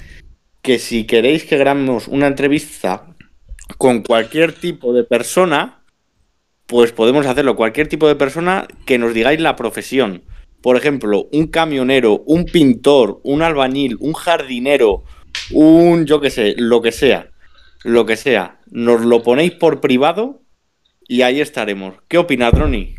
que 0.62 0.78
si 0.78 1.04
queréis 1.06 1.44
que 1.44 1.58
grabemos 1.58 2.08
una 2.08 2.26
entrevista 2.26 3.14
con 3.78 4.02
cualquier 4.02 4.52
tipo 4.52 4.92
de 4.92 5.04
persona, 5.04 5.82
pues 6.66 6.92
podemos 6.92 7.26
hacerlo. 7.26 7.56
Cualquier 7.56 7.88
tipo 7.88 8.06
de 8.06 8.16
persona 8.16 8.68
que 8.86 8.98
nos 8.98 9.14
digáis 9.14 9.40
la 9.40 9.56
profesión. 9.56 10.22
Por 10.62 10.76
ejemplo, 10.76 11.28
un 11.32 11.46
camionero, 11.46 12.22
un 12.26 12.44
pintor, 12.44 13.20
un 13.24 13.42
albañil, 13.42 13.96
un 14.00 14.12
jardinero, 14.12 15.04
un 15.52 16.06
yo 16.06 16.20
qué 16.20 16.30
sé, 16.30 16.54
lo 16.56 16.82
que 16.82 16.92
sea. 16.92 17.30
Lo 17.82 18.06
que 18.06 18.16
sea. 18.16 18.58
Nos 18.70 19.00
lo 19.00 19.22
ponéis 19.22 19.52
por 19.52 19.80
privado 19.80 20.42
y 21.08 21.22
ahí 21.22 21.40
estaremos. 21.40 21.94
¿Qué 22.08 22.18
opinas, 22.18 22.52
Droni? 22.52 22.94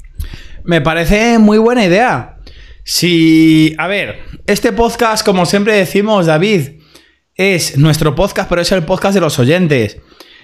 Me 0.63 0.82
parece 0.82 1.39
muy 1.39 1.57
buena 1.57 1.86
idea. 1.86 2.38
Si, 2.84 3.75
a 3.77 3.88
ver, 3.88 4.19
este 4.47 4.71
podcast, 4.71 5.25
como 5.25 5.45
siempre 5.45 5.75
decimos, 5.75 6.25
David, 6.25 6.82
es 7.36 7.77
nuestro 7.77 8.15
podcast, 8.15 8.49
pero 8.49 8.61
es 8.61 8.71
el 8.71 8.84
podcast 8.84 9.13
de 9.13 9.21
los 9.21 9.39
oyentes. 9.39 9.99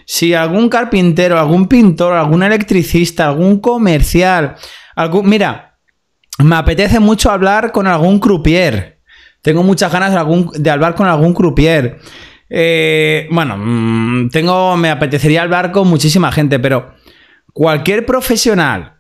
Si 0.06 0.34
algún 0.34 0.70
carpintero, 0.70 1.38
algún 1.38 1.68
pintor, 1.68 2.14
algún 2.14 2.44
electricista, 2.44 3.28
algún 3.28 3.60
comercial, 3.60 4.56
algún... 4.96 5.28
Mira, 5.28 5.80
me 6.40 6.56
apetece 6.56 7.00
mucho 7.00 7.32
hablar 7.32 7.72
con 7.72 7.88
algún 7.88 8.20
croupier. 8.20 8.97
Tengo 9.42 9.64
muchas 9.64 9.92
ganas 9.92 10.12
de, 10.12 10.18
algún- 10.18 10.52
de 10.54 10.70
hablar 10.70 10.96
con 10.96 11.08
algún 11.08 11.34
croupier. 11.34 12.00
Eh, 12.50 13.28
bueno, 13.32 13.56
mm, 13.58 14.30
tengo, 14.30 14.78
me 14.78 14.90
apetecería 14.90 15.42
hablar 15.42 15.72
con 15.72 15.88
muchísima 15.88 16.32
gente, 16.32 16.60
pero 16.60 16.94
cualquier 17.54 18.06
profesional 18.06 18.94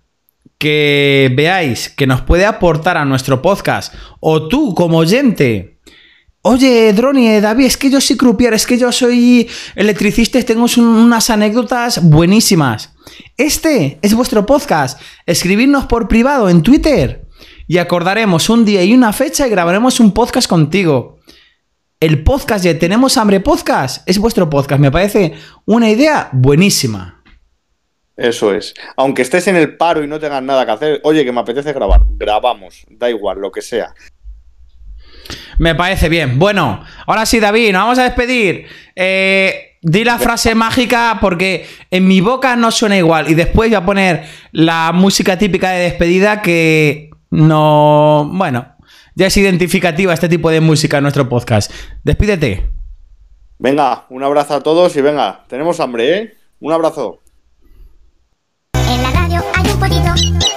que 0.58 1.32
veáis 1.36 1.90
que 1.90 2.08
nos 2.08 2.22
puede 2.22 2.46
aportar 2.46 2.98
a 2.98 3.06
nuestro 3.06 3.42
podcast, 3.42 3.94
o 4.20 4.48
tú 4.48 4.74
como 4.74 4.98
oyente, 4.98 5.78
oye, 6.42 6.92
Droni, 6.94 7.28
eh, 7.28 7.42
David, 7.42 7.66
es 7.66 7.78
que 7.78 7.90
yo 7.92 8.02
soy 8.02 8.18
croupier, 8.18 8.54
es 8.54 8.66
que 8.66 8.78
yo 8.78 8.92
soy 8.92 9.48
electricista 9.76 10.40
y 10.40 10.44
tengo 10.44 10.66
un- 10.78 10.84
unas 10.86 11.30
anécdotas 11.30 12.02
buenísimas. 12.10 12.94
Este 13.38 14.00
es 14.02 14.14
vuestro 14.16 14.46
podcast. 14.46 15.00
Escribidnos 15.26 15.86
por 15.86 16.08
privado 16.08 16.50
en 16.50 16.64
Twitter 16.64 17.27
y 17.68 17.78
acordaremos 17.78 18.50
un 18.50 18.64
día 18.64 18.84
y 18.84 18.94
una 18.94 19.12
fecha 19.12 19.46
y 19.46 19.50
grabaremos 19.50 20.00
un 20.00 20.14
podcast 20.14 20.50
contigo. 20.50 21.20
El 22.00 22.24
podcast 22.24 22.64
de 22.64 22.76
Tenemos 22.76 23.18
Hambre 23.18 23.40
Podcast 23.42 24.08
es 24.08 24.20
vuestro 24.20 24.50
podcast. 24.50 24.80
Me 24.80 24.92
parece 24.92 25.34
una 25.66 25.90
idea 25.90 26.30
buenísima. 26.32 27.22
Eso 28.16 28.54
es. 28.54 28.74
Aunque 28.96 29.22
estés 29.22 29.48
en 29.48 29.56
el 29.56 29.76
paro 29.76 30.04
y 30.04 30.08
no 30.08 30.20
tengas 30.20 30.42
nada 30.42 30.66
que 30.66 30.72
hacer, 30.72 31.02
oye, 31.04 31.26
que 31.26 31.32
me 31.32 31.42
apetece 31.42 31.74
grabar. 31.74 32.02
Grabamos. 32.08 32.86
Da 32.90 33.10
igual, 33.10 33.40
lo 33.40 33.52
que 33.52 33.62
sea. 33.62 33.94
Me 35.60 35.76
parece 35.76 36.08
bien. 36.08 36.40
Bueno, 36.40 36.84
ahora 37.06 37.26
sí, 37.26 37.40
David, 37.40 37.74
nos 37.74 37.82
vamos 37.82 38.00
a 38.00 38.04
despedir. 38.04 38.68
Eh, 38.96 39.78
di 39.82 40.04
la 40.04 40.18
frase 40.20 40.56
mágica 40.56 41.18
porque 41.20 41.68
en 41.92 42.08
mi 42.08 42.22
boca 42.22 42.56
no 42.56 42.72
suena 42.72 42.98
igual. 42.98 43.30
Y 43.30 43.34
después 43.34 43.70
voy 43.70 43.76
a 43.76 43.86
poner 43.86 44.24
la 44.52 44.92
música 44.94 45.38
típica 45.38 45.72
de 45.72 45.84
despedida 45.84 46.42
que 46.42 47.07
no. 47.30 48.30
Bueno, 48.34 48.76
ya 49.16 49.28
es 49.28 49.38
identificativa 49.38 50.14
este 50.14 50.30
tipo 50.30 50.50
de 50.50 50.62
música 50.62 50.98
en 50.98 51.04
nuestro 51.04 51.28
podcast. 51.28 51.72
Despídete. 52.04 52.70
Venga, 53.60 54.06
un 54.10 54.24
abrazo 54.24 54.56
a 54.56 54.62
todos 54.62 54.96
y 54.96 55.02
venga, 55.02 55.44
tenemos 55.48 55.80
hambre, 55.80 56.18
¿eh? 56.18 56.34
Un 56.60 56.74
abrazo. 56.74 57.22
En 58.74 59.02
la 59.02 59.12
radio 59.12 59.44
hay 59.56 59.70
un 59.72 59.80
pollito 59.80 60.57